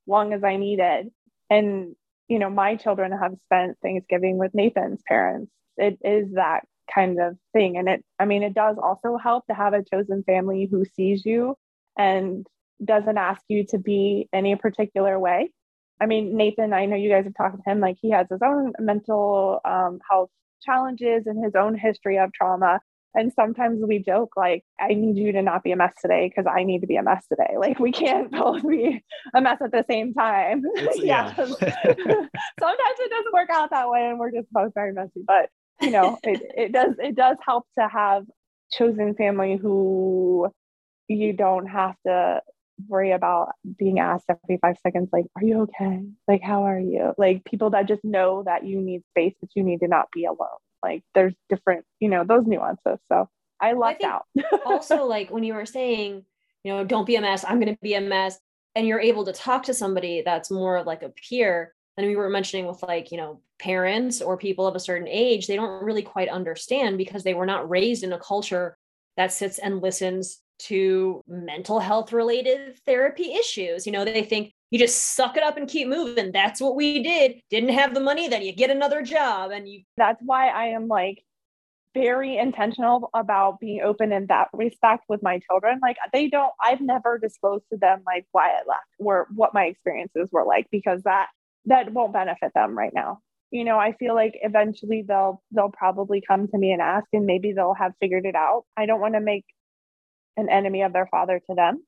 long 0.07 0.31
as 0.31 0.41
I 0.41 0.55
needed. 0.55 1.09
And, 1.49 1.97
you 2.29 2.39
know, 2.39 2.49
my 2.49 2.77
children 2.77 3.11
have 3.11 3.35
spent 3.43 3.77
Thanksgiving 3.81 4.37
with 4.37 4.53
Nathan's 4.53 5.01
parents. 5.05 5.51
It 5.75 5.97
is 6.01 6.31
that 6.35 6.61
kind 6.93 7.19
of 7.19 7.35
thing. 7.51 7.75
And 7.75 7.89
it, 7.89 8.05
I 8.19 8.23
mean, 8.23 8.41
it 8.41 8.53
does 8.53 8.77
also 8.81 9.17
help 9.17 9.45
to 9.47 9.53
have 9.53 9.73
a 9.73 9.83
chosen 9.83 10.23
family 10.23 10.69
who 10.71 10.85
sees 10.85 11.25
you 11.25 11.57
and 11.97 12.47
doesn't 12.81 13.17
ask 13.17 13.41
you 13.49 13.65
to 13.71 13.79
be 13.79 14.29
any 14.31 14.55
particular 14.55 15.19
way. 15.19 15.51
I 15.99 16.05
mean, 16.05 16.37
Nathan, 16.37 16.71
I 16.71 16.85
know 16.85 16.95
you 16.95 17.09
guys 17.09 17.25
have 17.25 17.35
talked 17.35 17.57
to 17.61 17.69
him, 17.69 17.81
like 17.81 17.97
he 18.01 18.11
has 18.11 18.27
his 18.29 18.41
own 18.41 18.71
mental 18.79 19.59
um, 19.65 19.99
health 20.09 20.29
challenges 20.63 21.27
and 21.27 21.43
his 21.43 21.53
own 21.55 21.77
history 21.77 22.17
of 22.17 22.33
trauma. 22.33 22.79
And 23.15 23.31
sometimes 23.33 23.79
we 23.85 23.99
joke, 23.99 24.31
like, 24.35 24.65
I 24.79 24.95
need 24.95 25.17
you 25.17 25.31
to 25.33 25.43
not 25.43 25.63
be 25.63 25.71
a 25.71 25.75
mess 25.75 25.93
today 26.01 26.27
because 26.27 26.51
I 26.51 26.63
need 26.63 26.81
to 26.81 26.87
be 26.87 26.95
a 26.95 27.03
mess 27.03 27.27
today. 27.27 27.55
Like, 27.57 27.79
we 27.79 27.91
can't 27.91 28.31
both 28.31 28.67
be 28.67 29.03
a 29.35 29.41
mess 29.41 29.59
at 29.61 29.71
the 29.71 29.85
same 29.87 30.13
time. 30.13 30.63
yeah. 30.95 31.33
Sometimes 31.35 31.59
it 31.59 33.09
doesn't 33.11 33.33
work 33.33 33.49
out 33.51 33.69
that 33.69 33.89
way 33.89 34.07
and 34.07 34.17
we're 34.17 34.31
just 34.31 34.51
both 34.51 34.73
very 34.73 34.93
messy. 34.93 35.23
But 35.25 35.49
you 35.81 35.91
know, 35.91 36.17
it, 36.23 36.41
it 36.55 36.71
does 36.71 36.95
it 36.99 37.15
does 37.15 37.37
help 37.45 37.65
to 37.77 37.87
have 37.87 38.25
chosen 38.71 39.15
family 39.15 39.57
who 39.57 40.51
you 41.07 41.33
don't 41.33 41.67
have 41.67 41.95
to 42.05 42.41
worry 42.87 43.11
about 43.11 43.51
being 43.77 43.99
asked 43.99 44.25
every 44.29 44.57
five 44.57 44.77
seconds, 44.81 45.09
like, 45.11 45.25
are 45.35 45.43
you 45.43 45.61
okay? 45.61 46.03
Like, 46.27 46.41
how 46.41 46.63
are 46.63 46.79
you? 46.79 47.13
Like 47.17 47.45
people 47.45 47.71
that 47.71 47.87
just 47.87 48.03
know 48.03 48.43
that 48.43 48.65
you 48.65 48.81
need 48.81 49.03
space, 49.11 49.33
that 49.41 49.51
you 49.55 49.63
need 49.63 49.79
to 49.79 49.87
not 49.87 50.11
be 50.11 50.25
alone. 50.25 50.47
Like 50.81 51.03
there's 51.15 51.33
different, 51.49 51.85
you 51.99 52.09
know, 52.09 52.23
those 52.23 52.45
nuances. 52.45 52.99
So 53.11 53.29
I 53.59 53.73
lucked 53.73 54.03
out. 54.03 54.23
also, 54.65 55.05
like 55.05 55.29
when 55.29 55.43
you 55.43 55.53
were 55.53 55.65
saying, 55.65 56.25
you 56.63 56.73
know, 56.73 56.83
don't 56.83 57.05
be 57.05 57.15
a 57.15 57.21
mess, 57.21 57.45
I'm 57.47 57.59
gonna 57.59 57.77
be 57.81 57.93
a 57.93 58.01
mess. 58.01 58.39
And 58.75 58.87
you're 58.87 58.99
able 58.99 59.25
to 59.25 59.33
talk 59.33 59.63
to 59.63 59.73
somebody 59.73 60.23
that's 60.25 60.49
more 60.49 60.83
like 60.83 61.03
a 61.03 61.09
peer 61.09 61.73
and 61.97 62.07
we 62.07 62.15
were 62.15 62.29
mentioning 62.29 62.65
with 62.65 62.81
like 62.83 63.11
you 63.11 63.17
know 63.17 63.39
parents 63.59 64.21
or 64.21 64.37
people 64.37 64.67
of 64.67 64.75
a 64.75 64.79
certain 64.79 65.07
age 65.07 65.47
they 65.47 65.55
don't 65.55 65.83
really 65.83 66.01
quite 66.01 66.29
understand 66.29 66.97
because 66.97 67.23
they 67.23 67.33
were 67.33 67.45
not 67.45 67.69
raised 67.69 68.03
in 68.03 68.13
a 68.13 68.19
culture 68.19 68.77
that 69.17 69.31
sits 69.31 69.59
and 69.59 69.81
listens 69.81 70.41
to 70.59 71.21
mental 71.27 71.79
health 71.79 72.13
related 72.13 72.77
therapy 72.85 73.33
issues 73.33 73.85
you 73.85 73.91
know 73.91 74.05
they 74.05 74.23
think 74.23 74.53
you 74.73 74.79
just 74.79 75.13
suck 75.15 75.37
it 75.37 75.43
up 75.43 75.55
and 75.55 75.69
keep 75.69 75.87
moving. 75.87 76.31
That's 76.31 76.59
what 76.59 76.75
we 76.75 77.03
did. 77.03 77.41
Didn't 77.51 77.69
have 77.69 77.93
the 77.93 77.99
money, 77.99 78.27
then 78.27 78.41
you 78.41 78.51
get 78.51 78.71
another 78.71 79.03
job 79.03 79.51
and 79.51 79.69
you 79.69 79.83
That's 79.97 80.19
why 80.25 80.47
I 80.47 80.69
am 80.69 80.87
like 80.87 81.23
very 81.93 82.39
intentional 82.39 83.11
about 83.13 83.59
being 83.59 83.81
open 83.83 84.11
in 84.11 84.25
that 84.27 84.47
respect 84.51 85.03
with 85.07 85.21
my 85.21 85.39
children. 85.47 85.79
Like 85.79 85.97
they 86.11 86.27
don't 86.27 86.51
I've 86.59 86.81
never 86.81 87.19
disclosed 87.19 87.65
to 87.71 87.77
them 87.77 88.01
like 88.07 88.25
why 88.31 88.49
I 88.49 88.67
left 88.67 88.87
or 88.97 89.27
what 89.35 89.53
my 89.53 89.65
experiences 89.65 90.29
were 90.31 90.43
like 90.43 90.65
because 90.71 91.03
that 91.03 91.27
that 91.65 91.93
won't 91.93 92.13
benefit 92.13 92.51
them 92.55 92.75
right 92.75 92.93
now. 92.95 93.19
You 93.51 93.65
know, 93.65 93.77
I 93.77 93.93
feel 93.93 94.15
like 94.15 94.39
eventually 94.41 95.03
they'll 95.07 95.43
they'll 95.51 95.69
probably 95.69 96.23
come 96.27 96.47
to 96.47 96.57
me 96.57 96.71
and 96.71 96.81
ask 96.81 97.05
and 97.13 97.27
maybe 97.27 97.53
they'll 97.53 97.75
have 97.75 97.93
figured 97.99 98.25
it 98.25 98.33
out. 98.33 98.63
I 98.75 98.87
don't 98.87 99.01
want 99.01 99.13
to 99.13 99.19
make 99.19 99.45
an 100.37 100.49
enemy 100.49 100.81
of 100.81 100.93
their 100.93 101.07
father 101.07 101.41
to 101.47 101.55
them. 101.55 101.83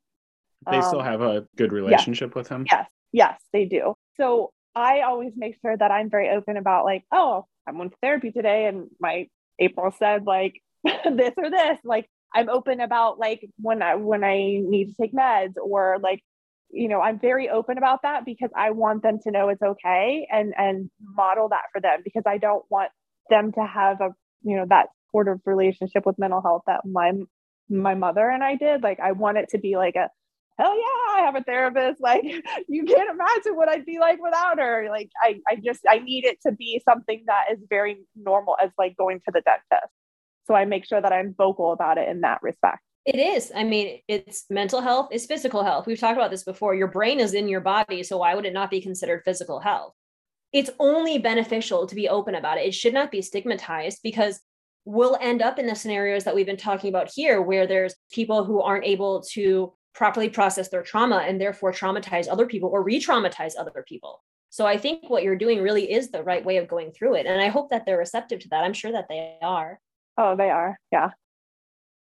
They 0.69 0.77
um, 0.77 0.83
still 0.83 1.01
have 1.01 1.21
a 1.21 1.45
good 1.57 1.71
relationship 1.71 2.29
yes, 2.29 2.35
with 2.35 2.47
him. 2.47 2.65
Yes, 2.69 2.89
yes, 3.11 3.41
they 3.53 3.65
do. 3.65 3.93
So 4.17 4.51
I 4.73 5.01
always 5.01 5.33
make 5.35 5.57
sure 5.61 5.75
that 5.75 5.91
I'm 5.91 6.09
very 6.09 6.29
open 6.29 6.57
about 6.57 6.85
like, 6.85 7.03
oh, 7.11 7.45
I 7.67 7.71
went 7.71 7.91
to 7.91 7.97
therapy 8.01 8.31
today, 8.31 8.65
and 8.65 8.87
my 8.99 9.27
April 9.59 9.93
said 9.97 10.25
like 10.25 10.61
this 10.83 11.33
or 11.37 11.49
this. 11.49 11.79
Like 11.83 12.09
I'm 12.33 12.49
open 12.49 12.79
about 12.79 13.19
like 13.19 13.47
when 13.57 13.81
I 13.81 13.95
when 13.95 14.23
I 14.23 14.37
need 14.61 14.87
to 14.87 14.93
take 14.99 15.13
meds 15.13 15.53
or 15.61 15.97
like 16.01 16.21
you 16.71 16.87
know 16.87 16.99
i'm 17.01 17.19
very 17.19 17.49
open 17.49 17.77
about 17.77 18.01
that 18.03 18.25
because 18.25 18.49
i 18.55 18.71
want 18.71 19.03
them 19.03 19.19
to 19.23 19.31
know 19.31 19.49
it's 19.49 19.61
okay 19.61 20.27
and 20.31 20.53
and 20.57 20.89
model 20.99 21.49
that 21.49 21.63
for 21.71 21.79
them 21.79 22.01
because 22.03 22.23
i 22.25 22.37
don't 22.37 22.65
want 22.69 22.89
them 23.29 23.51
to 23.51 23.65
have 23.65 24.01
a 24.01 24.09
you 24.43 24.55
know 24.55 24.65
that 24.67 24.87
sort 25.11 25.27
of 25.27 25.39
relationship 25.45 26.05
with 26.05 26.19
mental 26.19 26.41
health 26.41 26.63
that 26.67 26.81
my 26.85 27.13
my 27.69 27.95
mother 27.95 28.29
and 28.29 28.43
i 28.43 28.55
did 28.55 28.83
like 28.83 28.99
i 28.99 29.11
want 29.11 29.37
it 29.37 29.49
to 29.49 29.57
be 29.57 29.75
like 29.75 29.95
a 29.95 30.09
hell 30.57 30.75
yeah, 30.75 31.17
I 31.17 31.21
have 31.25 31.35
a 31.35 31.43
therapist. 31.43 32.01
Like 32.05 32.23
you 32.67 32.85
can't 32.85 33.09
imagine 33.09 33.55
what 33.55 33.67
I'd 33.67 33.85
be 33.85 33.99
like 33.99 34.21
without 34.21 34.59
her. 34.59 34.87
Like 34.89 35.09
I, 35.21 35.39
I 35.49 35.55
just 35.55 35.81
I 35.89 35.99
need 35.99 36.23
it 36.23 36.37
to 36.45 36.51
be 36.51 36.81
something 36.87 37.23
that 37.25 37.45
is 37.51 37.59
very 37.69 38.05
normal 38.15 38.55
as 38.61 38.69
like 38.77 38.95
going 38.95 39.21
to 39.25 39.31
the 39.33 39.41
dentist. 39.41 39.91
So 40.45 40.53
I 40.53 40.65
make 40.65 40.85
sure 40.85 41.01
that 41.01 41.11
I'm 41.11 41.33
vocal 41.35 41.71
about 41.71 41.97
it 41.97 42.07
in 42.07 42.21
that 42.21 42.43
respect. 42.43 42.81
It 43.05 43.17
is. 43.17 43.51
I 43.55 43.63
mean, 43.63 43.99
it's 44.07 44.45
mental 44.49 44.81
health, 44.81 45.09
it's 45.11 45.25
physical 45.25 45.63
health. 45.63 45.87
We've 45.87 45.99
talked 45.99 46.17
about 46.17 46.31
this 46.31 46.43
before. 46.43 46.75
Your 46.75 46.87
brain 46.87 47.19
is 47.19 47.33
in 47.33 47.47
your 47.47 47.61
body. 47.61 48.03
So 48.03 48.17
why 48.17 48.35
would 48.35 48.45
it 48.45 48.53
not 48.53 48.69
be 48.69 48.81
considered 48.81 49.23
physical 49.25 49.59
health? 49.59 49.93
It's 50.53 50.69
only 50.79 51.17
beneficial 51.17 51.87
to 51.87 51.95
be 51.95 52.07
open 52.07 52.35
about 52.35 52.59
it. 52.59 52.67
It 52.67 52.73
should 52.73 52.93
not 52.93 53.11
be 53.11 53.21
stigmatized 53.21 53.99
because 54.03 54.39
we'll 54.85 55.17
end 55.19 55.41
up 55.41 55.59
in 55.59 55.65
the 55.67 55.75
scenarios 55.75 56.23
that 56.23 56.35
we've 56.35 56.45
been 56.45 56.57
talking 56.57 56.89
about 56.89 57.11
here, 57.13 57.41
where 57.41 57.67
there's 57.67 57.95
people 58.11 58.43
who 58.43 58.61
aren't 58.61 58.85
able 58.85 59.21
to 59.33 59.73
properly 59.93 60.29
process 60.29 60.69
their 60.69 60.83
trauma 60.83 61.17
and 61.17 61.39
therefore 61.41 61.71
traumatize 61.71 62.27
other 62.29 62.45
people 62.45 62.69
or 62.69 62.83
re-traumatize 62.83 63.53
other 63.57 63.83
people. 63.87 64.21
So 64.49 64.65
i 64.65 64.77
think 64.77 65.09
what 65.09 65.23
you're 65.23 65.35
doing 65.35 65.61
really 65.61 65.91
is 65.91 66.11
the 66.11 66.23
right 66.23 66.45
way 66.45 66.57
of 66.57 66.67
going 66.67 66.91
through 66.91 67.15
it 67.15 67.25
and 67.25 67.41
i 67.41 67.49
hope 67.49 67.69
that 67.71 67.85
they're 67.85 67.97
receptive 67.97 68.39
to 68.41 68.49
that. 68.49 68.63
I'm 68.63 68.73
sure 68.73 68.91
that 68.91 69.07
they 69.09 69.37
are. 69.41 69.79
Oh 70.17 70.35
they 70.35 70.49
are. 70.49 70.79
Yeah. 70.91 71.09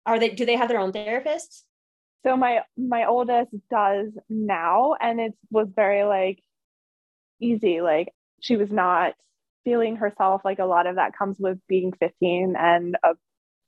Are 0.05 0.19
they 0.19 0.31
do 0.31 0.45
they 0.45 0.57
have 0.57 0.69
their 0.69 0.81
own 0.81 0.93
therapists? 0.93 1.63
So 2.25 2.37
my 2.37 2.61
my 2.77 3.07
oldest 3.07 3.53
does 3.71 4.09
now 4.29 4.97
and 5.01 5.21
it 5.21 5.33
was 5.51 5.69
very 5.75 6.05
like 6.05 6.43
easy. 7.41 7.81
Like 7.81 8.13
she 8.41 8.57
was 8.57 8.71
not 8.71 9.15
feeling 9.65 9.97
herself 9.97 10.43
like 10.45 10.59
a 10.59 10.65
lot 10.65 10.87
of 10.87 10.97
that 10.97 11.17
comes 11.17 11.37
with 11.39 11.59
being 11.69 11.93
15 12.01 12.55
and 12.59 12.97
a 13.03 13.15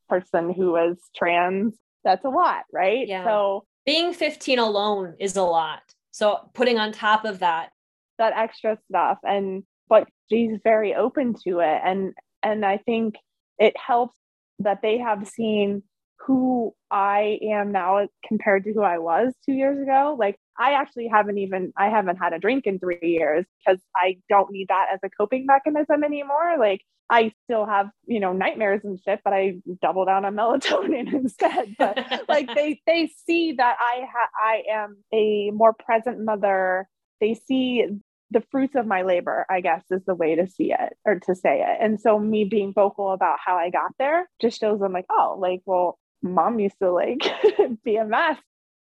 person 0.09 0.53
who 0.53 0.77
is 0.77 0.99
trans 1.17 1.75
that's 2.05 2.25
a 2.25 2.29
lot 2.29 2.65
right 2.73 3.09
yeah. 3.09 3.25
so 3.25 3.65
being 3.87 4.15
15 4.15 4.59
alone 4.59 5.15
is 5.19 5.37
a 5.37 5.43
lot. 5.43 5.83
So 6.11 6.51
putting 6.55 6.79
on 6.79 6.93
top 6.93 7.25
of 7.25 7.41
that 7.41 7.71
that 8.19 8.33
extra 8.37 8.79
stuff 8.89 9.19
and 9.25 9.65
but 9.89 10.07
she's 10.31 10.59
very 10.63 10.95
open 10.95 11.35
to 11.47 11.59
it 11.59 11.81
and 11.85 12.15
and 12.43 12.65
I 12.65 12.79
think 12.79 13.17
it 13.59 13.75
helps 13.77 14.17
that 14.61 14.83
they 14.83 14.99
have 14.99 15.27
seen 15.27 15.83
who 16.21 16.73
I 16.91 17.39
am 17.43 17.73
now 17.73 18.07
compared 18.27 18.65
to 18.65 18.73
who 18.73 18.83
I 18.83 18.99
was 18.99 19.35
2 19.47 19.53
years 19.53 19.83
ago. 19.83 20.17
Like 20.19 20.37
I 20.59 20.73
actually 20.73 21.09
haven't 21.09 21.39
even 21.39 21.73
I 21.77 21.89
haven't 21.89 22.17
had 22.17 22.33
a 22.33 22.39
drink 22.39 22.67
in 22.67 22.79
3 22.79 22.99
years 23.03 23.45
because 23.59 23.81
I 23.97 24.19
don't 24.29 24.51
need 24.51 24.69
that 24.69 24.89
as 24.93 25.01
a 25.05 25.11
coping 25.11 25.47
mechanism 25.47 26.05
anymore. 26.05 26.57
Like 26.59 26.83
I 27.11 27.33
still 27.45 27.67
have, 27.67 27.91
you 28.07 28.21
know, 28.21 28.33
nightmares 28.33 28.81
and 28.85 28.99
shit, 29.05 29.21
but 29.25 29.33
I 29.33 29.57
double 29.83 30.05
down 30.05 30.25
on 30.25 30.35
melatonin 30.37 31.13
instead. 31.13 31.75
But 31.79 31.99
like 32.29 32.55
they 32.55 32.81
they 32.87 33.11
see 33.27 33.53
that 33.53 33.77
I 33.79 34.07
ha- 34.11 34.31
I 34.43 34.63
am 34.71 34.97
a 35.13 35.51
more 35.51 35.73
present 35.75 36.21
mother. 36.21 36.89
They 37.21 37.35
see 37.35 37.87
the 38.31 38.43
fruits 38.51 38.75
of 38.75 38.87
my 38.87 39.03
labor, 39.03 39.47
I 39.49 39.61
guess 39.61 39.85
is 39.91 40.05
the 40.07 40.15
way 40.15 40.35
to 40.35 40.49
see 40.49 40.73
it 40.73 40.95
or 41.05 41.21
to 41.21 41.35
say 41.35 41.61
it. 41.61 41.79
And 41.81 42.01
so 42.01 42.19
me 42.19 42.45
being 42.45 42.73
vocal 42.75 43.13
about 43.13 43.39
how 43.45 43.57
I 43.57 43.71
got 43.71 43.93
there 43.99 44.29
just 44.41 44.61
shows 44.61 44.81
them 44.81 44.93
like, 44.93 45.07
oh, 45.11 45.37
like, 45.39 45.61
well, 45.67 45.99
mom 46.21 46.59
used 46.59 46.79
to 46.81 46.91
like 46.91 47.23
be 47.85 47.97
a 47.97 48.05
mess. 48.05 48.39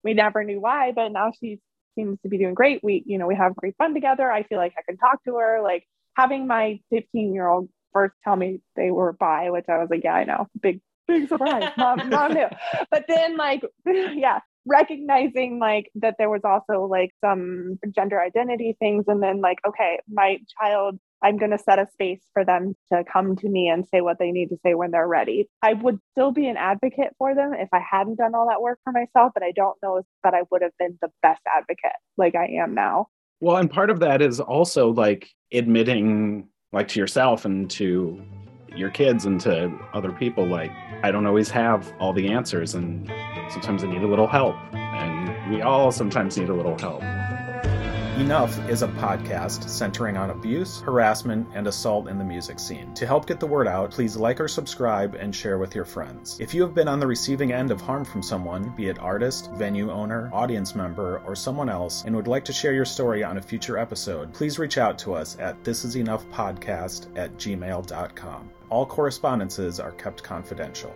We 0.06 0.14
never 0.14 0.44
knew 0.44 0.62
why, 0.62 0.94
but 0.96 1.12
now 1.12 1.34
she 1.38 1.60
seems 1.96 2.20
to 2.22 2.30
be 2.30 2.38
doing 2.38 2.54
great. 2.54 2.82
We, 2.84 3.04
you 3.06 3.18
know, 3.18 3.28
we 3.28 3.36
have 3.36 3.56
great 3.56 3.76
fun 3.78 3.94
together. 3.94 4.32
I 4.32 4.44
feel 4.44 4.60
like 4.60 4.74
I 4.78 4.84
can 4.84 4.98
talk 4.98 5.24
to 5.26 5.38
her. 5.38 5.62
Like 5.64 5.84
having 6.16 6.48
my 6.48 6.80
15 6.92 7.34
year 7.34 7.48
old 7.48 7.70
first 7.92 8.14
tell 8.24 8.36
me 8.36 8.60
they 8.76 8.92
were 8.92 9.14
bi, 9.14 9.50
which 9.50 9.66
I 9.68 9.80
was 9.80 9.88
like, 9.90 10.04
yeah, 10.04 10.14
I 10.14 10.24
know, 10.26 10.48
big, 10.62 10.82
big 11.08 11.28
surprise. 11.28 11.72
mom, 11.78 12.10
mom 12.10 12.34
knew. 12.34 12.48
But 12.92 13.06
then, 13.08 13.38
like, 13.38 13.64
yeah, 13.86 14.40
recognizing 14.66 15.60
like 15.60 15.90
that 15.96 16.16
there 16.18 16.30
was 16.30 16.42
also 16.44 16.86
like 16.86 17.12
some 17.24 17.80
gender 17.96 18.20
identity 18.22 18.76
things, 18.78 19.06
and 19.08 19.24
then 19.24 19.42
like, 19.42 19.58
okay, 19.68 20.00
my 20.08 20.38
child. 20.62 21.00
I'm 21.26 21.38
going 21.38 21.50
to 21.50 21.58
set 21.58 21.80
a 21.80 21.88
space 21.92 22.22
for 22.34 22.46
them 22.46 22.76
to 22.94 23.04
come 23.12 23.36
to 23.38 23.50
me 23.50 23.68
and 23.68 23.84
say 23.88 24.02
what 24.02 24.20
they 24.20 24.32
need 24.32 24.50
to 24.50 24.58
say 24.64 24.76
when 24.76 24.92
they're 24.92 25.08
ready. 25.08 25.50
I 25.64 25.74
would 25.74 26.00
still 26.12 26.32
be 26.32 26.48
an 26.48 26.56
advocate 26.56 27.16
for 27.18 27.34
them 27.34 27.52
if 27.56 27.68
I 27.74 27.80
hadn't 27.80 28.20
done 28.20 28.36
all 28.36 28.48
that 28.48 28.62
work 28.62 28.78
for 28.84 28.94
myself, 28.94 29.32
but 29.34 29.42
I 29.42 29.52
don't 29.52 29.76
know 29.82 30.04
that 30.24 30.36
I 30.36 30.44
would 30.52 30.62
have 30.62 30.78
been 30.78 31.00
the 31.02 31.10
best 31.24 31.42
advocate 31.52 31.98
like 32.16 32.36
I 32.36 32.46
am 32.62 32.76
now. 32.76 33.08
Well, 33.42 33.58
and 33.58 33.72
part 33.72 33.90
of 33.90 34.00
that 34.02 34.22
is 34.22 34.40
also 34.40 34.94
like 34.94 35.28
admitting 35.52 36.48
like 36.72 36.90
to 36.90 37.00
yourself 37.00 37.44
and 37.44 37.72
to 37.72 38.24
your 38.76 38.92
kids 38.92 39.26
and 39.26 39.40
to 39.40 39.74
other 39.94 40.12
people 40.12 40.46
like 40.46 40.70
i 41.02 41.10
don't 41.10 41.26
always 41.26 41.50
have 41.50 41.94
all 41.98 42.12
the 42.12 42.28
answers 42.28 42.76
and 42.76 43.10
sometimes 43.50 43.86
i 43.86 43.88
need 43.88 44.02
a 44.02 44.08
little 44.08 44.28
help 44.28 44.56
and 44.74 45.54
we 45.54 45.62
all 45.62 45.94
sometimes 45.94 46.38
need 46.38 46.50
a 46.50 46.54
little 46.54 46.78
help 46.78 47.02
Enough 48.16 48.70
is 48.70 48.82
a 48.82 48.88
podcast 48.88 49.68
centering 49.68 50.16
on 50.16 50.30
abuse, 50.30 50.80
harassment, 50.80 51.50
and 51.54 51.68
assault 51.68 52.08
in 52.08 52.18
the 52.18 52.24
music 52.24 52.62
scene. 52.62 52.94
To 52.94 53.06
help 53.06 53.28
get 53.28 53.42
the 53.42 53.46
word 53.46 53.68
out, 53.68 53.92
please 53.92 54.16
like 54.16 54.40
or 54.40 54.48
subscribe 54.48 55.16
and 55.16 55.36
share 55.36 55.58
with 55.58 55.76
your 55.76 55.84
friends. 55.84 56.38
If 56.40 56.54
you 56.54 56.62
have 56.62 56.74
been 56.74 56.88
on 56.88 57.02
the 57.02 57.08
receiving 57.08 57.52
end 57.52 57.72
of 57.72 57.82
harm 57.82 58.06
from 58.06 58.24
someone, 58.24 58.70
be 58.70 58.88
it 58.88 59.00
artist, 59.00 59.52
venue 59.56 59.92
owner, 59.92 60.30
audience 60.32 60.76
member, 60.76 61.22
or 61.26 61.36
someone 61.36 61.68
else, 61.68 62.06
and 62.06 62.16
would 62.16 62.30
like 62.30 62.46
to 62.46 62.54
share 62.54 62.74
your 62.74 62.86
story 62.86 63.22
on 63.22 63.38
a 63.38 63.42
future 63.42 63.78
episode, 63.78 64.34
please 64.34 64.58
reach 64.58 64.78
out 64.78 64.98
to 65.00 65.14
us 65.14 65.38
at 65.38 65.62
thisisenoughpodcast 65.64 67.18
at 67.18 67.36
gmail.com. 67.36 68.50
All 68.70 68.86
correspondences 68.86 69.82
are 69.82 69.92
kept 69.92 70.24
confidential. 70.24 70.96